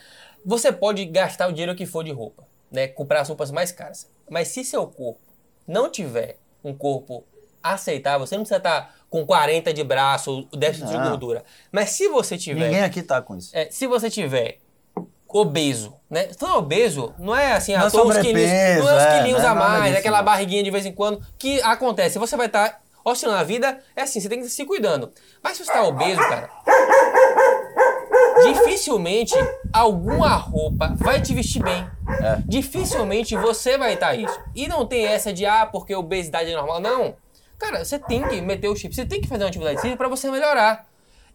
Você 0.45 0.71
pode 0.71 1.05
gastar 1.05 1.47
o 1.47 1.51
dinheiro 1.51 1.75
que 1.75 1.85
for 1.85 2.03
de 2.03 2.11
roupa, 2.11 2.43
né? 2.71 2.87
Comprar 2.87 3.21
as 3.21 3.27
roupas 3.27 3.51
mais 3.51 3.71
caras. 3.71 4.09
Mas 4.29 4.47
se 4.47 4.63
seu 4.63 4.87
corpo 4.87 5.19
não 5.67 5.89
tiver 5.89 6.37
um 6.63 6.73
corpo 6.73 7.23
aceitável, 7.61 8.25
você 8.25 8.35
não 8.35 8.43
precisa 8.43 8.57
estar 8.57 8.95
com 9.07 9.23
40 9.25 9.71
de 9.73 9.83
braço, 9.83 10.47
déficit 10.51 10.87
de 10.87 10.97
Não. 10.97 11.09
gordura. 11.09 11.43
Mas 11.71 11.91
se 11.91 12.07
você 12.07 12.37
tiver 12.37 12.65
Ninguém 12.65 12.81
aqui 12.83 13.03
tá 13.03 13.21
com 13.21 13.37
isso. 13.37 13.55
É, 13.55 13.69
se 13.69 13.85
você 13.85 14.09
tiver 14.09 14.57
obeso, 15.27 15.93
né? 16.09 16.27
Se 16.31 16.37
for 16.39 16.57
obeso, 16.57 17.13
não 17.17 17.35
é 17.35 17.53
assim, 17.53 17.73
Não 17.73 17.81
é 17.81 17.83
ah, 17.83 17.87
uns 17.87 18.17
quilinhos, 18.17 18.83
não 18.83 18.89
é 18.89 18.95
uns 18.95 19.01
é, 19.03 19.17
quilinhos 19.17 19.41
não 19.43 19.47
é 19.47 19.51
a 19.51 19.55
mais, 19.55 19.85
disso, 19.85 19.99
aquela 19.99 20.17
não. 20.17 20.25
barriguinha 20.25 20.63
de 20.63 20.71
vez 20.71 20.85
em 20.85 20.91
quando, 20.91 21.21
que 21.37 21.61
acontece. 21.61 22.19
Você 22.19 22.35
vai 22.35 22.47
estar 22.47 22.80
oscilando 23.03 23.39
a 23.39 23.43
vida, 23.43 23.79
é 23.95 24.03
assim, 24.03 24.19
você 24.19 24.29
tem 24.29 24.41
que 24.41 24.49
se 24.49 24.65
cuidando. 24.65 25.11
Mas 25.43 25.57
se 25.57 25.65
você 25.65 25.71
está 25.71 25.83
obeso, 25.83 26.19
cara, 26.19 26.49
dificilmente 28.43 29.35
alguma 29.73 30.35
roupa 30.35 30.93
vai 30.97 31.21
te 31.21 31.33
vestir 31.33 31.61
bem. 31.63 31.87
É. 32.21 32.41
Dificilmente 32.45 33.35
você 33.35 33.77
vai 33.77 33.93
estar 33.93 34.15
isso. 34.15 34.37
E 34.55 34.67
não 34.67 34.85
tem 34.85 35.05
essa 35.05 35.31
de, 35.31 35.45
ah, 35.45 35.65
porque 35.65 35.95
obesidade 35.95 36.51
é 36.51 36.55
normal. 36.55 36.79
Não. 36.79 37.15
Cara, 37.57 37.85
você 37.85 37.99
tem 37.99 38.27
que 38.27 38.41
meter 38.41 38.67
o 38.67 38.75
chip, 38.75 38.93
você 38.93 39.05
tem 39.05 39.21
que 39.21 39.27
fazer 39.27 39.43
uma 39.43 39.49
atividade 39.49 39.79
física 39.79 39.97
para 39.97 40.07
você 40.07 40.29
melhorar. 40.29 40.85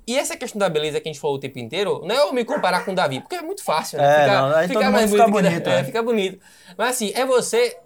E 0.06 0.16
essa 0.16 0.36
questão 0.36 0.58
da 0.58 0.68
beleza 0.68 1.00
que 1.00 1.08
a 1.08 1.12
gente 1.12 1.20
falou 1.20 1.36
o 1.36 1.40
tempo 1.40 1.58
inteiro, 1.58 2.00
não 2.04 2.14
é 2.14 2.20
eu 2.20 2.32
me 2.32 2.44
comparar 2.44 2.84
com 2.84 2.92
o 2.92 2.94
Davi, 2.94 3.20
porque 3.20 3.34
é 3.34 3.42
muito 3.42 3.64
fácil, 3.64 3.98
né? 3.98 4.24
É, 4.24 4.26
não, 4.28 4.54
aí 4.54 4.68
todo 4.68 4.84
mundo 4.84 5.08
fica 5.08 5.24
que- 5.24 5.30
bonito, 5.32 5.68
é, 5.68 5.76
né? 5.76 5.84
fica 5.84 6.02
bonito. 6.02 6.38
Mas 6.78 6.90
assim, 6.90 7.12
é 7.14 7.26
você 7.26 7.76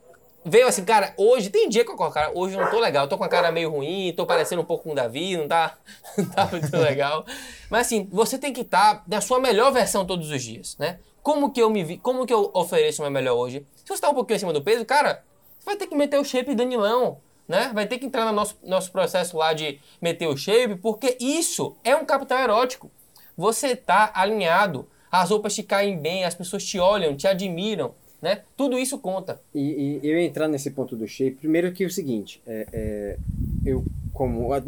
veio 0.44 0.66
assim, 0.66 0.84
cara, 0.84 1.12
hoje, 1.16 1.50
tem 1.50 1.68
dia 1.68 1.84
que 1.84 1.90
eu 1.90 1.96
coloco, 1.96 2.14
cara, 2.14 2.32
hoje 2.34 2.56
não 2.56 2.70
tô 2.70 2.78
legal, 2.78 3.08
tô 3.08 3.18
com 3.18 3.24
a 3.24 3.28
cara 3.28 3.52
meio 3.52 3.70
ruim, 3.70 4.12
tô 4.16 4.26
parecendo 4.26 4.62
um 4.62 4.64
pouco 4.64 4.84
com 4.84 4.92
o 4.92 4.94
Davi, 4.94 5.36
não 5.36 5.46
tá, 5.46 5.76
não 6.16 6.24
tá 6.26 6.46
muito 6.46 6.76
legal. 6.76 7.24
Mas 7.68 7.86
assim, 7.86 8.08
você 8.10 8.38
tem 8.38 8.52
que 8.52 8.62
estar 8.62 9.04
na 9.06 9.20
sua 9.20 9.38
melhor 9.38 9.72
versão 9.72 10.04
todos 10.04 10.30
os 10.30 10.42
dias, 10.42 10.76
né? 10.78 10.98
Como 11.22 11.52
que 11.52 11.60
eu 11.60 11.68
me 11.68 11.84
vi, 11.84 11.98
como 11.98 12.24
que 12.26 12.32
eu 12.32 12.50
ofereço 12.54 13.02
o 13.02 13.04
meu 13.04 13.12
melhor 13.12 13.36
hoje? 13.36 13.66
Se 13.76 13.88
você 13.88 14.00
tá 14.00 14.08
um 14.08 14.14
pouquinho 14.14 14.36
acima 14.36 14.52
do 14.52 14.62
peso, 14.62 14.84
cara, 14.84 15.22
você 15.58 15.66
vai 15.66 15.76
ter 15.76 15.86
que 15.86 15.94
meter 15.94 16.18
o 16.18 16.24
shape 16.24 16.54
Danilão, 16.54 17.18
né? 17.46 17.70
Vai 17.74 17.86
ter 17.86 17.98
que 17.98 18.06
entrar 18.06 18.24
no 18.24 18.32
nosso, 18.32 18.56
nosso 18.62 18.90
processo 18.90 19.36
lá 19.36 19.52
de 19.52 19.78
meter 20.00 20.26
o 20.26 20.36
shape, 20.36 20.76
porque 20.76 21.18
isso 21.20 21.76
é 21.84 21.94
um 21.94 22.04
capital 22.04 22.38
erótico. 22.38 22.90
Você 23.36 23.76
tá 23.76 24.10
alinhado, 24.14 24.88
as 25.10 25.30
roupas 25.30 25.54
te 25.54 25.62
caem 25.62 25.98
bem, 25.98 26.24
as 26.24 26.34
pessoas 26.34 26.64
te 26.64 26.78
olham, 26.78 27.16
te 27.16 27.26
admiram, 27.26 27.94
né? 28.20 28.42
Tudo 28.56 28.78
isso 28.78 28.98
conta. 28.98 29.40
E, 29.54 30.00
e 30.02 30.08
eu 30.08 30.18
entrar 30.18 30.48
nesse 30.48 30.70
ponto 30.70 30.96
do 30.96 31.06
shape, 31.06 31.36
primeiro 31.36 31.72
que 31.72 31.84
é 31.84 31.86
o 31.86 31.90
seguinte, 31.90 32.42
é, 32.46 32.66
é, 32.72 33.18
eu 33.64 33.84
como, 34.12 34.52
a- 34.52 34.60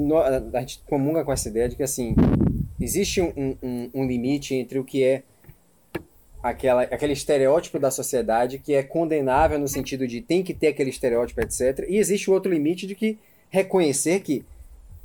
a 0.55 0.61
gente 0.61 0.81
comunga 0.87 1.25
com 1.25 1.33
essa 1.33 1.49
ideia 1.49 1.69
de 1.69 1.77
que 1.77 1.83
assim, 1.83 2.15
existe 2.81 3.21
um, 3.21 3.57
um, 3.62 3.91
um 3.95 4.07
limite 4.07 4.55
entre 4.55 4.79
o 4.79 4.85
que 4.85 5.05
é 5.05 5.23
aquela, 6.43 6.83
aquele 6.83 7.12
estereótipo 7.12 7.79
da 7.79 7.91
sociedade 7.91 8.59
que 8.59 8.75
é 8.75 8.83
condenável 8.83 9.59
no 9.59 9.69
sentido 9.69 10.07
de 10.07 10.21
tem 10.21 10.43
que 10.43 10.55
ter 10.55 10.69
aquele 10.69 10.91
estereótipo, 10.91 11.41
etc. 11.41 11.87
E 11.88 11.99
existe 11.99 12.31
o 12.31 12.33
outro 12.33 12.53
limite 12.53 12.87
de 12.87 12.95
que 12.95 13.19
reconhecer 13.51 14.21
que 14.21 14.45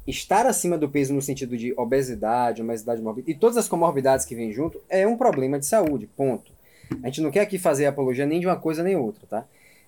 estar 0.08 0.46
acima 0.46 0.78
do 0.78 0.88
peso 0.90 1.14
no 1.14 1.22
sentido 1.22 1.58
de 1.58 1.74
obesidade, 1.78 2.62
obesidade 2.62 3.02
mórbida 3.02 3.30
e 3.30 3.36
todas 3.36 3.58
as 3.58 3.68
comorbidades 3.68 4.26
que 4.26 4.36
vêm 4.36 4.54
junto 4.54 4.82
é 4.90 5.06
um 5.06 5.18
problema 5.18 5.60
de 5.60 5.66
saúde, 5.66 6.08
ponto. 6.16 6.57
A 7.04 7.08
gente 7.08 7.22
não 7.22 7.32
quer 7.32 7.42
aqui 7.42 7.58
fazer 7.58 7.86
apologia 7.86 8.26
nem 8.26 8.40
de 8.40 8.46
uma 8.48 8.56
coisa 8.56 8.84
nem 8.84 8.96
outra, 8.96 9.22
tá? 9.30 9.46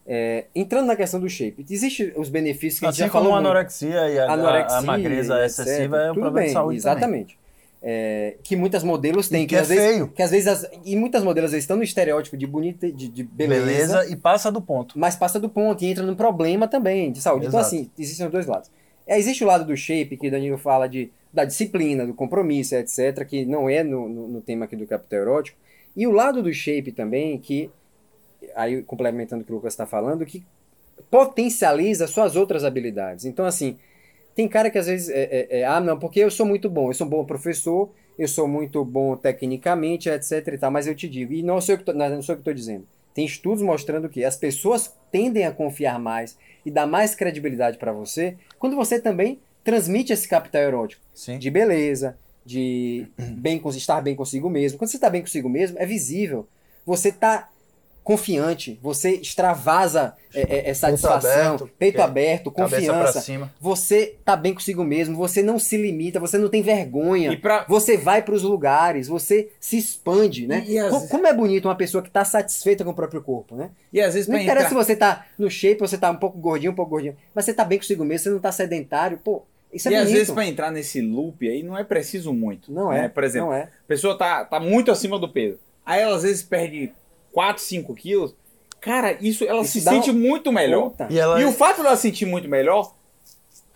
É, 0.08 0.46
entrando 0.56 0.88
na 0.88 0.96
questão 0.96 1.20
do 1.20 1.30
shape, 1.30 1.64
existem 1.70 2.12
os 2.16 2.30
benefícios 2.30 2.80
que 2.80 2.86
a 2.86 2.90
gente 2.90 3.02
Assim 3.04 3.08
já 3.08 3.10
como 3.12 3.26
falou 3.26 3.38
a 3.38 3.42
muito. 3.42 3.52
anorexia 3.52 4.10
e 4.10 4.18
a, 4.20 4.32
Anorexia, 4.32 4.76
a, 4.76 4.80
a 4.80 4.82
magreza 4.82 5.46
excessiva 5.46 5.98
é 5.98 6.12
um 6.12 6.14
Tudo 6.16 6.22
problema 6.24 6.40
bem, 6.40 6.48
de 6.48 6.54
saúde 6.54 6.82
também. 6.82 6.98
Exatamente. 6.98 7.40
É, 7.82 8.36
que 8.44 8.56
muitas 8.56 8.84
modelos 8.84 9.30
têm. 9.30 9.44
E 9.44 9.48
que 9.48 9.56
é 9.56 9.60
às 9.60 9.68
vezes, 9.70 9.86
feio. 9.86 10.08
Que 10.10 10.22
às 10.22 10.32
vezes 10.32 10.48
as- 10.48 10.70
e 10.84 10.96
muitas 10.96 11.24
modelos 11.24 11.52
vezes, 11.52 11.64
estão 11.64 11.78
no 11.78 11.84
estereótipo 11.84 12.36
de 12.36 12.46
bonita, 12.48 12.92
de, 12.92 13.08
de 13.08 13.24
beleza, 13.24 13.64
Beleza. 14.00 14.12
e 14.12 14.16
passa 14.18 14.52
do 14.52 14.62
ponto. 14.62 14.98
mas 15.00 15.16
passa 15.16 15.40
do 15.40 15.48
ponto 15.48 15.82
e 15.84 15.88
entra 15.88 16.04
num 16.04 16.16
problema 16.16 16.68
também 16.68 17.12
de 17.12 17.22
saúde. 17.22 17.46
Então, 17.48 17.60
Exato. 17.60 17.76
assim, 17.76 17.90
existem 17.98 18.26
os 18.26 18.32
dois 18.32 18.46
lados. 18.48 18.70
É, 19.08 19.18
existe 19.18 19.44
o 19.44 19.48
lado 19.48 19.64
do 19.66 19.78
shape, 19.78 20.18
que 20.18 20.30
Danilo 20.30 20.58
fala 20.58 20.88
de, 20.90 21.10
da 21.34 21.46
disciplina, 21.46 22.06
do 22.06 22.14
compromisso, 22.14 22.76
etc., 22.76 23.26
que 23.26 23.46
não 23.46 23.70
é 23.70 23.82
no, 23.84 24.10
no, 24.10 24.28
no 24.28 24.42
tema 24.42 24.66
aqui 24.66 24.76
do 24.76 24.86
capital 24.86 25.20
erótico. 25.22 25.58
E 25.96 26.08
o 26.08 26.12
lado 26.12 26.42
do 26.42 26.54
shape 26.54 26.92
também, 26.92 27.38
que, 27.40 27.70
aí 28.56 28.82
complementando 28.84 29.44
o 29.44 29.46
que 29.46 29.52
o 29.52 29.56
Lucas 29.56 29.74
está 29.74 29.86
falando, 29.86 30.26
que 30.26 30.44
potencializa 31.10 32.08
suas 32.08 32.36
outras 32.36 32.64
habilidades. 32.64 33.26
Então, 33.26 33.46
assim, 33.46 33.78
tem 34.36 34.48
cara 34.48 34.70
que 34.70 34.78
às 34.78 34.88
vezes 34.88 35.10
é, 35.10 35.24
é- 35.24 35.60
é, 35.60 35.66
ah, 35.66 35.80
não, 35.80 35.98
porque 36.00 36.20
eu 36.20 36.32
sou 36.32 36.46
muito 36.46 36.70
bom, 36.70 36.90
eu 36.90 36.94
sou 36.94 37.08
um 37.08 37.10
bom 37.10 37.26
professor, 37.26 37.90
eu 38.18 38.28
sou 38.28 38.48
muito 38.48 38.84
bom 38.86 39.16
tecnicamente, 39.16 40.10
etc 40.10 40.48
e 40.48 40.58
tal, 40.58 40.72
mas 40.72 40.88
eu 40.88 40.96
te 40.96 41.08
digo, 41.08 41.34
e 41.34 41.42
não 41.42 41.60
sou 41.62 41.74
eu 41.74 41.80
que 41.80 41.86
tô, 41.86 41.94
não 41.94 42.22
sou 42.22 42.34
eu 42.34 42.38
que 42.38 42.42
estou 42.42 42.54
dizendo. 42.54 42.86
Tem 43.14 43.26
estudos 43.26 43.62
mostrando 43.62 44.08
que 44.08 44.24
as 44.24 44.36
pessoas 44.36 44.94
tendem 45.12 45.46
a 45.46 45.52
confiar 45.52 46.00
mais 46.00 46.38
e 46.66 46.72
dar 46.72 46.86
mais 46.86 47.16
credibilidade 47.16 47.78
para 47.78 47.92
você 47.92 48.38
quando 48.58 48.76
você 48.76 49.00
também 49.00 49.40
transmite 49.64 50.14
esse 50.14 50.28
capital 50.28 50.62
erótico 50.62 51.02
Sim. 51.14 51.38
de 51.38 51.50
beleza, 51.50 52.18
de 52.46 53.08
bem, 53.18 53.62
estar 53.76 54.02
bem 54.02 54.16
consigo 54.16 54.50
mesmo. 54.50 54.78
Quando 54.78 54.90
você 54.90 54.98
está 54.98 55.10
bem 55.10 55.22
consigo 55.22 55.50
mesmo, 55.50 55.78
é 55.80 55.86
visível. 55.86 56.48
Você 56.86 57.10
está 57.10 57.50
confiante, 58.04 58.80
você 58.82 59.12
extravasa 59.12 60.16
é, 60.34 60.42
é, 60.42 60.70
é, 60.70 60.74
satisfação, 60.74 61.30
aberto, 61.56 61.70
peito 61.78 62.00
é, 62.00 62.02
aberto, 62.02 62.50
confiança. 62.50 63.22
cima. 63.22 63.54
Você 63.62 64.16
tá 64.26 64.36
bem 64.36 64.52
consigo 64.54 64.84
mesmo, 64.84 65.16
você 65.16 65.44
não 65.44 65.60
se 65.60 65.78
limita, 65.78 66.20
você 66.20 66.36
não 66.38 66.50
tem 66.50 66.64
vergonha. 66.64 67.32
E 67.32 67.38
pra, 67.38 67.66
Você 67.70 67.98
vai 67.98 68.24
para 68.24 68.34
os 68.34 68.42
lugares, 68.42 69.08
você 69.08 69.50
se 69.60 69.78
expande, 69.78 70.48
né? 70.48 70.64
E- 70.68 70.72
e 70.78 70.82
vezes- 70.82 71.08
Como 71.10 71.28
é 71.28 71.34
bonito 71.34 71.66
uma 71.68 71.76
pessoa 71.76 72.02
que 72.02 72.10
tá 72.10 72.26
satisfeita 72.26 72.84
com 72.84 72.90
o 72.92 72.96
próprio 72.96 73.22
corpo, 73.22 73.56
né? 73.56 73.70
e 73.94 74.02
às 74.02 74.16
vezes 74.16 74.28
Não 74.28 74.38
interessa 74.38 74.68
entrar... 74.70 74.70
se 74.70 74.88
você 74.88 74.96
tá 74.96 75.26
no 75.38 75.50
shape, 75.50 75.80
você 75.80 75.98
tá 75.98 76.10
um 76.10 76.16
pouco 76.16 76.40
gordinho, 76.40 76.72
um 76.72 76.76
pouco 76.76 76.92
gordinho, 76.92 77.16
mas 77.36 77.46
você 77.46 77.54
tá 77.54 77.64
bem 77.64 77.78
consigo 77.78 78.04
mesmo, 78.04 78.24
você 78.24 78.30
não 78.32 78.40
tá 78.40 78.52
sedentário, 78.52 79.20
pô, 79.24 79.44
isso 79.74 79.88
é 79.88 79.92
e 79.92 79.96
às 79.96 80.04
bonito. 80.04 80.18
vezes 80.18 80.34
pra 80.34 80.46
entrar 80.46 80.72
nesse 80.72 81.02
loop 81.02 81.48
aí 81.48 81.62
não 81.64 81.78
é 81.78 81.84
preciso 81.84 82.34
muito. 82.34 82.72
Não 82.72 82.90
né? 82.90 83.06
é, 83.06 83.08
Por 83.10 83.24
exemplo, 83.24 83.50
não 83.50 83.56
é. 83.56 83.64
a 83.64 83.88
pessoa 83.88 84.18
tá, 84.18 84.44
tá 84.46 84.60
muito 84.60 84.92
acima 84.92 85.18
do 85.20 85.30
peso. 85.30 85.58
Aí 85.86 86.02
ela 86.02 86.16
às 86.16 86.24
vezes 86.24 86.42
perde 86.44 86.92
4, 87.32 87.62
5 87.62 87.94
quilos. 87.96 88.36
Cara, 88.82 89.18
isso 89.22 89.44
ela 89.44 89.62
Isso 89.62 89.74
se 89.74 89.82
sente 89.82 90.10
um- 90.12 90.14
muito 90.14 90.52
melhor. 90.52 90.90
Puta. 90.92 91.08
E 91.10 91.20
ela 91.20 91.42
E 91.42 91.46
o 91.46 91.52
fato 91.52 91.82
dela 91.84 91.96
se 91.96 92.04
sentir 92.04 92.26
muito 92.26 92.48
melhor, 92.48 92.94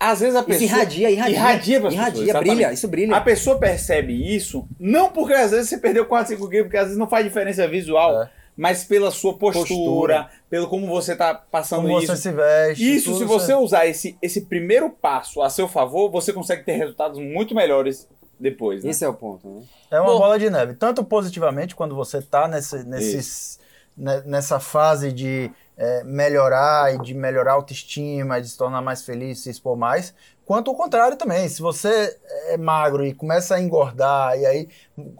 às 0.00 0.20
vezes 0.20 0.34
a 0.34 0.40
Isso 0.40 0.48
pessoa. 0.48 0.64
irradia, 0.66 1.10
irradia. 1.10 1.34
Irradia 1.36 1.80
pras 1.80 1.92
irradia, 1.94 2.24
pessoas, 2.26 2.40
brilha, 2.44 2.72
isso 2.72 2.88
brilha. 2.88 3.16
A 3.16 3.20
pessoa 3.20 3.58
percebe 3.58 4.34
isso, 4.34 4.66
não 4.80 5.10
porque 5.10 5.32
às 5.34 5.50
vezes 5.50 5.68
você 5.68 5.78
perdeu 5.78 6.04
4, 6.06 6.34
5 6.34 6.48
quilos, 6.48 6.66
porque 6.66 6.76
às 6.76 6.84
vezes 6.84 6.98
não 6.98 7.06
faz 7.08 7.24
diferença 7.24 7.66
visual, 7.68 8.22
É. 8.22 8.30
mas 8.56 8.84
pela 8.84 9.10
sua 9.10 9.36
postura, 9.36 9.66
Postura. 9.66 10.30
pelo 10.48 10.68
como 10.68 10.86
você 10.86 11.16
tá 11.16 11.34
passando 11.34 11.82
como 11.82 11.98
isso. 11.98 12.06
você 12.08 12.16
se 12.16 12.32
veste. 12.32 12.96
Isso, 12.96 13.18
se 13.18 13.24
você 13.24 13.54
usar 13.54 13.86
esse, 13.86 14.16
esse 14.22 14.42
primeiro 14.42 14.90
passo 14.90 15.42
a 15.42 15.50
seu 15.50 15.66
favor, 15.66 16.10
você 16.10 16.32
consegue 16.32 16.62
ter 16.64 16.72
resultados 16.76 17.18
muito 17.18 17.54
melhores 17.54 18.08
depois. 18.38 18.84
Né? 18.84 18.90
Esse 18.90 19.04
é 19.04 19.08
o 19.08 19.14
ponto, 19.14 19.48
né? 19.48 19.62
É 19.90 20.00
uma 20.00 20.12
Bom. 20.12 20.18
bola 20.18 20.38
de 20.38 20.50
neve. 20.50 20.74
Tanto 20.74 21.04
positivamente, 21.04 21.74
quando 21.74 21.94
você 21.94 22.18
está 22.18 22.46
nesse, 22.48 22.84
nesses, 22.84 23.58
ne- 23.96 24.22
nessa 24.22 24.58
fase 24.60 25.12
de 25.12 25.50
é, 25.76 26.04
melhorar 26.04 26.94
e 26.94 26.98
de 27.02 27.14
melhorar 27.14 27.52
a 27.52 27.54
autoestima, 27.54 28.40
de 28.40 28.48
se 28.48 28.56
tornar 28.56 28.82
mais 28.82 29.02
feliz, 29.02 29.40
se 29.40 29.50
expor 29.50 29.76
mais, 29.76 30.14
quanto 30.44 30.70
o 30.70 30.74
contrário 30.74 31.16
também. 31.16 31.48
Se 31.48 31.60
você 31.62 32.16
é 32.48 32.56
magro 32.56 33.04
e 33.04 33.14
começa 33.14 33.54
a 33.56 33.60
engordar, 33.60 34.38
e 34.38 34.46
aí 34.46 34.68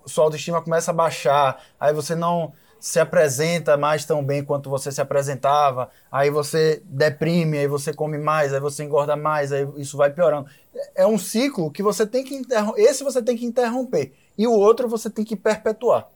sua 0.07 0.25
autoestima 0.25 0.62
começa 0.62 0.90
a 0.90 0.94
baixar, 0.94 1.61
aí 1.81 1.92
você 1.92 2.14
não 2.14 2.53
se 2.85 3.01
apresenta 3.01 3.79
mais 3.79 4.05
tão 4.05 4.23
bem 4.23 4.44
quanto 4.44 4.68
você 4.68 4.92
se 4.92 5.01
apresentava, 5.01 5.88
aí 6.12 6.29
você 6.29 6.83
deprime, 6.85 7.57
aí 7.57 7.66
você 7.66 7.94
come 7.94 8.18
mais, 8.18 8.53
aí 8.53 8.61
você 8.61 8.85
engorda 8.85 9.16
mais, 9.16 9.53
aí 9.53 9.66
isso 9.79 9.97
vai 9.97 10.11
piorando. 10.11 10.51
É 10.94 11.07
um 11.07 11.16
ciclo 11.16 11.70
que 11.70 11.83
você 11.83 12.07
tem 12.07 12.23
que 12.23 12.35
interromper. 12.35 12.82
Esse 12.82 13.03
você 13.03 13.22
tem 13.22 13.39
que 13.39 13.47
interromper. 13.47 14.12
E 14.37 14.47
o 14.47 14.53
outro 14.53 14.87
você 14.87 15.09
tem 15.09 15.24
que 15.24 15.35
perpetuar. 15.35 16.11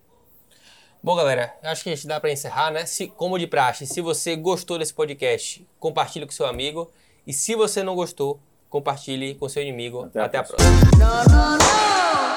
Bom, 1.02 1.16
galera, 1.16 1.54
acho 1.62 1.82
que 1.84 1.88
a 1.88 1.94
gente 1.94 2.06
dá 2.06 2.20
para 2.20 2.30
encerrar, 2.30 2.70
né? 2.70 2.84
Se, 2.84 3.06
como 3.06 3.38
de 3.38 3.46
praxe, 3.46 3.86
se 3.86 4.02
você 4.02 4.36
gostou 4.36 4.78
desse 4.78 4.92
podcast, 4.92 5.66
compartilhe 5.80 6.26
com 6.26 6.32
seu 6.32 6.44
amigo. 6.44 6.90
E 7.26 7.32
se 7.32 7.54
você 7.54 7.82
não 7.82 7.94
gostou, 7.94 8.38
compartilhe 8.68 9.34
com 9.36 9.48
seu 9.48 9.62
inimigo. 9.62 10.04
Até 10.04 10.20
a 10.20 10.24
Até 10.26 10.36
a 10.36 10.42
próxima. 10.42 10.70
próxima. 10.98 12.27